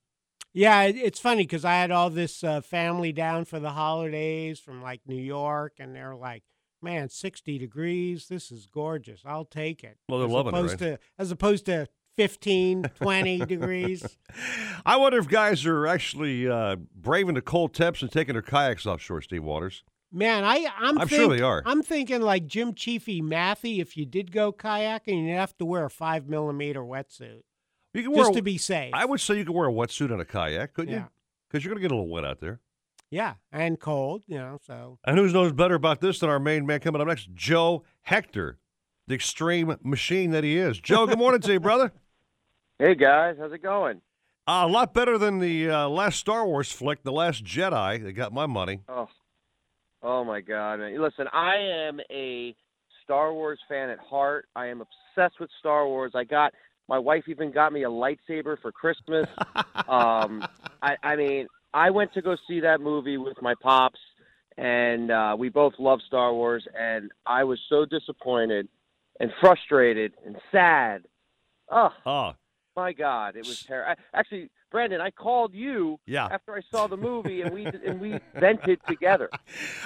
[0.52, 4.80] Yeah, it's funny because I had all this uh, family down for the holidays from
[4.80, 6.44] like New York, and they're like,
[6.80, 8.28] "Man, sixty degrees.
[8.28, 9.22] This is gorgeous.
[9.26, 10.90] I'll take it." Well, they're as loving it, opposed right?
[10.92, 14.16] to as opposed to 15, 20 degrees.
[14.86, 18.86] I wonder if guys are actually uh, braving the cold temps and taking their kayaks
[18.86, 19.82] offshore, Steve Waters.
[20.14, 21.62] Man, I I'm, I'm sure they are.
[21.66, 23.80] I'm thinking like Jim Chiefy Mathy.
[23.80, 27.42] If you did go kayaking, you'd have to wear a five millimeter wetsuit
[27.92, 28.94] You can just wear a- to be safe.
[28.94, 31.00] I would say you could wear a wetsuit on a kayak, couldn't you?
[31.00, 31.06] Yeah.
[31.50, 32.60] Because you're going to get a little wet out there.
[33.10, 34.22] yeah, and cold.
[34.28, 37.08] You know, so And who knows better about this than our main man coming up
[37.08, 38.58] next, Joe Hector,
[39.08, 40.78] the extreme machine that he is.
[40.80, 41.92] Joe, good morning to you, brother.
[42.80, 44.00] Hey guys, how's it going?
[44.48, 48.02] Uh, a lot better than the uh, last Star Wars flick, The Last Jedi.
[48.02, 48.80] They got my money.
[48.88, 49.08] Oh,
[50.04, 51.00] oh my God, man!
[51.00, 52.54] Listen, I am a
[53.02, 54.46] Star Wars fan at heart.
[54.54, 56.12] I am obsessed with Star Wars.
[56.14, 56.52] I got
[56.88, 59.26] my wife even got me a lightsaber for Christmas.
[59.88, 60.46] um,
[60.82, 64.00] I, I mean, I went to go see that movie with my pops,
[64.56, 66.66] and uh, we both love Star Wars.
[66.78, 68.68] And I was so disappointed
[69.20, 71.04] and frustrated and sad.
[71.70, 72.32] Oh, oh.
[72.76, 73.94] my God, it was terrible.
[74.12, 76.26] Actually, Brandon, I called you Yeah.
[76.32, 79.30] after I saw the movie, and we and we vented together.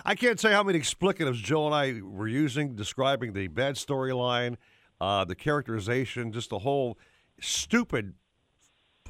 [0.06, 4.56] I can't say how many explicatives Joe and I were using describing the bad storyline,
[4.98, 6.96] uh, the characterization, just the whole
[7.38, 8.14] stupid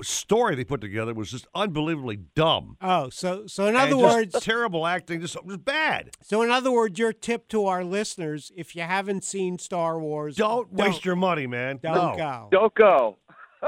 [0.02, 2.76] story they put together was just unbelievably dumb.
[2.80, 6.10] oh, so so in And other just words, terrible acting, just, just bad.
[6.22, 10.34] So, in other words, your tip to our listeners: if you haven't seen Star Wars,
[10.34, 11.78] Don't waste your money, man.
[11.80, 12.14] Don't No.
[12.16, 12.48] go.
[12.50, 13.18] Don't go.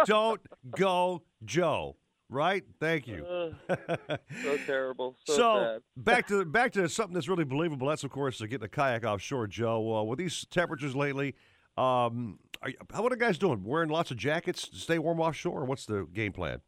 [0.06, 0.40] Don't
[0.76, 1.96] go, Joe.
[2.32, 2.62] Right?
[2.78, 3.27] Thank you.
[3.69, 3.77] Uh,
[4.44, 5.16] so terrible.
[5.27, 7.89] So, So back to back to something that's really believable.
[7.89, 9.97] That's of course uh, getting a kayak offshore, Joe.
[9.97, 11.35] Uh, with these temperatures lately,
[11.77, 13.65] um, are, you- how what are guys doing?
[13.65, 16.61] Wearing lots of jackets to stay warm offshore, or what's the game plan?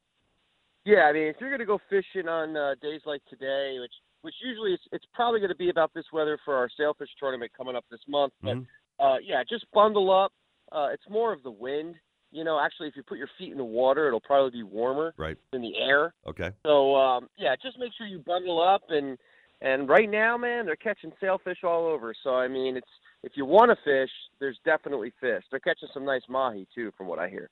[0.84, 3.92] Yeah, I mean, if you're going to go fishing on uh, days like today, which
[4.22, 7.52] which usually it's, it's probably going to be about this weather for our sailfish tournament
[7.56, 8.32] coming up this month.
[8.42, 9.04] But Mm-hmm.
[9.04, 10.32] uh, yeah, just bundle up.
[10.72, 11.94] Uh, it's more of the wind.
[12.32, 15.12] You know, actually, if you put your feet in the water, it'll probably be warmer
[15.16, 15.36] Right.
[15.52, 16.14] than the air.
[16.26, 16.50] Okay.
[16.64, 19.18] So um, yeah, just make sure you bundle up and
[19.60, 22.14] and right now, man, they're catching sailfish all over.
[22.24, 22.88] So I mean, it's
[23.22, 24.10] if you want to fish,
[24.40, 25.44] there's definitely fish.
[25.50, 27.50] They're catching some nice mahi too, from what I hear.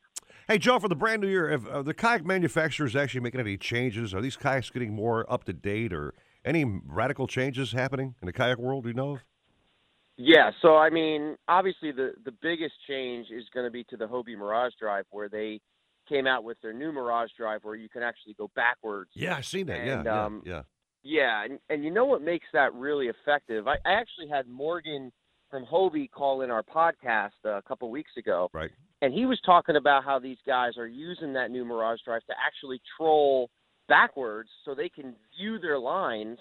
[0.49, 3.57] Hey, Joe, for the brand new year, if, are the kayak manufacturers actually making any
[3.57, 4.13] changes?
[4.13, 8.33] Are these kayaks getting more up to date, or any radical changes happening in the
[8.33, 8.85] kayak world?
[8.85, 9.25] Do you know of?
[10.23, 14.05] Yeah, so I mean, obviously the the biggest change is going to be to the
[14.07, 15.61] Hobie Mirage Drive, where they
[16.09, 19.11] came out with their new Mirage Drive, where you can actually go backwards.
[19.15, 19.79] Yeah, I've seen that.
[19.81, 20.63] And, yeah, um, yeah, yeah.
[21.03, 23.67] Yeah, and, and you know what makes that really effective?
[23.67, 25.11] I, I actually had Morgan
[25.51, 28.71] from Hobie call in our podcast uh, a couple weeks ago, Right.
[29.01, 32.35] and he was talking about how these guys are using that new Mirage Drive to
[32.47, 33.49] actually troll
[33.89, 36.39] backwards, so they can view their lines,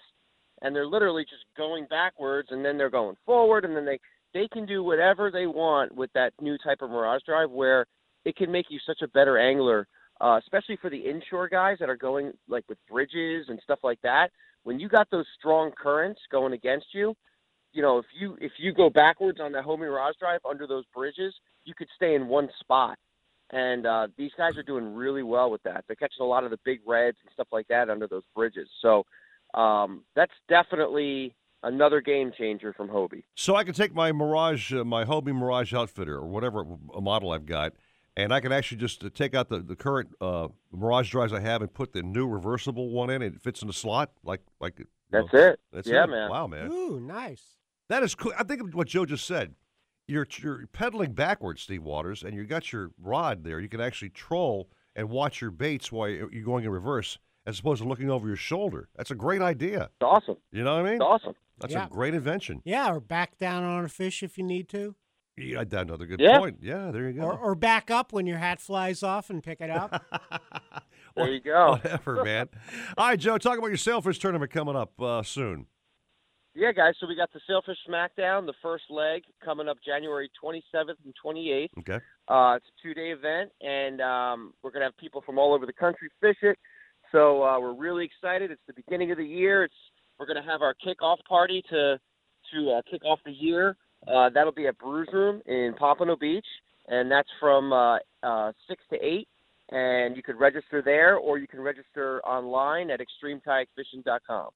[0.62, 4.00] and they're literally just going backwards, and then they're going forward, and then they
[4.34, 7.86] they can do whatever they want with that new type of Mirage Drive, where
[8.26, 9.88] it can make you such a better angler,
[10.22, 14.00] uh, especially for the inshore guys that are going like with bridges and stuff like
[14.02, 14.30] that.
[14.64, 17.16] When you got those strong currents going against you,
[17.72, 20.86] you know if you if you go backwards on that Hobie Mirage Drive under those
[20.94, 21.34] bridges,
[21.66, 22.98] you could stay in one spot.
[23.52, 25.84] And uh, these guys are doing really well with that.
[25.88, 28.70] They're catching a lot of the big reds and stuff like that under those bridges.
[28.80, 29.06] So
[29.54, 33.24] um, that's definitely another game changer from Hobie.
[33.36, 37.32] So I can take my Mirage, uh, my Hobie Mirage Outfitter, or whatever uh, model
[37.32, 37.74] I've got,
[38.16, 41.40] and I can actually just uh, take out the, the current uh, Mirage drives I
[41.40, 43.22] have and put the new reversible one in.
[43.22, 44.82] It fits in the slot like like.
[45.12, 45.60] That's know, it.
[45.74, 46.08] That's Yeah, it.
[46.08, 46.30] man.
[46.30, 46.72] Wow, man.
[46.72, 47.56] Ooh, nice.
[47.90, 48.32] That is cool.
[48.38, 49.56] I think of what Joe just said.
[50.08, 53.60] You're you're pedaling backwards, Steve Waters, and you got your rod there.
[53.60, 57.20] You can actually troll and watch your baits while you're you're going in reverse,
[57.50, 58.90] as opposed to looking over your shoulder.
[58.96, 59.84] That's a great idea.
[59.86, 60.38] It's awesome.
[60.52, 60.94] You know what I mean?
[60.94, 61.34] It's awesome.
[61.60, 61.88] That's Yeah.
[61.88, 62.62] a great invention.
[62.64, 64.96] Yeah, or back down on a fish if you need to.
[65.36, 66.38] Yeah, that's another good Yeah.
[66.38, 66.60] point.
[66.62, 67.24] Yeah, there you go.
[67.28, 70.04] Or, or back up when your hat flies off and pick it up.
[71.16, 71.72] There you go.
[71.72, 72.48] Whatever, man.
[72.98, 75.66] All right, Joe, talk about your sailfish tournament coming up uh, soon.
[76.56, 76.94] Yeah, guys.
[77.00, 81.70] So we got the Sailfish Smackdown, the first leg coming up January 27th and 28th.
[81.80, 82.00] Okay.
[82.28, 85.74] Uh, it's a two-day event, and um, we're gonna have people from all over the
[85.74, 86.58] country fish it.
[87.12, 88.52] So uh, we're really excited.
[88.52, 89.64] It's the beginning of the year.
[89.64, 89.74] It's
[90.20, 92.00] we're gonna have our kickoff party to
[92.54, 93.78] to uh, kick off the year.
[94.08, 96.46] Uh, that'll be at Brews Room in Pompano Beach,
[96.88, 99.28] and that's from uh, uh, six to eight.
[99.72, 104.50] And you could register there, or you can register online at extremekayakfishing.com.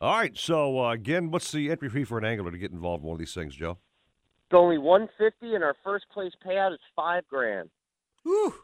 [0.00, 3.02] All right, so uh, again, what's the entry fee for an angler to get involved
[3.02, 3.78] in one of these things, Joe?
[4.46, 7.68] It's only 150 and our first place payout is five grand.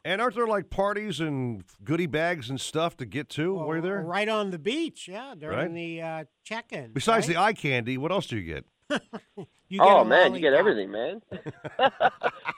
[0.05, 3.81] And aren't there like parties and goodie bags and stuff to get to while you're
[3.81, 4.03] there?
[4.03, 5.73] Right on the beach, yeah, during Right.
[5.75, 6.93] the uh, check-in.
[6.93, 7.35] Besides right?
[7.35, 8.65] the eye candy, what else do you get?
[9.71, 11.21] You get oh a man, you get everything, man.
[11.33, 11.39] You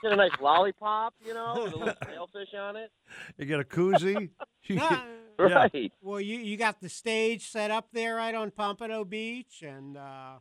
[0.02, 2.90] get a nice lollipop, you know, with a little sailfish on it.
[3.38, 4.30] You get a koozie.
[4.64, 5.00] You Nah,
[5.38, 5.44] yeah.
[5.72, 5.92] Right.
[6.02, 10.32] Well, you you got the stage set up there right on Pompano Beach, and uh,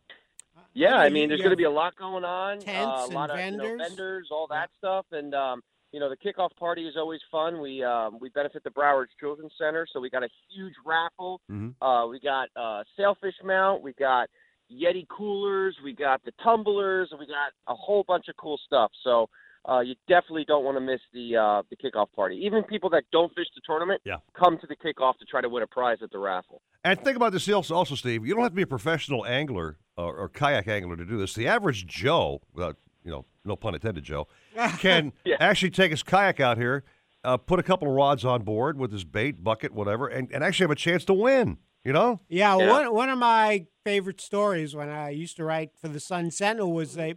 [0.74, 2.60] Yeah, I you- mean, there's going to be a lot going on.
[2.60, 3.88] tents uh, a lot and of you know, vendors.
[3.90, 7.62] vendors, all that stuff, and um, you know, the kickoff party is always fun.
[7.62, 11.41] We um, we benefit the Broward Children's Center, so we got a huge raffle.
[11.52, 11.76] Mhm.
[11.82, 13.82] Uh, we got uh, sailfish mount.
[13.82, 14.30] We got
[14.72, 15.78] Yeti coolers.
[15.84, 17.12] We got the tumblers.
[17.18, 18.91] We got a whole bunch of cool stuff.
[19.03, 19.30] So
[19.70, 22.36] uh, you definitely don't want to miss the uh, the kickoff party.
[22.44, 24.18] Even people that don't fish the tournament Yeah.
[24.38, 26.62] come to the kickoff to try to win a prize at the raffle.
[26.84, 28.26] And think about this also, also, Steve.
[28.28, 31.34] You don't have to be a professional angler or, or kayak angler to do this.
[31.34, 34.28] The average Joe, without you know, no pun intended, Joe,
[34.80, 36.84] can actually take his kayak out here,
[37.24, 40.44] uh, put a couple of rods on board with his bait, bucket, whatever, and, and
[40.44, 41.58] actually have a chance to win.
[41.84, 42.20] You know?
[42.30, 42.72] Yeah, Yeah.
[42.72, 46.74] One, one of my favorite stories when I used to write for the Sun Sentinel
[46.74, 47.14] was a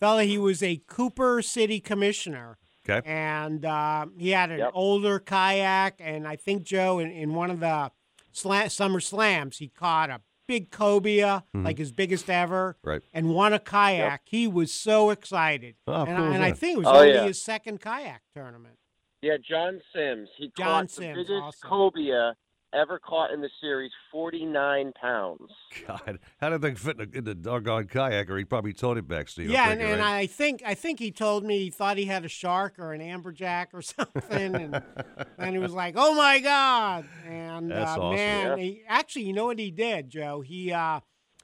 [0.00, 2.56] fella, he was a Cooper City commissioner.
[2.88, 3.06] Okay.
[3.06, 7.60] And uh, he had an older kayak, and I think, Joe, in, in one of
[7.60, 7.90] the
[8.32, 11.64] sla- summer slams, he caught a big cobia, Mhm.
[11.64, 13.02] like his biggest ever, Right.
[13.12, 14.22] and won a kayak.
[14.24, 15.76] He was so excited.
[15.86, 17.24] Oh, and cool I, and I think it was Oh, only yeah.
[17.24, 18.78] his second kayak tournament.
[19.22, 20.28] Yeah, John Sims.
[20.36, 21.68] He John caught Sims, the biggest awesome.
[21.70, 22.34] cobia
[22.76, 25.50] ever caught in the series, 49 pounds.
[25.86, 28.28] God, how did they fit in the, in the doggone kayak?
[28.30, 29.48] Or he probably towed it back, Steve.
[29.48, 30.14] I'm Yeah, and, thinking, and right?
[30.20, 33.00] I think I think he told me he thought he had a shark or an
[33.00, 34.82] amberjack or something, and
[35.38, 38.16] and he was like, "Oh my god!" And That's uh, awesome.
[38.16, 38.64] man, Yeah.
[38.64, 40.40] he, actually, you know what he did, Joe?
[40.42, 41.00] He uh,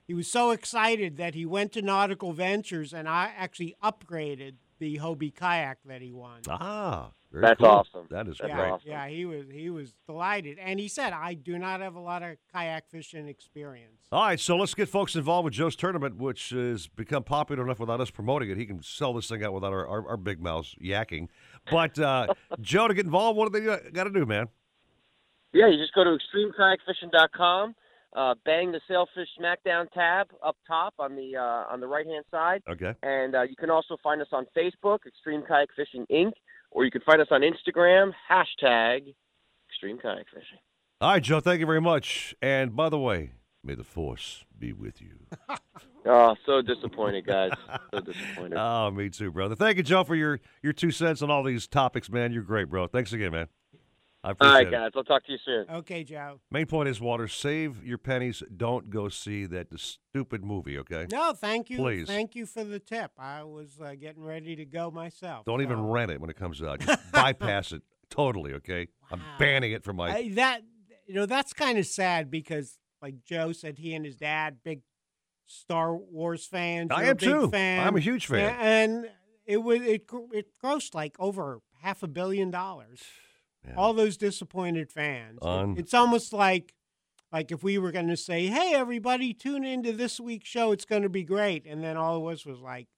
[0.06, 4.98] he was so excited that he went to Nautical Ventures and I actually upgraded the
[4.98, 6.40] Hobie kayak that he won.
[6.48, 7.68] Ah, very That's cool.
[7.68, 8.06] awesome.
[8.10, 8.80] That is yeah, great.
[8.84, 12.24] yeah, he was he was delighted, and he said, "I do not have a lot
[12.24, 16.50] of kayak fishing experience." All right, so let's get folks involved with Joe's tournament, which
[16.50, 18.58] has become popular enough without us promoting it.
[18.58, 21.28] He can sell this thing out without our, our, our big mouths yakking.
[21.70, 24.48] But uh, Joe, to get involved, what do they got to do, man?
[25.52, 27.76] Yeah, you just go to extremekayakfishing.com,
[28.14, 32.24] uh, bang the Sailfish Smackdown tab up top on the uh, on the right hand
[32.30, 32.94] side, Okay.
[33.02, 36.32] and uh, you can also find us on Facebook, Extreme Kayak Fishing Inc.,
[36.70, 39.14] or you can find us on Instagram, hashtag
[39.68, 40.58] Extreme Kayak Fishing.
[41.00, 42.34] All right, Joe, thank you very much.
[42.40, 43.32] And by the way,
[43.64, 45.26] may the force be with you.
[46.04, 47.52] Oh, so disappointed, guys.
[47.94, 48.54] So disappointed.
[48.58, 49.54] oh, me too, brother.
[49.54, 52.32] Thank you, Joe, for your, your two cents on all these topics, man.
[52.32, 52.88] You're great, bro.
[52.88, 53.46] Thanks again, man.
[54.24, 54.70] I All appreciate right, it.
[54.70, 54.90] guys.
[54.94, 55.66] I'll talk to you soon.
[55.68, 56.40] Okay, Joe.
[56.50, 58.42] Main point is, Water, save your pennies.
[58.56, 61.06] Don't go see that stupid movie, okay?
[61.10, 61.78] No, thank you.
[61.78, 62.06] Please.
[62.06, 63.10] Thank you for the tip.
[63.18, 65.44] I was uh, getting ready to go myself.
[65.44, 66.80] Don't even rent it when it comes out.
[66.80, 68.86] Just bypass it totally, okay?
[69.10, 69.18] Wow.
[69.18, 70.14] I'm banning it from my.
[70.14, 70.62] I, that
[71.06, 74.82] you know that's kind of sad because like Joe said, he and his dad big
[75.46, 76.90] Star Wars fans.
[76.94, 77.50] I am too.
[77.50, 77.86] Fan.
[77.86, 78.56] I'm a huge fan.
[78.60, 79.10] And
[79.46, 83.02] it was it it grossed like over half a billion dollars.
[83.76, 85.38] All those disappointed fans.
[85.42, 86.74] Un- it's almost like
[87.32, 90.72] like if we were going to say, "Hey, everybody, tune into this week's show.
[90.72, 92.88] It's going to be great," and then all it was was like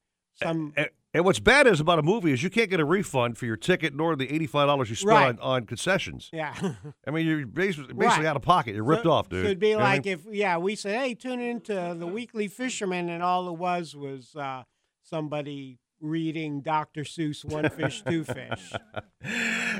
[0.43, 3.39] some and, And what's bad is about a movie is you can't get a refund
[3.39, 5.29] for your ticket nor the eighty-five dollars you spent Right.
[5.29, 6.29] on, on concessions.
[6.33, 6.55] Yeah.
[7.07, 8.31] I mean, you're basically, basically Right.
[8.31, 8.75] out of pocket.
[8.75, 9.43] You're ripped So- off, dude.
[9.43, 13.09] So it'd be You like if, yeah, we said, hey, tune into the Weekly Fisherman,
[13.11, 14.65] and all it was was uh,
[15.05, 17.03] somebody reading Dr.
[17.03, 18.73] Seuss, One Fish, Two Fish.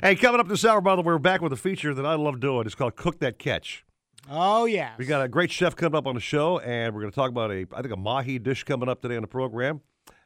[0.03, 2.15] Hey, coming up this hour, by the way, we're back with a feature that I
[2.15, 2.67] love doing.
[2.67, 3.85] It's called Cook That Catch.
[4.29, 4.95] Oh, yeah.
[4.99, 7.31] We got a great chef coming up on the show, and we're going to talk
[7.31, 9.83] about a, I think, a mahi dish coming up today on the program.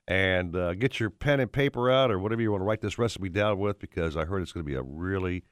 [0.07, 2.97] And uh, get your pen and paper out, or whatever you want to write this
[2.97, 5.45] recipe down with, because I heard it's going to be a really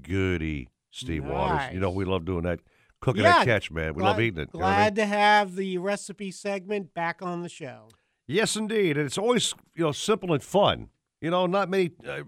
[0.00, 1.74] goody Steve Waters.
[1.74, 2.60] You know, we love doing that,
[3.00, 3.94] cooking yeah, that catch, man.
[3.94, 4.50] We glad, love eating it.
[4.54, 4.76] you know I mean?
[4.76, 7.88] Glad to have the recipe segment back on the show.
[8.28, 10.90] Yes, indeed, and it's always you know simple and fun.
[11.20, 12.22] You know, not many uh,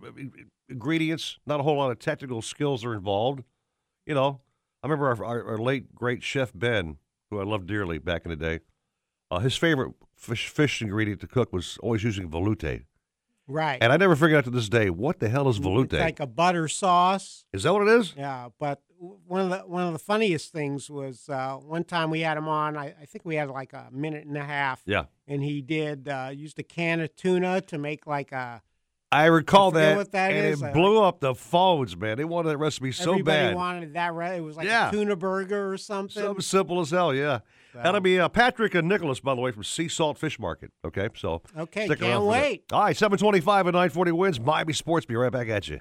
[0.69, 3.45] ingredients, not a whole lot of technical skills are involved.
[4.07, 4.41] You know,
[4.83, 6.97] I remember our, our, our late great chef Ben,
[7.31, 8.61] who I loved dearly back in the day.
[9.31, 12.85] Uh, his favorite fish fish ingredient to cook was always using velouté,
[13.47, 13.79] Right.
[13.81, 16.01] and I never figured out to this day what the hell is It's velouté.
[16.01, 17.45] like a butter sauce.
[17.53, 18.15] is that what it is?
[18.17, 22.21] Yeah, but one of the one of the funniest things was uh, one time we
[22.21, 22.77] had him on.
[22.77, 24.83] I, I think we had like a minute and a half.
[24.85, 25.05] Yeah.
[25.27, 28.63] and he did uh, used a can of tuna to make like a.
[29.13, 30.63] I recall forget that, what that and is.
[30.63, 32.17] it I- blew up the phones, man.
[32.19, 33.55] They wanted that recipe so everybody bad.
[33.57, 34.13] wanted that.
[34.15, 34.89] Right, it was like Yeah.
[34.89, 36.23] a tuna burger or something.
[36.23, 37.41] Something simple as hell, yeah.
[37.75, 40.73] That'll be uh, Patrick and Nicholas, by the way, from Sea Salt Fish Market.
[40.85, 42.65] Okay, so Okay, can't wait.
[42.73, 44.39] All right, seven twenty-five and nine forty wins.
[44.39, 45.07] Miami Sports.
[45.07, 45.81] Be right back at you.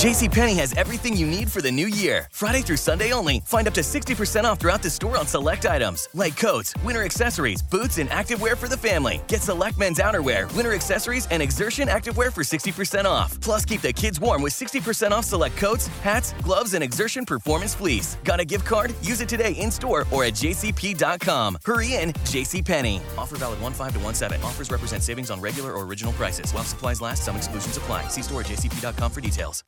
[0.00, 2.26] JCPenney has everything you need for the new year.
[2.32, 3.40] Friday through Sunday only.
[3.40, 7.60] Find up to 60% off throughout the store on select items like coats, winter accessories,
[7.62, 9.20] boots, and activewear for the family.
[9.28, 13.38] Get select men's outerwear, winter accessories, and Xersion activewear for 60% off.
[13.42, 17.74] Plus, keep the kids warm with 60% off select coats, hats, gloves, and Xersion performance
[17.74, 18.16] fleece.
[18.24, 18.94] Got a gift card?
[19.02, 21.58] Use it today in store or at jcp.com.
[21.64, 23.00] Hurry in, JCPenney.
[23.18, 24.42] Offer valid 1 5 to 1 7.
[24.42, 26.52] Offers represent savings on regular or original prices.
[26.54, 28.08] While supplies last, some exclusions apply.
[28.08, 29.64] See store at jcp.com for details.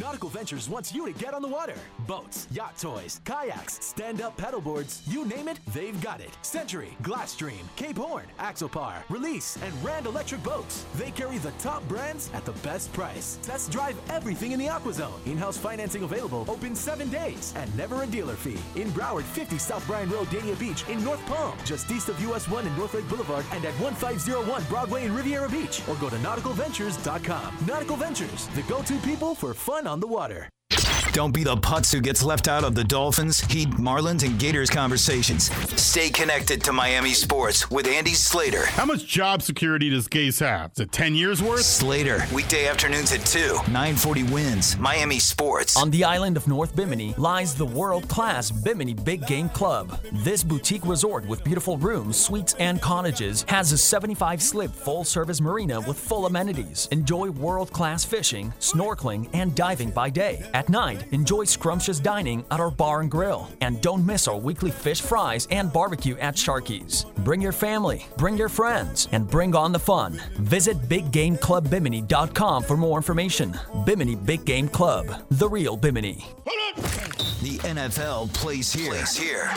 [0.00, 1.74] Nautical Ventures wants you to get on the water.
[2.06, 6.30] Boats, yacht toys, kayaks, stand-up paddleboards, you name it, they've got it.
[6.40, 10.86] Century, Glasstream, Cape Horn, Axopar, Release, and Rand Electric Boats.
[10.94, 13.38] They carry the top brands at the best price.
[13.42, 15.26] Test drive everything in the AquaZone.
[15.26, 18.58] In-house financing available, open seven days, and never a dealer fee.
[18.80, 20.82] In Broward, 50 South Bryan Road, Dania Beach.
[20.88, 24.64] In North Palm, just east of US 1 and North Lake Boulevard, and at 1501
[24.70, 25.82] Broadway in Riviera Beach.
[25.90, 27.66] Or go to nauticalventures.com.
[27.66, 30.48] Nautical Ventures, the go-to people for fun on the water.
[31.12, 34.70] Don't be the putz who gets left out of the Dolphins, Heat, Marlins, and Gators
[34.70, 35.50] conversations.
[35.78, 38.64] Stay connected to Miami sports with Andy Slater.
[38.64, 40.72] How much job security does Gase have?
[40.72, 41.66] Is it 10 years worth?
[41.66, 45.76] Slater, weekday afternoons at 2, 940 wins, Miami sports.
[45.76, 50.00] On the island of North Bimini lies the world class Bimini Big Game Club.
[50.12, 55.42] This boutique resort with beautiful rooms, suites, and cottages has a 75 slip full service
[55.42, 56.88] marina with full amenities.
[56.90, 60.48] Enjoy world class fishing, snorkeling, and diving by day.
[60.54, 63.50] At night, enjoy scrumptious dining at our bar and grill.
[63.60, 67.04] And don't miss our weekly fish fries and barbecue at Sharky's.
[67.18, 70.20] Bring your family, bring your friends, and bring on the fun.
[70.38, 73.58] Visit BigGameClubBimini.com for more information.
[73.84, 76.24] Bimini Big Game Club, the real Bimini.
[77.42, 78.92] The NFL plays here.
[78.92, 79.50] Plays here.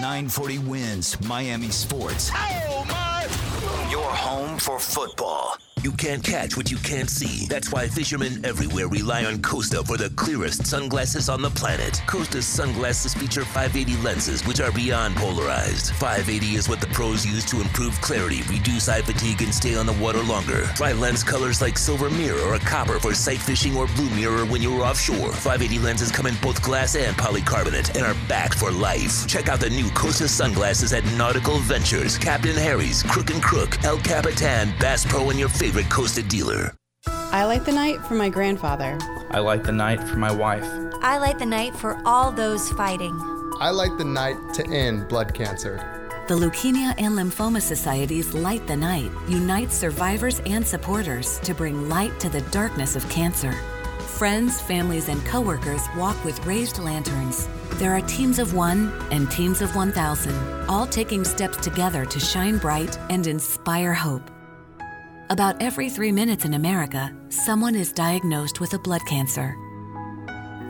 [0.00, 2.30] 940 wins, Miami sports.
[2.34, 3.57] Oh,
[3.90, 5.56] Your home for football.
[5.82, 7.46] You can't catch what you can't see.
[7.46, 12.02] That's why fishermen everywhere rely on Costa for the clearest sunglasses on the planet.
[12.06, 15.92] Costa's sunglasses feature 580 lenses, which are beyond polarized.
[15.94, 19.86] 580 is what the pros use to improve clarity, reduce eye fatigue, and stay on
[19.86, 20.64] the water longer.
[20.74, 24.60] Try lens colors like silver mirror or copper for sight fishing or blue mirror when
[24.60, 25.30] you're offshore.
[25.32, 29.28] 580 lenses come in both glass and polycarbonate and are backed for life.
[29.28, 33.98] Check out the new Costa sunglasses at Nautical Ventures, Captain Harry's, Crook and Crook, El
[33.98, 36.74] Capitan, Bass Pro, and your favorite Costa dealer.
[37.06, 38.98] I like the night for my grandfather.
[39.30, 40.66] I like the night for my wife.
[41.02, 43.14] I light the night for all those fighting.
[43.60, 45.76] I light the night to end blood cancer.
[46.28, 52.20] The Leukemia and Lymphoma Society's Light the Night unites survivors and supporters to bring light
[52.20, 53.54] to the darkness of cancer.
[54.18, 57.48] Friends, families, and coworkers walk with raised lanterns.
[57.74, 60.34] There are teams of one and teams of 1,000,
[60.68, 64.28] all taking steps together to shine bright and inspire hope.
[65.30, 69.54] About every three minutes in America, someone is diagnosed with a blood cancer.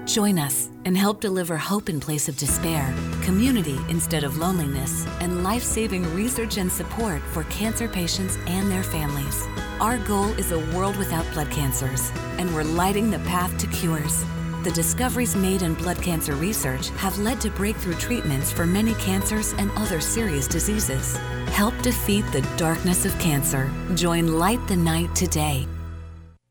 [0.08, 5.44] Join us and help deliver hope in place of despair, community instead of loneliness, and
[5.44, 9.46] life saving research and support for cancer patients and their families.
[9.80, 14.24] Our goal is a world without blood cancers, and we're lighting the path to cures.
[14.64, 19.52] The discoveries made in blood cancer research have led to breakthrough treatments for many cancers
[19.58, 21.18] and other serious diseases.
[21.48, 23.70] Help defeat the darkness of cancer.
[23.94, 25.68] Join Light the Night today.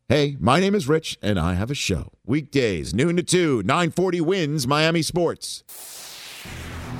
[0.10, 2.14] Hey, my name is Rich, and I have a show.
[2.26, 5.66] Weekdays, noon to 2, 940 wins Miami Sports.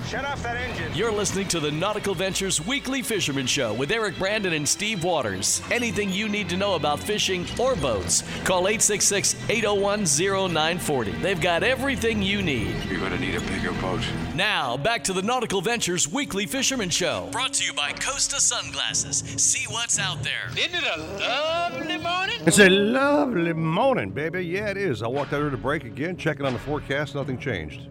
[0.08, 0.96] Shut off that engine.
[0.96, 5.62] You're listening to the Nautical Ventures Weekly Fisherman Show with Eric Brandon and Steve Waters.
[5.70, 11.12] Anything you need to know about fishing or boats, call 866 801 0940.
[11.12, 12.74] They've got everything you need.
[12.86, 14.00] You're going to need a bigger boat.
[14.34, 17.28] Now, back to the Nautical Ventures Weekly Fisherman Show.
[17.34, 19.26] Brought to you by Costa Sunglasses.
[19.36, 20.48] See what's out there.
[20.52, 22.38] Isn't it a lovely morning?
[22.46, 24.46] It's a lovely morning, baby.
[24.46, 25.04] Yeah, it is.
[25.04, 27.14] I walked out here to break again, checking on the forecast.
[27.14, 27.90] Nothing changed.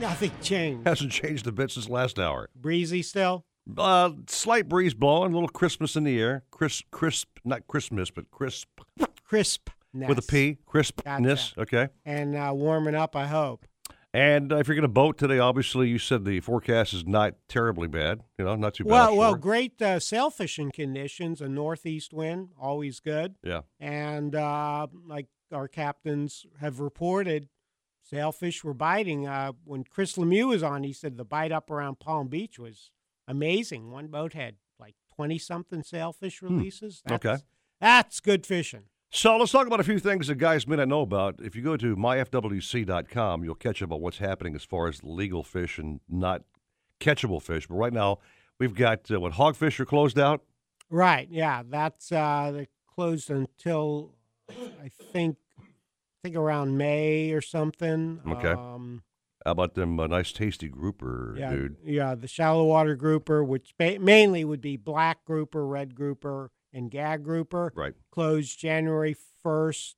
[0.00, 0.86] Nothing changed.
[0.86, 2.48] Hasn't changed a bit since last hour.
[2.56, 3.44] Breezy still?
[3.76, 6.44] Uh, slight breeze blowing, a little Christmas in the air.
[6.50, 8.68] Crisp, crisp, not Christmas, but crisp.
[9.24, 9.68] Crisp.
[9.92, 10.58] With a P.
[10.66, 11.52] Crispness.
[11.58, 11.88] Okay.
[12.04, 13.66] And uh, warming up, I hope.
[14.14, 17.34] And uh, if you're going to boat today, obviously you said the forecast is not
[17.48, 18.22] terribly bad.
[18.38, 18.90] You know, not too bad.
[18.90, 21.40] Well, well, great uh, sail fishing conditions.
[21.40, 23.34] A northeast wind, always good.
[23.44, 23.62] Yeah.
[23.78, 27.48] And uh, like our captains have reported,
[28.10, 29.26] sailfish were biting.
[29.26, 32.90] Uh, when Chris Lemieux was on, he said the bite up around Palm Beach was
[33.28, 33.90] amazing.
[33.90, 37.02] One boat had like 20 something sailfish releases.
[37.06, 37.42] That's, Okay.
[37.80, 38.84] That's good fishing.
[39.12, 41.40] So let's talk about a few things that guys may not know about.
[41.42, 45.42] If you go to myfwc.com, you'll catch up on what's happening as far as legal
[45.42, 46.42] fish and not
[47.00, 47.66] catchable fish.
[47.66, 48.18] But right now,
[48.58, 50.42] we've got uh, what hogfish are closed out.
[50.90, 51.28] Right.
[51.30, 51.62] Yeah.
[51.68, 54.14] That's uh, they closed until
[54.48, 55.36] I think
[56.22, 58.20] think around May or something.
[58.26, 58.52] Okay.
[58.52, 59.02] Um,
[59.44, 61.76] How about them uh, nice tasty grouper, yeah, dude?
[61.84, 62.14] yeah.
[62.14, 67.24] The shallow water grouper, which ba- mainly would be black grouper, red grouper, and gag
[67.24, 67.72] grouper.
[67.74, 67.94] Right.
[68.10, 69.96] Closed January first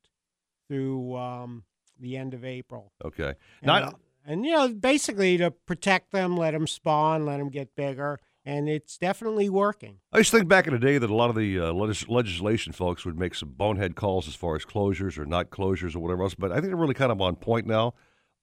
[0.69, 1.65] through um,
[1.99, 2.93] the end of April.
[3.05, 3.35] Okay.
[3.61, 3.93] And, Not uh,
[4.25, 8.69] and you know, basically to protect them, let them spawn, let them get bigger, and
[8.69, 9.99] it's definitely working.
[10.13, 12.09] I used to think back in the day that a lot of the uh, legis-
[12.09, 16.01] legislation folks would make some bonehead calls as far as closures or not closures or
[16.01, 17.95] whatever else, but I think they're really kind of on point now,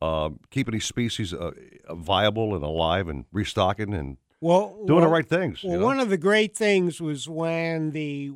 [0.01, 1.51] um, keeping these species uh,
[1.91, 5.63] viable and alive and restocking and well, doing the right things.
[5.63, 5.85] you Well, know?
[5.85, 8.31] one of the great things was when the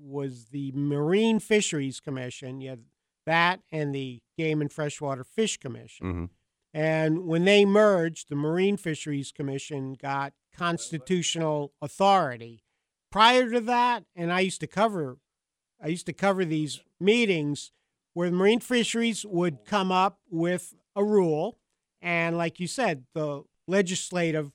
[0.00, 2.60] was the Marine Fisheries Commission.
[2.60, 2.80] You had
[3.26, 6.06] that and the Game and Freshwater Fish Commission.
[6.06, 6.28] Mhm.
[6.74, 12.62] And when they merged, the Marine Fisheries Commission got constitutional authority.
[13.10, 15.18] Prior to that, and I used to cover,
[15.82, 17.72] I used to cover these meetings
[18.14, 21.58] where the Marine Fisheries would come up with a rule,
[22.00, 24.52] and like you said, the legislative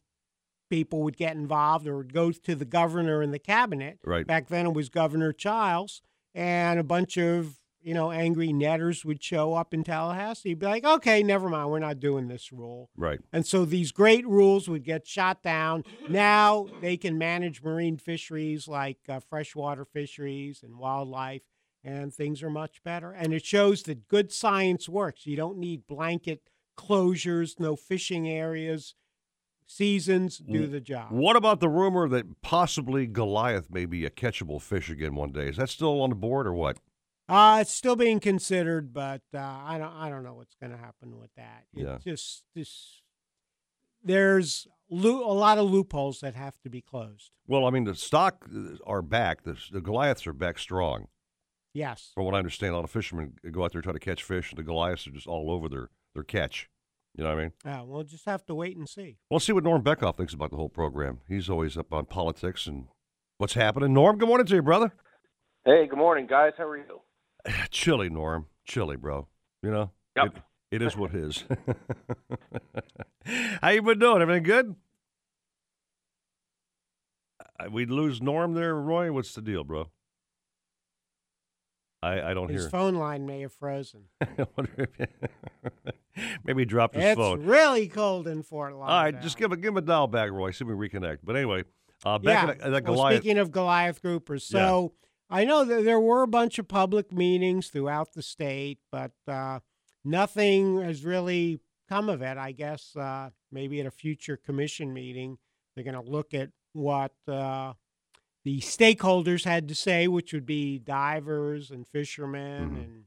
[0.69, 3.99] people would get involved or would go to the governor and the cabinet.
[4.03, 4.27] Right.
[4.27, 6.01] Back then it was Governor Chiles,
[6.35, 10.53] and a bunch of you know angry netters would show up in Tallahassee.
[10.53, 12.89] Be like, okay, never mind, we're not doing this rule.
[12.95, 13.19] Right.
[13.31, 15.83] And so these great rules would get shot down.
[16.09, 21.43] Now they can manage marine fisheries like uh, freshwater fisheries and wildlife,
[21.83, 23.11] and things are much better.
[23.11, 25.25] And it shows that good science works.
[25.25, 26.41] You don't need blanket
[26.77, 28.95] closures, no fishing areas.
[29.69, 31.11] Seasons do the job.
[31.11, 35.49] What about the rumor that possibly Goliath may be a catchable fish again one day?
[35.49, 36.77] Is that still on the board or what?
[37.29, 40.77] Uh, it's still being considered, but uh, I don't I don't know what's going to
[40.77, 41.65] happen with that.
[41.75, 41.97] It Yeah.
[42.03, 43.01] just this
[44.03, 47.31] there's lo- a lot of loopholes that have to be closed.
[47.47, 49.43] Well, I mean, the stock uh, are back.
[49.43, 51.07] The, the Goliaths are back strong.
[51.73, 52.11] Yes.
[52.15, 54.23] From what I understand, a lot of fishermen go out there and try to catch
[54.23, 56.69] fish, and the Goliaths are just all over their, their catch.
[57.15, 57.51] You know what I mean?
[57.65, 59.17] Yeah, we'll just have to wait and see.
[59.29, 61.19] We'll see what Norm Beckoff thinks about the whole program.
[61.27, 62.85] He's always up on politics and
[63.39, 63.93] what's happening.
[63.93, 64.93] Norm, good morning to you, brother.
[65.65, 66.53] Hey, good morning, guys.
[66.57, 67.01] How are you?
[67.71, 68.47] Chilly, Norm.
[68.65, 69.27] Chilly, bro.
[69.63, 69.91] You know?
[70.15, 70.35] Yep.
[70.35, 70.41] It,
[70.71, 71.43] it is what it is.
[73.61, 74.21] How you been doing?
[74.21, 74.75] Everything good?
[77.59, 79.11] Uh, We lose Norm there, Roy.
[79.11, 79.89] What's the deal, bro?
[82.03, 82.63] I, I don't His hear.
[82.63, 84.03] His phone line may have frozen.
[84.21, 85.07] I wonder if
[86.45, 87.39] maybe he dropped his it's phone.
[87.39, 89.13] It's really cold in Fort All Lauderdale.
[89.13, 90.51] right, just give a give him a dial back, Roy.
[90.51, 91.19] See if we reconnect.
[91.23, 91.63] But anyway,
[92.05, 92.51] uh, back yeah.
[92.51, 94.87] at that, that well, speaking of Goliath groupers, Yeah.
[95.29, 99.59] I know that there were a bunch of public meetings throughout the state, but uh,
[100.05, 101.59] nothing has really
[101.89, 102.37] come of it.
[102.37, 105.37] I guess uh, maybe at a future commission meeting,
[105.75, 107.73] they're going to look at what uh,
[108.45, 112.77] the stakeholders had to say, which would be divers and fishermen Mm-hmm.
[112.77, 113.03] and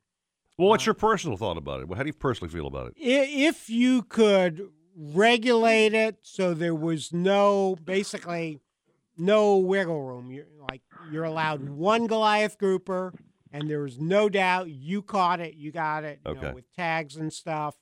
[0.58, 1.88] well, what's your personal thought about it?
[1.96, 2.92] How do you personally feel about it?
[2.98, 8.60] If you could regulate it so there was no basically
[9.16, 13.12] no wiggle room you're like you're allowed one goliath grouper
[13.52, 17.16] and there was no doubt you caught it you got it you know, with tags
[17.16, 17.76] and stuff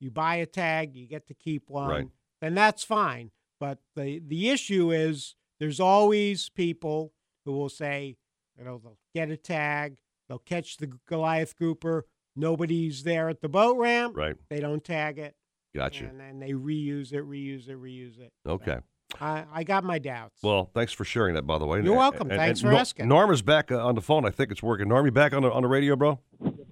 [0.00, 2.08] you buy a tag you get to keep one Right.
[2.40, 3.30] then that's fine
[3.60, 7.12] but the the issue is there's always people
[7.44, 8.16] who will say
[8.56, 9.98] you know they'll get a tag
[10.28, 12.06] they'll catch the goliath grouper
[12.36, 14.36] nobody's there at the boat ramp Right.
[14.48, 15.34] they don't tag it
[15.74, 16.06] Gotcha.
[16.06, 18.32] and then they reuse it, reuse it, reuse it.
[18.46, 18.78] Okay.
[19.20, 20.42] I, I got my doubts.
[20.42, 21.80] Well, thanks for sharing that, by the way.
[21.82, 22.28] You're welcome.
[22.28, 23.08] Thanks for Nor- asking.
[23.08, 24.24] Norm is back uh, on the phone.
[24.26, 24.88] I think it's working.
[24.88, 26.20] Norm, you back on the on the radio, bro?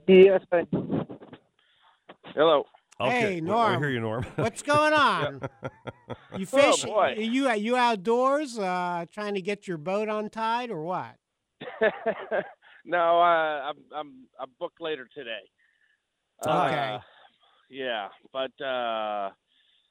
[0.07, 0.67] Yes, I.
[2.35, 2.65] Hello.
[2.99, 3.75] Hey, Okay, we- Norm.
[3.75, 4.25] We hear you, Norm.
[4.37, 5.41] What's going on?
[6.37, 6.85] You Oh, fish?
[6.85, 7.15] boy.
[7.19, 11.17] you you outdoors uh, trying to get your boat untied or what?
[12.85, 15.41] no, uh, I'm I'm I'm booked later today.
[16.47, 16.51] Okay.
[16.95, 16.99] Uh,
[17.71, 19.31] yeah, but uh,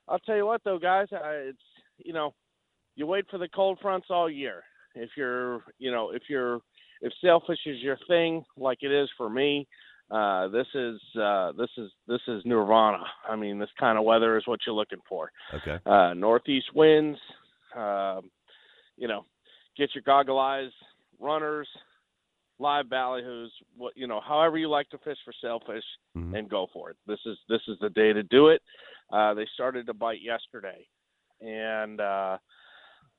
[0.07, 1.17] I'll tell you what, though, guys, uh,
[1.49, 1.57] it's
[1.97, 2.33] you know,
[2.95, 4.63] you wait for the cold fronts all year.
[4.95, 6.59] If you're, you know, if you're,
[7.01, 9.67] if sailfish is your thing, like it is for me,
[10.09, 13.03] uh, this is uh, this is this is nirvana.
[13.27, 15.31] I mean, this kind of weather is what you're looking for.
[15.53, 15.79] Okay.
[15.85, 17.17] Uh, northeast winds,
[17.75, 18.29] um,
[18.97, 19.25] you know,
[19.77, 20.69] get your goggle eyes,
[21.19, 21.67] runners,
[22.59, 25.83] live ballyhoos, what you know, however you like to fish for sailfish,
[26.15, 26.33] Mm-hmm.
[26.35, 26.97] and go for it.
[27.05, 28.61] This is this is the day to do it.
[29.11, 30.87] Uh, they started to bite yesterday,
[31.45, 32.37] and uh,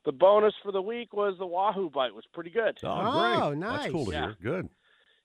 [0.04, 2.76] the bonus for the week was the wahoo bite was pretty good.
[2.84, 3.42] Oh, great.
[3.42, 4.26] Oh, That's cool to Yeah.
[4.26, 4.36] hear.
[4.42, 4.68] Good.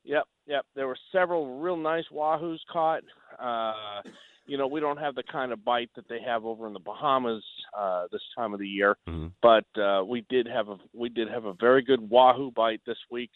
[0.03, 0.65] Yep, yep.
[0.75, 3.03] There were several real nice wahoos caught.
[3.37, 4.01] Uh,
[4.47, 6.79] you know, we don't have the kind of bite that they have over in the
[6.79, 7.43] Bahamas
[7.77, 9.31] uh, this time of the year, Mhm.
[9.41, 12.97] but uh, we did have a we did have a very good wahoo bite this
[13.11, 13.29] week,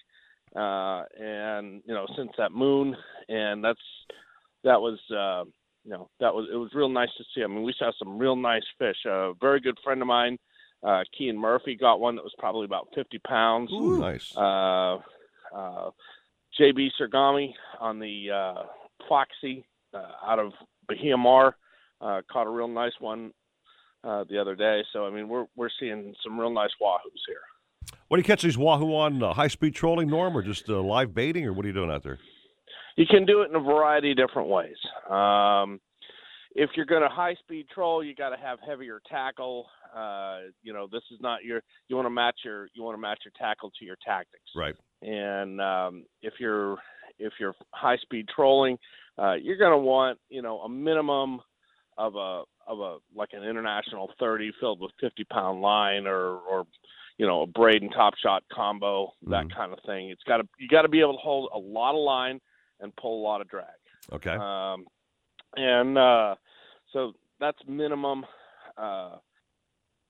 [0.55, 2.97] uh, and you know, since that moon,
[3.29, 3.79] and that's
[4.63, 4.99] that was.
[5.11, 5.45] Uh,
[5.85, 7.43] you know, that was it was real nice to see.
[7.43, 8.97] I mean, we saw some real nice fish.
[9.05, 10.37] A very good friend of mine,
[10.83, 13.71] uh, Kean Murphy, got one that was probably about 50 pounds.
[13.71, 14.35] Ooh, nice.
[14.35, 14.97] Uh,
[15.55, 15.91] uh,
[16.59, 18.63] JB Sergami on the uh,
[19.07, 20.53] Foxy uh, out of
[20.87, 21.55] Bahia Mar
[22.01, 23.31] uh, caught a real nice one
[24.03, 24.83] uh, the other day.
[24.91, 27.37] So I mean, we're we're seeing some real nice wahoos here.
[28.07, 29.21] What do you catch these wahoo on?
[29.21, 31.91] Uh, high speed trolling, Norm, or just uh, live baiting, or what are you doing
[31.91, 32.19] out there?
[32.95, 34.77] You can do it in a variety of different ways.
[35.09, 35.79] Um,
[36.55, 39.67] if you're going to high speed troll, you got to have heavier tackle.
[39.93, 41.61] Uh, you know, this is not your.
[41.89, 42.69] You want to match your.
[42.73, 44.49] You want to match your tackle to your tactics.
[44.55, 44.75] Right.
[45.01, 46.77] And um, if you're
[47.19, 48.77] if you're high speed trolling,
[49.17, 51.41] uh, you're going to want you know a minimum
[51.97, 56.65] of a of a like an international 30 filled with 50 pound line or or
[57.17, 60.09] you know a braid and top shot combo that kind of thing.
[60.09, 62.39] It's got to you got to be able to hold a lot of line
[62.85, 63.65] and pull a lot of drag.
[64.13, 64.29] Okay.
[64.29, 64.85] Um,
[65.57, 66.35] and uh,
[66.93, 68.25] so that's minimum.
[68.77, 69.17] Uh,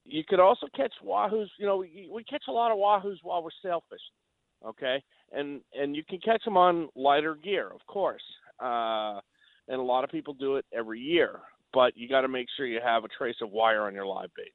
[0.03, 1.47] you could also catch wahoos.
[1.57, 4.69] You know, we, we catch a lot of wahoos while we're sail fishing.
[4.69, 8.23] Okay, and and you can catch them on lighter gear, of course.
[8.59, 9.19] Uh,
[9.67, 11.39] and a lot of people do it every year,
[11.73, 14.29] but you got to make sure you have a trace of wire on your live
[14.35, 14.53] baits.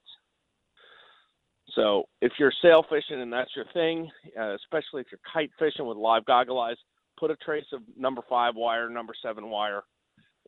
[1.74, 5.86] So if you're sail fishing and that's your thing, uh, especially if you're kite fishing
[5.86, 6.76] with live goggle eyes,
[7.20, 9.82] put a trace of number five wire, number seven wire,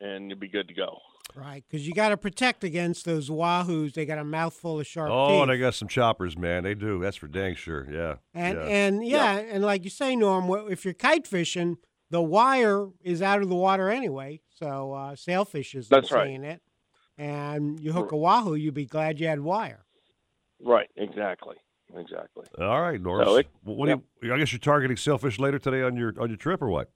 [0.00, 0.98] and you'll be good to go.
[1.36, 3.94] Right, because you got to protect against those wahoos.
[3.94, 5.48] They got a mouthful of sharp Oh, teeth.
[5.48, 6.62] they got some choppers, man.
[6.64, 6.98] They do.
[7.00, 7.86] That's for dang sure.
[7.90, 8.16] Yeah.
[8.34, 8.64] And yeah.
[8.66, 11.76] and yeah, and like you say, Norm, if you're kite fishing,
[12.10, 16.26] the wire is out of the water anyway, so uh, sailfish isn't That's right.
[16.26, 16.60] seeing it.
[17.16, 19.84] and you hook a wahoo, you'd be glad you had wire.
[20.60, 20.90] Right.
[20.96, 21.56] Exactly.
[21.96, 22.46] Exactly.
[22.58, 23.28] All right, Norris.
[23.28, 26.28] So it- what do you, I guess you're targeting sailfish later today on your on
[26.28, 26.90] your trip or what?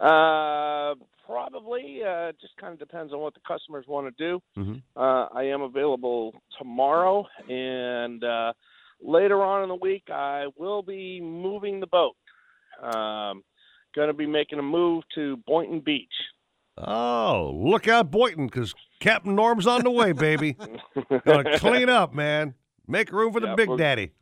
[0.00, 0.94] Uh,
[1.26, 2.00] probably.
[2.06, 4.42] Uh, just kind of depends on what the customers want to do.
[4.58, 4.74] Mm-hmm.
[4.96, 8.52] Uh, I am available tomorrow, and uh,
[9.00, 12.16] later on in the week, I will be moving the boat.
[12.82, 13.44] Um,
[13.94, 16.08] going to be making a move to Boynton Beach.
[16.78, 20.56] Oh, look out, Boynton, because Captain Norm's on the way, baby.
[21.26, 22.54] Gonna clean up, man.
[22.92, 24.12] Make room for the Big Daddy.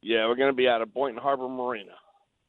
[0.00, 1.92] Yeah, we're going to be out of Boynton Harbor Marina.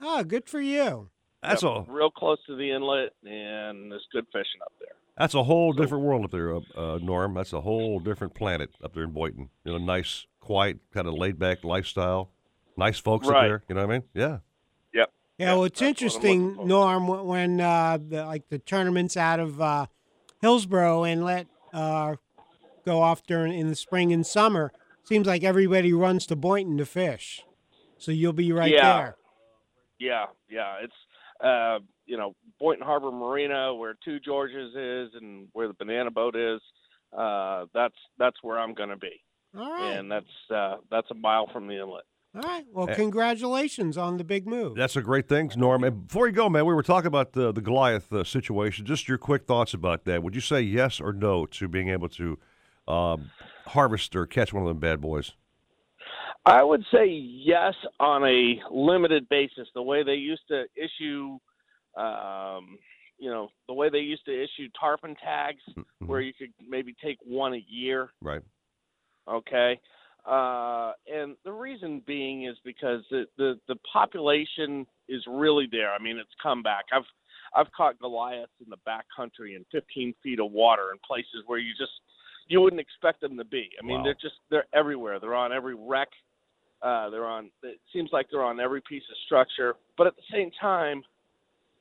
[0.02, 1.10] Oh, good for you.
[1.42, 4.96] That's Yep, a real close to the inlet, and there's good fishing up there.
[5.18, 7.34] that's a whole different world up there, uh, uh, Norm.
[7.34, 9.50] That's a whole different planet up there in Boynton.
[9.66, 12.32] You know, nice, quiet, kind of laid back lifestyle.
[12.78, 13.48] Nice folks up Right.
[13.50, 13.64] there.
[13.68, 14.04] You know what I mean?
[14.14, 14.38] Yeah.
[14.94, 15.12] Yep.
[15.38, 16.66] Yeah, well, it's that's interesting.
[16.66, 19.88] Norm, when uh, the, like the tournaments out of uh,
[20.42, 22.16] Hillsboro Inlet uh,
[22.86, 24.72] go off during in the spring and summer.
[25.06, 27.42] Seems like everybody runs to Boynton to fish,
[27.98, 28.94] so you'll be right Yeah.
[28.98, 29.16] there.
[30.00, 30.76] Yeah, yeah.
[30.84, 36.12] It's uh, you know Boynton Harbor Marina, where Two Georges is, and where the banana
[36.12, 36.62] boat is.
[37.18, 39.22] Uh, that's that's where I'm going to be,
[39.58, 42.06] All right, and that's uh, that's a mile from the inlet.
[42.36, 42.66] all right.
[42.72, 42.96] Well, Eh.
[42.96, 44.76] congratulations on the big move.
[44.76, 45.84] That's a great thing, Norm.
[45.84, 48.86] And before you go, man, we were talking about the, the Goliath uh, situation.
[48.86, 50.24] Just your quick thoughts about that.
[50.24, 52.40] Would you say yes or no to being able to
[52.88, 53.30] um,
[53.68, 55.34] harvest or catch one of them bad boys?
[56.46, 59.68] I would say yes on a limited basis.
[59.74, 61.38] The way they used to issue,
[61.96, 62.78] um,
[63.18, 65.62] you know, the way they used to issue tarpon tags,
[66.00, 68.10] where you could maybe take one a year.
[68.22, 68.42] Right.
[69.28, 69.80] okay
[70.26, 76.00] uh and the reason being is because the, the the population is really there i
[76.02, 77.04] mean it's come back i've
[77.56, 81.60] i've caught goliaths in the back country in 15 feet of water in places where
[81.60, 81.92] you just
[82.48, 84.04] you wouldn't expect them to be i mean Wow.
[84.06, 86.10] they're just they're everywhere they're on every wreck
[86.82, 90.24] uh they're on it seems like they're on every piece of structure but at the
[90.32, 91.04] same time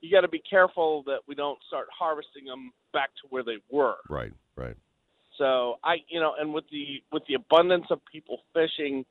[0.00, 3.58] you got to be careful that we don't start harvesting them back to where they
[3.70, 4.32] were Right.
[4.56, 4.76] Right.
[5.38, 9.04] so I, you know, and with the with the abundance of people fishing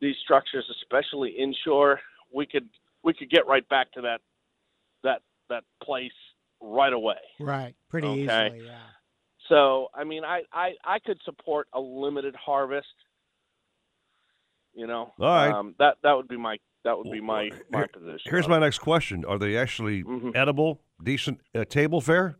[0.00, 2.00] these structures, especially inshore,
[2.32, 2.68] we could
[3.02, 4.20] we could get right back to that
[5.02, 6.12] that that place
[6.60, 7.16] right away.
[7.40, 8.22] Right, pretty Okay.
[8.24, 8.66] easily.
[8.66, 8.78] Yeah.
[9.48, 12.86] So I mean, I I I could support a limited harvest.
[14.74, 15.50] You know, All right.
[15.52, 18.20] um, that that would be my that would be my my Here- position.
[18.24, 20.30] Here's my next question: Are they actually Mm-hmm.
[20.34, 22.36] edible, decent uh, table fare?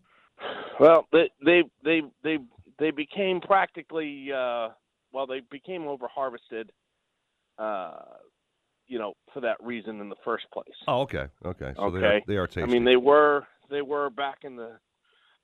[0.81, 2.39] Well, they they they they
[2.79, 4.71] they became practically uh,
[5.13, 6.73] well, they became over harvested,
[7.59, 7.93] uh,
[8.89, 10.67] you know, for that reason in the first place.
[10.89, 11.73] Oh, okay, okay.
[11.77, 12.63] So okay, they are, they are tasty.
[12.63, 14.79] I mean, they were they were back in the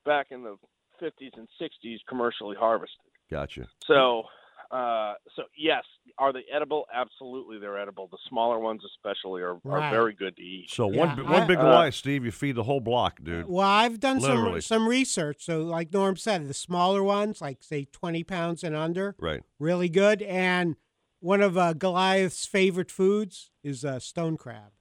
[0.03, 0.57] back in the
[1.01, 2.97] 50s and 60s commercially harvested.
[3.29, 3.67] gotcha.
[3.87, 4.23] So,
[4.71, 5.83] uh, so yes,
[6.17, 6.85] are they edible?
[6.93, 8.07] Absolutely, they're edible.
[8.11, 9.87] The smaller ones, especially, are, Right.
[9.87, 10.69] are very good to eat.
[10.69, 13.19] So Yeah, one bi- one I- big Uh, Goliath, Steve, you feed the whole block,
[13.23, 13.47] dude.
[13.49, 14.61] Well, I've done Literally.
[14.61, 15.43] some some research.
[15.43, 19.41] So, like Norm said, the smaller ones, like say twenty pounds and under, Right.
[19.59, 20.21] really good.
[20.21, 20.75] And
[21.19, 24.71] one of uh, Goliath's favorite foods is uh, stone crab.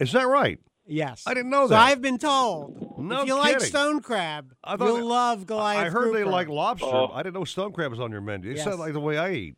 [0.00, 0.58] Is that right?
[0.86, 1.80] Yes, I didn't know so that.
[1.80, 2.98] I've been told.
[2.98, 5.86] No if you like stone crab, I thought you'll that- love Goliath.
[5.86, 6.86] I heard they like lobster.
[6.86, 7.08] Oh.
[7.12, 8.50] I didn't know stone crab was on your menu.
[8.50, 8.64] It Yes.
[8.64, 9.56] sounds like the way I eat.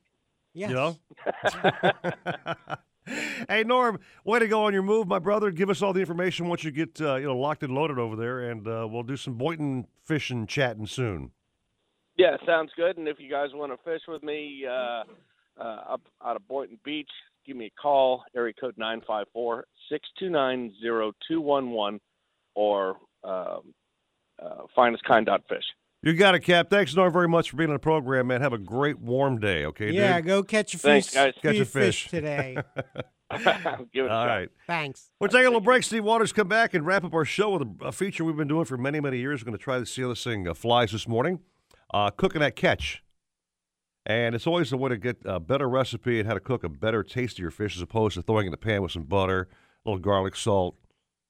[0.52, 0.70] Yes.
[0.70, 0.96] You know?
[3.48, 5.50] hey Norm, way to go on your move, my brother.
[5.50, 8.16] Give us all the information once you get uh, you know locked and loaded over
[8.16, 11.30] there, and uh, we'll do some Boynton fishing chatting soon.
[12.16, 12.96] Yeah, sounds good.
[12.96, 15.02] And if you guys want to fish with me uh,
[15.60, 17.10] uh, up out of Boynton Beach,
[17.46, 21.70] give me a call, area code nine five four six two nine zero two one
[21.70, 22.00] one,
[22.54, 23.72] or um,
[24.42, 25.64] uh, find us kind fish.
[26.02, 26.68] You got it, Cap.
[26.68, 28.42] Thanks, Norm, very much for being on the program, man.
[28.42, 30.26] Have a great warm day, okay, Yeah, dude?
[30.26, 30.82] go catch a fish.
[30.82, 31.14] Thanks, fish.
[31.14, 31.34] guys.
[31.42, 32.08] Catch a fish.
[32.08, 32.56] today.
[33.92, 34.26] Give it a All shot.
[34.26, 34.48] right.
[34.66, 35.10] Thanks.
[35.18, 35.82] We're taking a little break.
[35.82, 38.48] Steve Waters come back and wrap up our show with a, a feature we've been
[38.48, 39.40] doing for many, many years.
[39.40, 41.40] We're going to try to see how this thing uh, flies this morning.
[41.92, 43.02] Uh, cooking that catch.
[44.06, 46.68] And it's always a way to get a better recipe and how to cook a
[46.68, 49.48] better, tastier fish as opposed to throwing it in the pan with some butter,
[49.84, 50.76] a little garlic salt,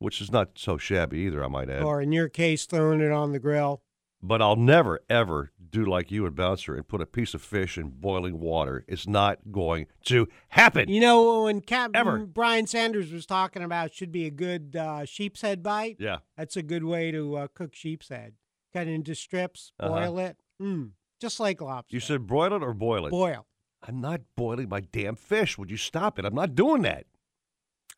[0.01, 1.82] which is not so shabby either, I might add.
[1.84, 3.82] Or in your case, throwing it on the grill.
[4.20, 7.76] But I'll never, ever do like you and Bouncer and put a piece of fish
[7.76, 8.84] in boiling water.
[8.88, 10.88] It's not going to happen.
[10.88, 12.18] You know, when Captain Ever.
[12.26, 16.18] Brian Sanders was talking about should be a good uh, sheep's head bite, Yeah.
[16.38, 18.34] that's a good way to uh, cook sheep's head.
[18.72, 19.90] Cut it into strips, Uh-huh.
[19.94, 21.94] boil it, mm, just like lobster.
[21.94, 23.10] You said broil it or boil it?
[23.10, 23.46] boil.
[23.86, 25.58] I'm not boiling my damn fish.
[25.58, 26.24] Would you stop it?
[26.24, 27.04] I'm not doing that.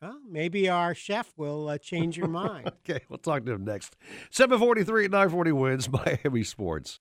[0.01, 2.71] Well, maybe our chef will uh, change your mind.
[2.87, 3.95] Okay, we'll talk to him next.
[4.31, 5.89] 743 at 940 wins
[6.23, 6.99] Miami Sports.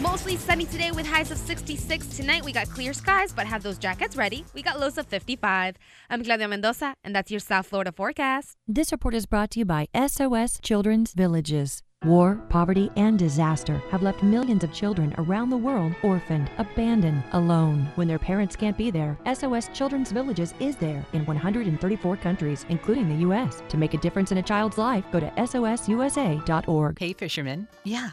[0.00, 2.06] Mostly sunny today with highs of 66.
[2.16, 4.46] Tonight we got clear skies, but have those jackets ready.
[4.54, 5.76] We got lows of 55.
[6.08, 8.56] I'm Claudia Mendoza, and that's your South Florida forecast.
[8.66, 11.82] This report is brought to you by SOS Children's Villages.
[12.06, 17.90] War, poverty, and disaster have left millions of children around the world orphaned, abandoned, alone.
[17.94, 23.10] When their parents can't be there, SOS Children's Villages is there in 134 countries, including
[23.10, 23.62] the U.S.
[23.68, 26.98] To make a difference in a child's life, go to sosusa.org.
[26.98, 27.68] Hey, fisherman.
[27.84, 28.12] Yeah.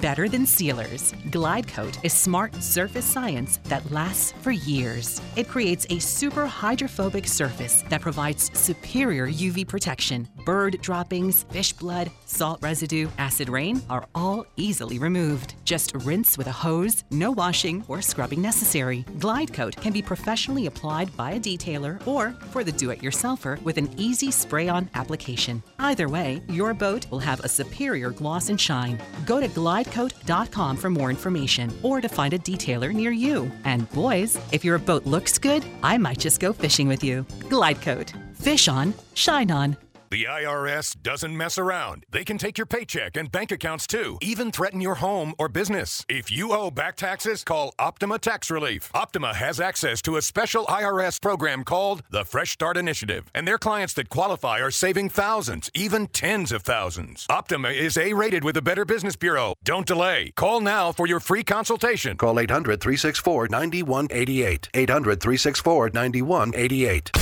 [0.00, 1.14] better than sealers.
[1.30, 5.20] Glide Coat is smart surface science that lasts for years.
[5.36, 10.28] It creates a super hydrophobic surface that provides superior UV protection.
[10.44, 15.54] Bird droppings, fish blood, salt residue, acid rain are all easily removed.
[15.64, 19.04] Just rinse with a hose, no washing or scrubbing necessary.
[19.18, 23.60] Glide Coat can be professionally applied by a detailer or for the do it yourselfer
[23.62, 25.62] with an easy spray on application.
[25.80, 29.00] Either way, your boat will have a superior gloss and shine.
[29.26, 33.50] Go to Glide glidecoat.com for more information or to find a detailer near you.
[33.64, 37.24] And boys, if your boat looks good, I might just go fishing with you.
[37.48, 38.12] Glide Coat.
[38.34, 39.89] Fish on, shine on.
[40.10, 42.04] The IRS doesn't mess around.
[42.10, 46.04] They can take your paycheck and bank accounts too, even threaten your home or business.
[46.08, 48.90] If you owe back taxes, call Optima Tax Relief.
[48.92, 53.56] Optima has access to a special IRS program called the Fresh Start Initiative, and their
[53.56, 57.24] clients that qualify are saving thousands, even tens of thousands.
[57.30, 59.54] Optima is A rated with the Better Business Bureau.
[59.62, 60.32] Don't delay.
[60.34, 62.16] Call now for your free consultation.
[62.16, 64.70] Call 800 364 9188.
[64.74, 67.12] 800 364 9188.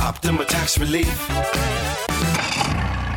[0.00, 1.79] Optima Tax Relief.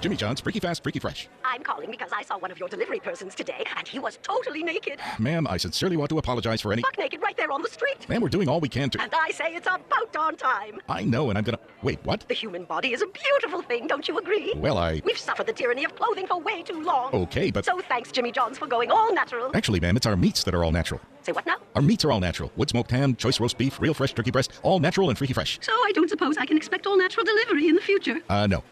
[0.00, 1.28] Jimmy John's Freaky Fast, Freaky Fresh.
[1.44, 4.62] I'm calling because I saw one of your delivery persons today, and he was totally
[4.62, 5.00] naked.
[5.18, 6.82] Ma'am, I sincerely want to apologize for any.
[6.82, 8.08] Buck naked right there on the street.
[8.08, 9.02] Ma'am, we're doing all we can to.
[9.02, 10.78] And I say it's about darn time.
[10.88, 11.58] I know, and I'm gonna.
[11.82, 12.24] Wait, what?
[12.28, 14.54] The human body is a beautiful thing, don't you agree?
[14.56, 15.02] Well, I.
[15.04, 17.12] We've suffered the tyranny of clothing for way too long.
[17.12, 17.64] Okay, but.
[17.64, 19.50] So thanks, Jimmy John's, for going all natural.
[19.56, 21.00] Actually, ma'am, it's our meats that are all natural.
[21.22, 21.56] Say what now?
[21.74, 22.52] Our meats are all natural.
[22.56, 25.58] Wood smoked ham, choice roast beef, real fresh turkey breast, all natural and freaky fresh.
[25.60, 28.20] So I don't suppose I can expect all natural delivery in the future.
[28.28, 28.62] Uh, no.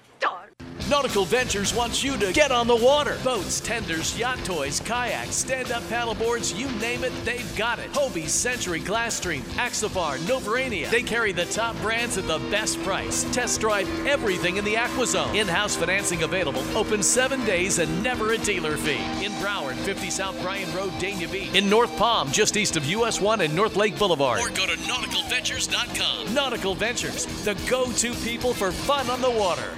[0.89, 3.19] Nautical Ventures wants you to get on the water.
[3.25, 7.91] Boats, tenders, yacht toys, kayaks, stand up paddleboards, you name it, they've got it.
[7.93, 10.89] Hobie, Century, Glasstream, Axopar, Novurania.
[10.89, 13.25] They carry the top brands at the best price.
[13.33, 15.35] Test drive everything in the AquaZone.
[15.35, 19.25] In house financing available, open seven days and never a dealer fee.
[19.25, 21.53] In Broward, 50 South Bryan Road, Dania Beach.
[21.53, 24.39] In North Palm, just east of US 1 and North Lake Boulevard.
[24.39, 26.33] Or go to nauticalventures.com.
[26.33, 29.73] Nautical Ventures, the go to people for fun on the water.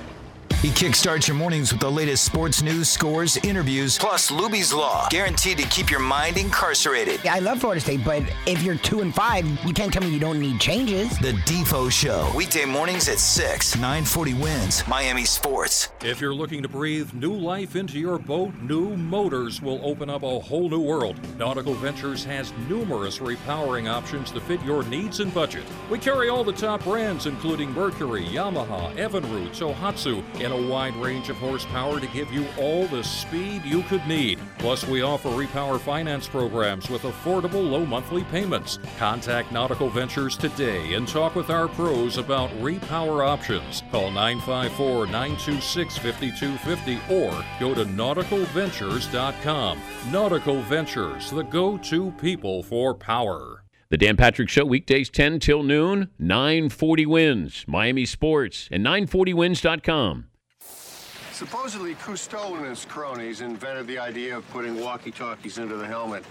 [0.61, 5.57] He kickstarts your mornings with the latest sports news, scores, interviews, plus Luby's Law, guaranteed
[5.59, 7.25] to keep your mind incarcerated.
[7.29, 10.19] I love Florida State, but if you're two and five, you can't tell me you
[10.19, 11.17] don't need changes.
[11.21, 15.91] The Defo Show, weekday mornings at 6, 940 wins, Miami Sports.
[16.03, 20.25] If you're looking to breathe new life into your boat, new motors will open up
[20.25, 21.21] a whole new world.
[21.39, 25.63] Nautical Ventures has numerous repowering options to fit your needs and budget.
[25.89, 31.29] We carry all the top brands, including Mercury, Yamaha, Evinrude, Tohatsu, in a wide range
[31.29, 34.39] of horsepower to give you all the speed you could need.
[34.59, 38.79] Plus, we offer repower finance programs with affordable low monthly payments.
[38.99, 43.83] Contact Nautical Ventures today and talk with our pros about repower options.
[43.91, 49.79] Call 954 926 5250 or go to nauticalventures.com.
[50.11, 53.65] Nautical Ventures, the go to people for power.
[53.91, 60.27] The Dan Patrick Show, weekdays 10 till noon, 940 wins, Miami Sports, and 940wins.com.
[61.39, 66.25] Supposedly, Cousteau and his cronies invented the idea of putting walkie talkies into the helmet.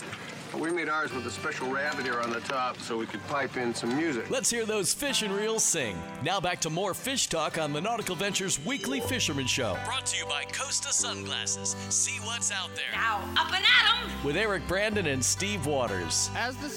[0.54, 3.56] We made ours with a special rabbit ear on the top so we could pipe
[3.56, 4.30] in some music.
[4.30, 5.98] Let's hear those fish and reels sing.
[6.24, 9.78] Now back to more fish talk on the Nautical Ventures Weekly Fisherman Show.
[9.86, 11.78] Brought to you by Costa Sunglasses.
[11.88, 12.92] See what's out there.
[12.92, 14.26] Now, up and at 'em!
[14.26, 16.30] With Eric Brandon and Steve Waters.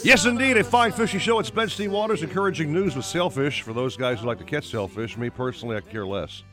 [0.05, 1.41] Yes, indeed, a fine fishing show.
[1.41, 4.69] It's Ben Steve Waters, encouraging news with sailfish for those guys who like to catch
[4.69, 5.17] sailfish.
[5.17, 6.45] Me personally, I care less.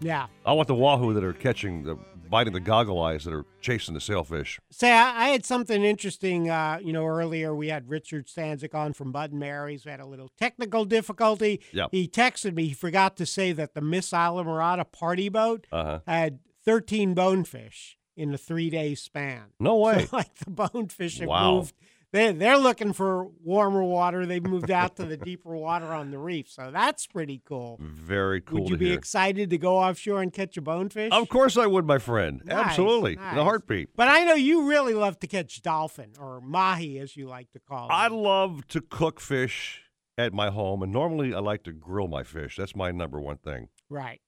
[0.00, 0.26] Yeah.
[0.46, 1.96] I want the wahoo that are catching, the
[2.30, 4.60] biting the goggle eyes that are chasing the sailfish.
[4.70, 6.50] Say, I, I had something interesting.
[6.50, 9.84] Uh, you know, earlier we had Richard Stanczyk on from Bud and Mary's.
[9.84, 11.60] We had a little technical difficulty.
[11.72, 11.88] Yep.
[11.90, 12.68] He texted me.
[12.68, 16.00] He forgot to say that the Miss Islamorada party boat Uh-huh.
[16.06, 19.44] had 13 bonefish in a three day span.
[19.58, 20.04] No way.
[20.06, 21.54] So, like the bonefish have Wow.
[21.56, 21.74] moved.
[22.10, 24.24] They, they're looking for warmer water.
[24.24, 26.48] They've moved out to the deeper water on the reef.
[26.48, 27.78] So that's pretty cool.
[27.80, 28.98] Very cool Would you be hear.
[28.98, 31.12] excited to go offshore and catch a bonefish?
[31.12, 32.40] Of course I would, my friend.
[32.44, 33.12] Nice, Absolutely.
[33.12, 33.90] In a heartbeat.
[33.94, 37.60] But I know you really love to catch dolphin or mahi, as you like to
[37.60, 37.92] call it.
[37.92, 39.82] I love to cook fish
[40.16, 42.56] at my home, and normally I like to grill my fish.
[42.56, 43.68] That's my number one thing.
[43.90, 44.20] Right.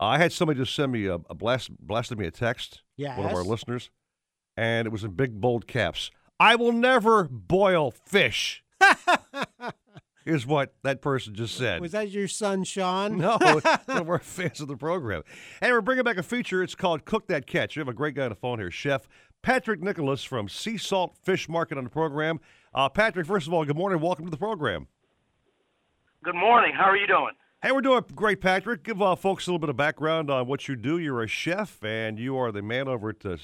[0.00, 3.32] I had somebody just send me a, a blast, blasted me a text, one of
[3.34, 3.90] our listeners,
[4.56, 6.10] and it was in big bold caps.
[6.40, 8.64] I will never boil fish.
[10.24, 11.80] Is what that person just said.
[11.80, 13.18] Was that your son, Sean?
[13.18, 13.38] No,
[13.88, 15.22] no, we're fans of the program.
[15.60, 16.62] And we're bringing back a feature.
[16.62, 17.76] It's called Cook That Catch.
[17.76, 19.06] We have a great guy on the phone here, Chef
[19.42, 22.40] Patrick Nicholas from Sea Salt Fish Market on the program.
[22.74, 24.00] Uh, Patrick, first of all, good morning.
[24.00, 24.86] Welcome to the program.
[26.22, 26.72] Good morning.
[26.74, 27.32] How are you doing?
[27.62, 28.82] Hey, we're doing great, Patrick.
[28.82, 30.98] Give uh, folks a little bit of background on what you do.
[30.98, 33.38] You're a chef, and you are the man over at the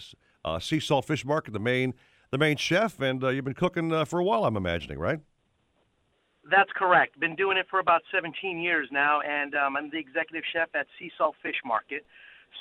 [0.45, 1.95] uh, Sea Salt Fish Market, the main,
[2.31, 5.21] the main chef, and uh, you've been cooking uh, for a while, I'm imagining, right?
[6.51, 7.19] That's correct.
[7.19, 10.87] Been doing it for about 17 years now, and um, I'm the executive chef at
[10.99, 12.07] Sea Salt Fish Market.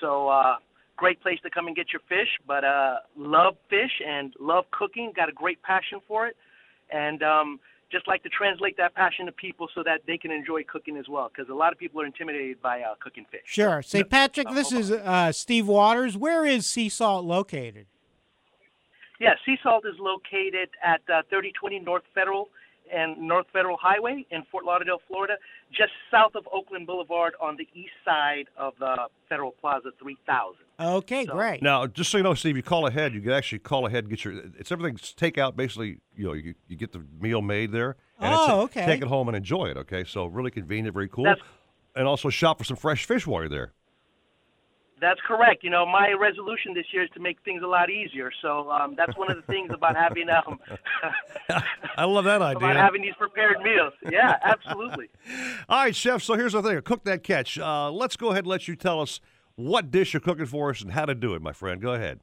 [0.02, 0.56] So, uh,
[0.98, 5.14] great place to come and get your fish, but uh, love fish and love cooking.
[5.16, 6.36] Got a great passion for it,
[6.90, 7.60] and um,
[7.92, 11.08] just like to translate that passion to people so that they can enjoy cooking as
[11.08, 11.30] well.
[11.34, 13.42] Because a lot of people are intimidated by uh, cooking fish.
[13.46, 13.82] Sure.
[13.82, 16.18] Say, Patrick, this is uh, Steve Waters.
[16.18, 17.86] Where is Sea Salt located?
[19.20, 22.50] Yeah, Sea Salt is located at uh, 3020 North Federal
[22.94, 25.36] and North Federal Highway in Fort Lauderdale, Florida,
[25.72, 28.96] just south of Oakland Boulevard on the east side of the
[29.28, 30.54] Federal Plaza 3000.
[30.80, 31.64] Okay, great.
[31.64, 33.14] Now, just so you know, Steve, you call ahead.
[33.14, 34.36] You can actually call ahead and get your.
[34.60, 35.56] It's everything's takeout.
[35.56, 37.96] Basically, you know, you, you get the meal made there.
[38.20, 38.86] And it's- Oh, okay.
[38.86, 39.78] Take it home and enjoy it.
[39.78, 41.24] Okay, so really convenient, very cool.
[41.24, 41.46] That's-
[41.96, 43.72] and also shop for some fresh fish while you're there.
[45.02, 45.64] That's correct.
[45.64, 48.32] You know, my resolution this year is to make things a lot easier.
[48.42, 50.60] So um, that's one of the things about having um,
[51.98, 52.58] I love that idea.
[52.58, 53.94] about having these prepared meals.
[54.10, 55.10] Yeah, absolutely.
[55.70, 56.24] All right, chef.
[56.24, 57.60] So here's the thing: cook that catch.
[57.60, 59.20] Uh, let's go ahead and let you tell us
[59.56, 61.82] what dish you're cooking for us and how to do it, my friend.
[61.82, 62.20] Go ahead.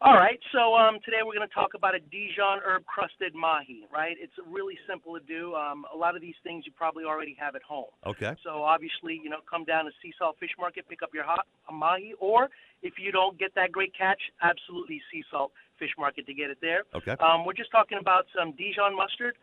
[0.00, 3.82] All right, so um, today we're going to talk about a Dijon herb crusted mahi.
[3.92, 5.56] Right, it's really simple to do.
[5.56, 7.90] Um, a lot of these things you probably already have at home.
[8.06, 8.30] Okay.
[8.44, 11.44] So obviously, you know, come down to Sea Salt Fish Market, pick up your hot
[11.68, 12.48] a mahi, or
[12.82, 15.50] if you don't get that great catch, absolutely Sea Salt
[15.80, 16.84] Fish Market to get it there.
[16.94, 17.16] Okay.
[17.18, 19.34] Um, we're just talking about some Dijon mustard,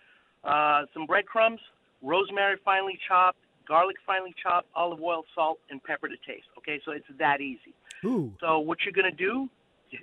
[0.46, 1.60] uh, some breadcrumbs,
[2.02, 6.48] rosemary finely chopped, garlic finely chopped, olive oil, salt, and pepper to taste.
[6.60, 7.76] Okay, so it's that easy.
[8.06, 8.32] Ooh.
[8.40, 9.50] So what you're gonna do?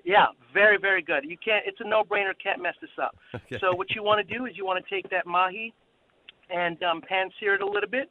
[0.05, 1.25] Yeah, very very good.
[1.25, 1.65] You can't.
[1.67, 2.33] It's a no-brainer.
[2.43, 3.17] Can't mess this up.
[3.35, 3.59] Okay.
[3.61, 5.73] So what you want to do is you want to take that mahi
[6.51, 8.11] and um, pan sear it a little bit,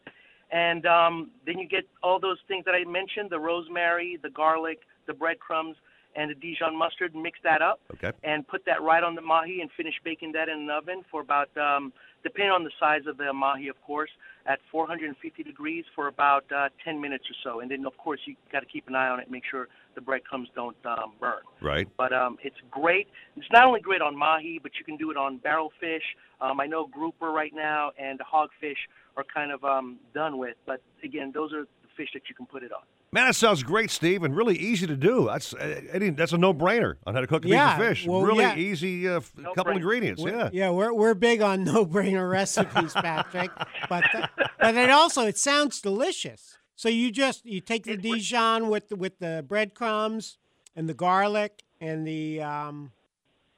[0.52, 4.80] and um, then you get all those things that I mentioned: the rosemary, the garlic,
[5.07, 5.76] the breadcrumbs,
[6.15, 7.15] and the Dijon mustard.
[7.15, 8.11] Mix that up Okay.
[8.23, 11.22] and put that right on the mahi and finish baking that in an oven for
[11.22, 11.93] about, um,
[12.23, 14.10] depending on the size of the mahi, of course,
[14.45, 17.60] at 450 degrees for about uh, 10 minutes or so.
[17.61, 20.01] And then, of course, you got to keep an eye on it, make sure the
[20.01, 21.41] breadcrumbs don't um, burn.
[21.61, 21.88] Right.
[21.97, 23.07] But um, it's great.
[23.35, 26.03] It's not only great on mahi, but you can do it on barrelfish.
[26.39, 28.77] Um, I know grouper right now and hogfish
[29.18, 30.55] are kind of um, done with.
[30.65, 32.81] But again, those are the fish that you can put it on.
[33.13, 35.26] Man, that sounds great, Steve, and really easy to do.
[35.26, 38.07] That's uh, Eddie, that's a no-brainer on how to cook a Yeah, piece of fish.
[38.07, 38.55] well, really yeah.
[38.55, 40.23] easy, uh, f- couple ingredients.
[40.23, 40.49] We're- Yeah.
[40.53, 43.51] yeah, we're we're big on no-brainer recipes, Patrick.
[43.89, 44.26] but th-
[44.61, 46.57] but it also it sounds delicious.
[46.81, 50.39] So you just you take the Dijon with the, with the breadcrumbs
[50.75, 52.91] and the garlic and the um,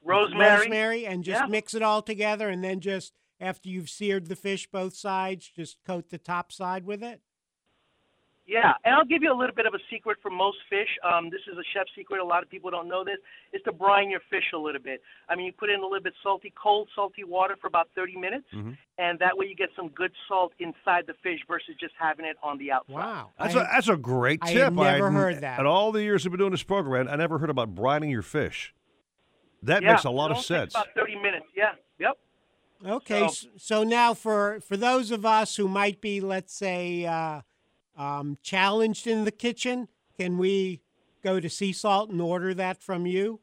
[0.02, 0.50] Rosemary.
[0.50, 1.46] rosemary, and just Yeah.
[1.46, 5.82] mix it all together, and then just after you've seared the fish both sides, just
[5.86, 7.22] coat the top side with it.
[8.46, 10.88] Yeah, and I'll give you a little bit of a secret for most fish.
[11.02, 12.20] Um, this is a chef secret.
[12.20, 13.16] A lot of people don't know this.
[13.54, 15.00] Is to brine your fish a little bit.
[15.30, 18.16] I mean, you put in a little bit salty, cold, salty water for about 30
[18.18, 18.44] minutes,
[18.98, 22.36] and that way you get some good salt inside the fish versus just having it
[22.42, 22.92] on the outside.
[22.94, 24.62] Wow, That's a that's a great I tip.
[24.64, 25.58] had never I'd- heard that.
[25.60, 28.22] In all the years I've been doing this program, I never heard about brining your
[28.22, 28.74] fish.
[29.62, 30.74] That yeah, makes a lot of sense.
[30.74, 31.46] About 30 minutes.
[31.56, 31.72] Yeah.
[31.98, 32.18] Yep.
[32.86, 37.06] Okay, So- so, so now for for those of us who might be, let's say,
[37.06, 37.40] uh,
[37.96, 39.88] um, challenged in the kitchen,
[40.18, 40.80] can we
[41.22, 43.40] go to Sea Salt and order that from you?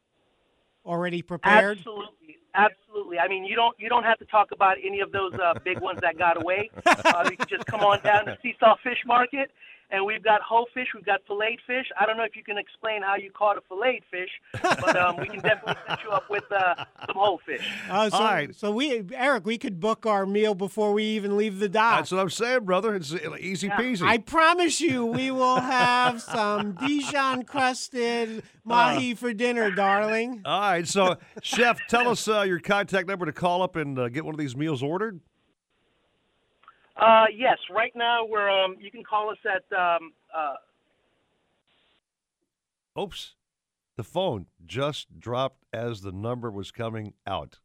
[0.86, 1.78] Already prepared?
[1.78, 3.20] Absolutely, absolutely.
[3.20, 5.80] I mean, you don't you don't have to talk about any of those uh, big
[5.80, 6.70] ones that got away.
[7.04, 9.52] Uh, you can just come on down to Sea Salt Fish Market,
[9.92, 11.86] and we've got whole fish, we've got filleted fish.
[12.00, 14.30] I don't know if you can explain how you caught a filleted fish,
[14.62, 17.68] but um, we can definitely set you up with uh, some whole fish.
[17.90, 18.56] Oh, so, All right.
[18.56, 22.00] so we, Eric, we could book our meal before we even leave the dock.
[22.00, 22.96] That's what I'm saying, brother.
[22.96, 24.04] It's uh, easy peasy.
[24.04, 30.42] I promise you, we will have some Dijon crusted mahi for dinner, darling.
[30.46, 34.08] All right, so chef, tell us uh, your contact number to call up and uh,
[34.10, 35.20] get one of these meals ordered.
[37.02, 40.54] Uh, yes, right now we're um, you can call us at um, uh,
[43.00, 43.36] Oops,
[43.98, 47.60] the phone just dropped as the number was coming out.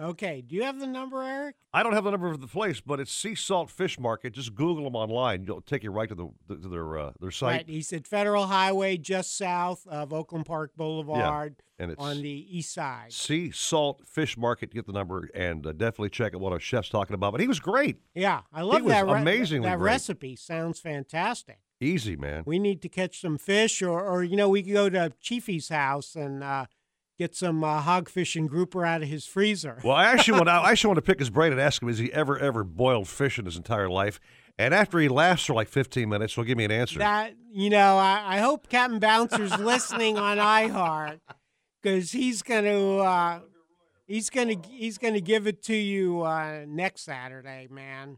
[0.00, 1.56] Okay, do you have the number, Eric?
[1.74, 4.32] I don't have the number of the place, but it's Sea Salt Fish Market.
[4.32, 5.42] Just Google them online.
[5.42, 7.52] It'll take you right to the to their uh, their site.
[7.52, 11.82] Right, he's at Federal Highway, just south of Oakland Park Boulevard, yeah.
[11.82, 13.12] and it's on the east side.
[13.12, 14.72] Sea Salt Fish Market.
[14.72, 17.32] Get the number and uh, definitely check out what our chef's talking about.
[17.32, 17.98] But he was great.
[18.14, 19.04] Yeah, I love that.
[19.04, 19.92] re- amazingly that great.
[19.92, 21.58] recipe sounds fantastic.
[21.82, 22.42] Easy, man.
[22.46, 25.70] We need to catch some fish, or, or you know, we could go to Chiefy's
[25.70, 26.66] house and uh,
[27.20, 29.78] get some uh, hogfish and grouper out of his freezer.
[29.84, 31.98] Well, I actually want I actually want to pick his brain and ask him: Has
[31.98, 34.18] he ever ever boiled fish in his entire life?
[34.58, 36.98] And after he laughs for like 15 minutes, he'll give me an answer.
[36.98, 41.20] That you know, I, I hope Captain Bouncer's listening on iHeart
[41.82, 43.40] because he's going to uh,
[44.06, 48.16] he's going to he's going to give it to you uh, next Saturday, man.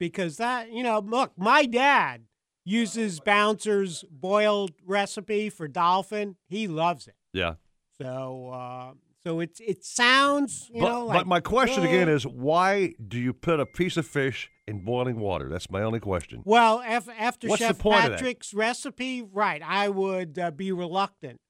[0.00, 2.22] Because that you know, look, my dad
[2.64, 6.36] uses Bouncer's boiled recipe for dolphin.
[6.48, 7.14] He loves it.
[7.32, 7.54] yeah.
[8.00, 12.94] So uh, so it's it sounds you But, know but my question again is why
[13.06, 15.48] do you put a piece of fish in boiling water?
[15.48, 16.42] That's my only question.
[16.46, 18.16] Well, af- after What's Chef point of that?
[18.16, 21.40] Patrick's recipe, right, I would uh, be reluctant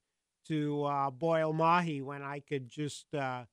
[0.48, 3.44] to uh, boil mahi when I could just uh,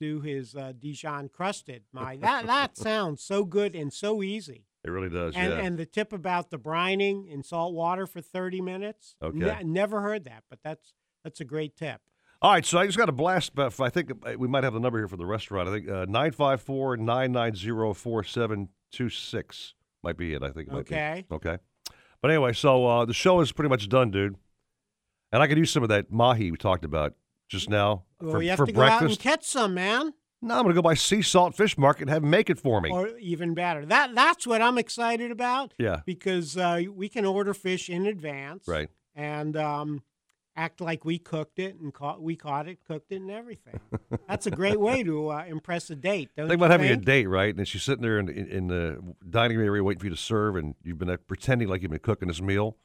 [0.00, 2.16] do his uh, Dijon crusted mahi.
[2.16, 4.66] That that sounds so good and so easy.
[4.84, 5.36] It really does.
[5.36, 5.60] And yeah.
[5.60, 9.14] and the tip about the brining in salt water for thirty minutes.
[9.22, 9.38] Okay.
[9.38, 12.00] Ne- never heard that, but that's that's a great tip.
[12.42, 13.54] All right, so I just got a blast.
[13.54, 15.68] But I think uh, we might have the number here for the restaurant.
[15.68, 20.34] I think uh, nine five four nine nine zero four seven two six might be
[20.34, 20.42] it.
[20.42, 20.68] I think.
[20.68, 20.74] It.
[20.74, 21.24] Okay.
[21.30, 21.58] Okay.
[22.20, 24.36] But anyway, so uh, the show is pretty much done, dude.
[25.30, 27.14] And I could use some of that mahi we talked about
[27.48, 30.12] just now Well, for, you have for to go out and catch some, man.
[30.42, 32.58] no, I'm going to go by Sea Salt Fish Market and have them make it
[32.58, 32.90] for me.
[32.90, 33.86] Or even better.
[33.86, 35.74] That that's what I'm excited about.
[35.78, 36.00] Yeah.
[36.04, 38.66] Because uh, we can order fish in advance.
[38.66, 38.88] Right.
[39.14, 40.02] And um,
[40.56, 43.80] act like we cooked it and caught we caught it, cooked it, and everything.
[44.28, 46.30] That's a great way to uh, impress a date.
[46.36, 47.54] Don't Think about having a date, right?
[47.54, 50.16] And she's sitting there in, in, in the dining room area waiting for you to
[50.16, 52.76] serve, and you've been uh, pretending like you've been cooking this meal,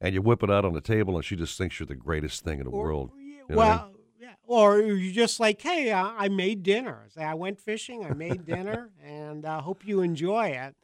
[0.00, 2.44] and you whip it out on the table, and she just thinks you're the greatest
[2.44, 3.10] thing in the world.
[3.16, 3.78] You know what I mean?
[3.78, 4.34] Well, yeah.
[4.46, 7.06] Or you're just like, hey, uh, I made dinner.
[7.08, 8.04] Say, I went fishing.
[8.04, 10.76] I made dinner, and I uh, hope you enjoy it.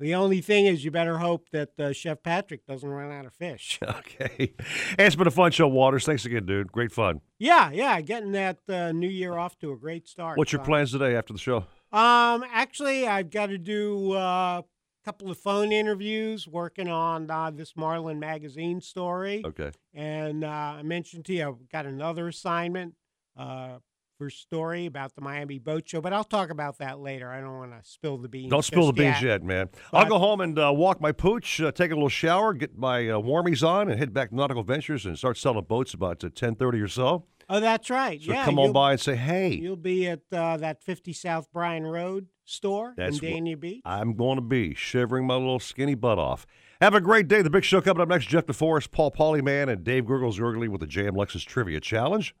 [0.00, 3.34] The only thing is, you better hope that uh, Chef Patrick doesn't run out of
[3.34, 3.78] fish.
[4.00, 4.54] Okay.
[4.96, 6.06] Hey, it's been a fun show, Waters.
[6.06, 6.72] Thanks again, dude.
[6.72, 7.20] Great fun.
[7.38, 10.38] yeah, yeah, getting that uh, new year off to a great start.
[10.38, 11.58] What's your plans today after the show?
[11.92, 14.64] Um, actually, I've got to do uh, a
[15.04, 19.42] couple of phone interviews, working on uh, this Marlin magazine story.
[19.44, 19.70] Okay.
[19.92, 20.48] And uh,
[20.78, 22.94] I mentioned to you, I've got another assignment
[23.36, 23.78] uh,
[24.20, 27.30] for story about the Miami Boat Show, but I'll talk about that later.
[27.30, 28.50] I don't want to spill the beans.
[28.50, 29.70] Don't spill the beans yet, man.
[29.94, 33.08] I'll go home and uh, walk my pooch, uh, take a little shower, get my
[33.08, 36.28] uh, warmies on, and head back to Nautical Ventures and start selling boats about uh,
[36.34, 37.24] ten thirty or so.
[37.48, 38.20] Oh, that's right.
[38.22, 39.54] So yeah, come on by and say, hey.
[39.54, 43.80] You'll be at uh, that 50 South Bryan Road store That's in Dania Beach.
[43.84, 46.46] I'm going to be shivering my little skinny butt off.
[46.80, 47.42] Have a great day.
[47.42, 48.26] The big show coming up next.
[48.28, 52.36] Jeff DeForest, Paul Polyman, and Dave Gurgles Gurgley with the JM Lexus Trivia Challenge.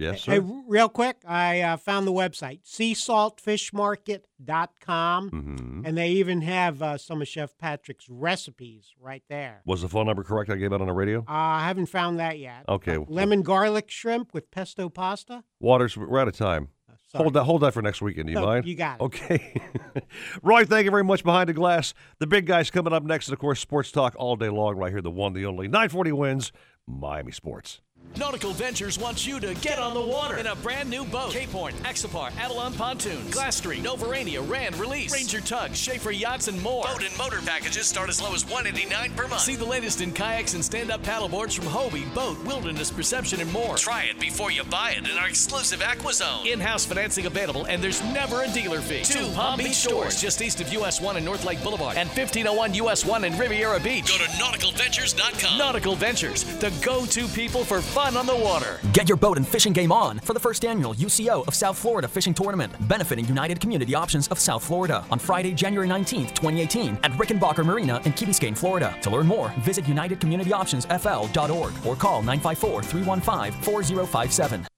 [0.00, 0.32] Yes, sir.
[0.32, 5.82] Hey, real quick, I uh, found the website, seasaltfishmarket.com, Mhm.
[5.86, 9.62] and they even have uh, some of Chef Patrick's recipes right there.
[9.64, 11.20] Was the phone number correct I gave out on the radio?
[11.20, 12.64] Uh, I haven't found that yet.
[12.68, 12.98] Okay.
[13.08, 15.44] Lemon garlic shrimp with pesto pasta.
[15.60, 16.68] Waters, we're out of time.
[17.08, 17.22] sorry.
[17.24, 18.26] hold that hold that for next weekend.
[18.28, 18.66] Do you No, mind?
[18.66, 19.04] you got it.
[19.04, 19.60] Okay.
[20.42, 21.92] Roy, thank you very much behind the glass.
[22.18, 24.90] The big guys coming up next, and of course, sports talk all day long right
[24.92, 25.02] here.
[25.02, 25.66] The one, the only.
[25.68, 26.52] 940 wins,
[26.86, 27.80] Miami Sports.
[28.16, 31.30] Nautical Ventures wants you to get on the water in a brand new boat.
[31.30, 36.60] Cape Horn, Axopar, Avalon Pontoons, Glass Street, Novurania, Rand, Release, Ranger Tugs, Schaefer Yachts, and
[36.60, 36.84] more.
[36.84, 39.42] Boat and motor packages start as low as 189 per month.
[39.42, 43.76] See the latest in kayaks and stand-up paddleboards from Hobie, Boat, Wilderness Perception, and more.
[43.76, 46.46] Try it before you buy it in our exclusive AquaZone.
[46.52, 49.02] In-house financing available, and there's never a dealer fee.
[49.02, 52.74] Two Palm Beach stores just east of US 1 and North Lake Boulevard, and 1501
[52.74, 54.08] US 1 in Riviera Beach.
[54.08, 55.58] Go to nauticalventures.com.
[55.58, 58.80] Nautical Ventures, the go-to people for fun on the water.
[58.92, 62.08] Get your boat and fishing game on for the first annual UCO of South Florida
[62.08, 67.10] Fishing Tournament, benefiting United Community Options of South Florida on Friday, January 19th, 2018 at
[67.12, 68.96] Rickenbacker Marina in Key Biscayne, Florida.
[69.02, 74.69] To learn more, visit UnitedCommunityOptionsFL.org or call 954-315-4057.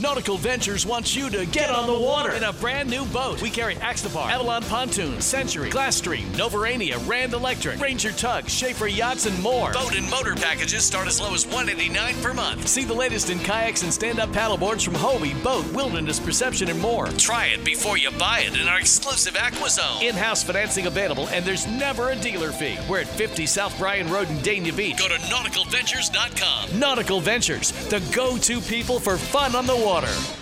[0.00, 3.42] Nautical Ventures wants you to get on the water in a brand new boat.
[3.42, 9.38] We carry Axopar, Avalon Pontoon, Century, Glasstream, Novurania, Rand Electric, Ranger Tug, Schaefer Yachts, and
[9.42, 9.72] more.
[9.72, 12.66] Boat and motor packages start as low as 189 per month.
[12.66, 17.08] See the latest in kayaks and stand-up paddleboards from Hobie, Boat, Wilderness Perception, and more.
[17.18, 20.02] Try it before you buy it in our exclusive AquaZone.
[20.02, 22.78] In-house financing available, and there's never a dealer fee.
[22.88, 24.98] We're at 50 South Bryan Road in Dania Beach.
[24.98, 26.78] Go to nauticalventures.com.
[26.78, 30.39] Nautical Ventures, the go-to people for fun on the water.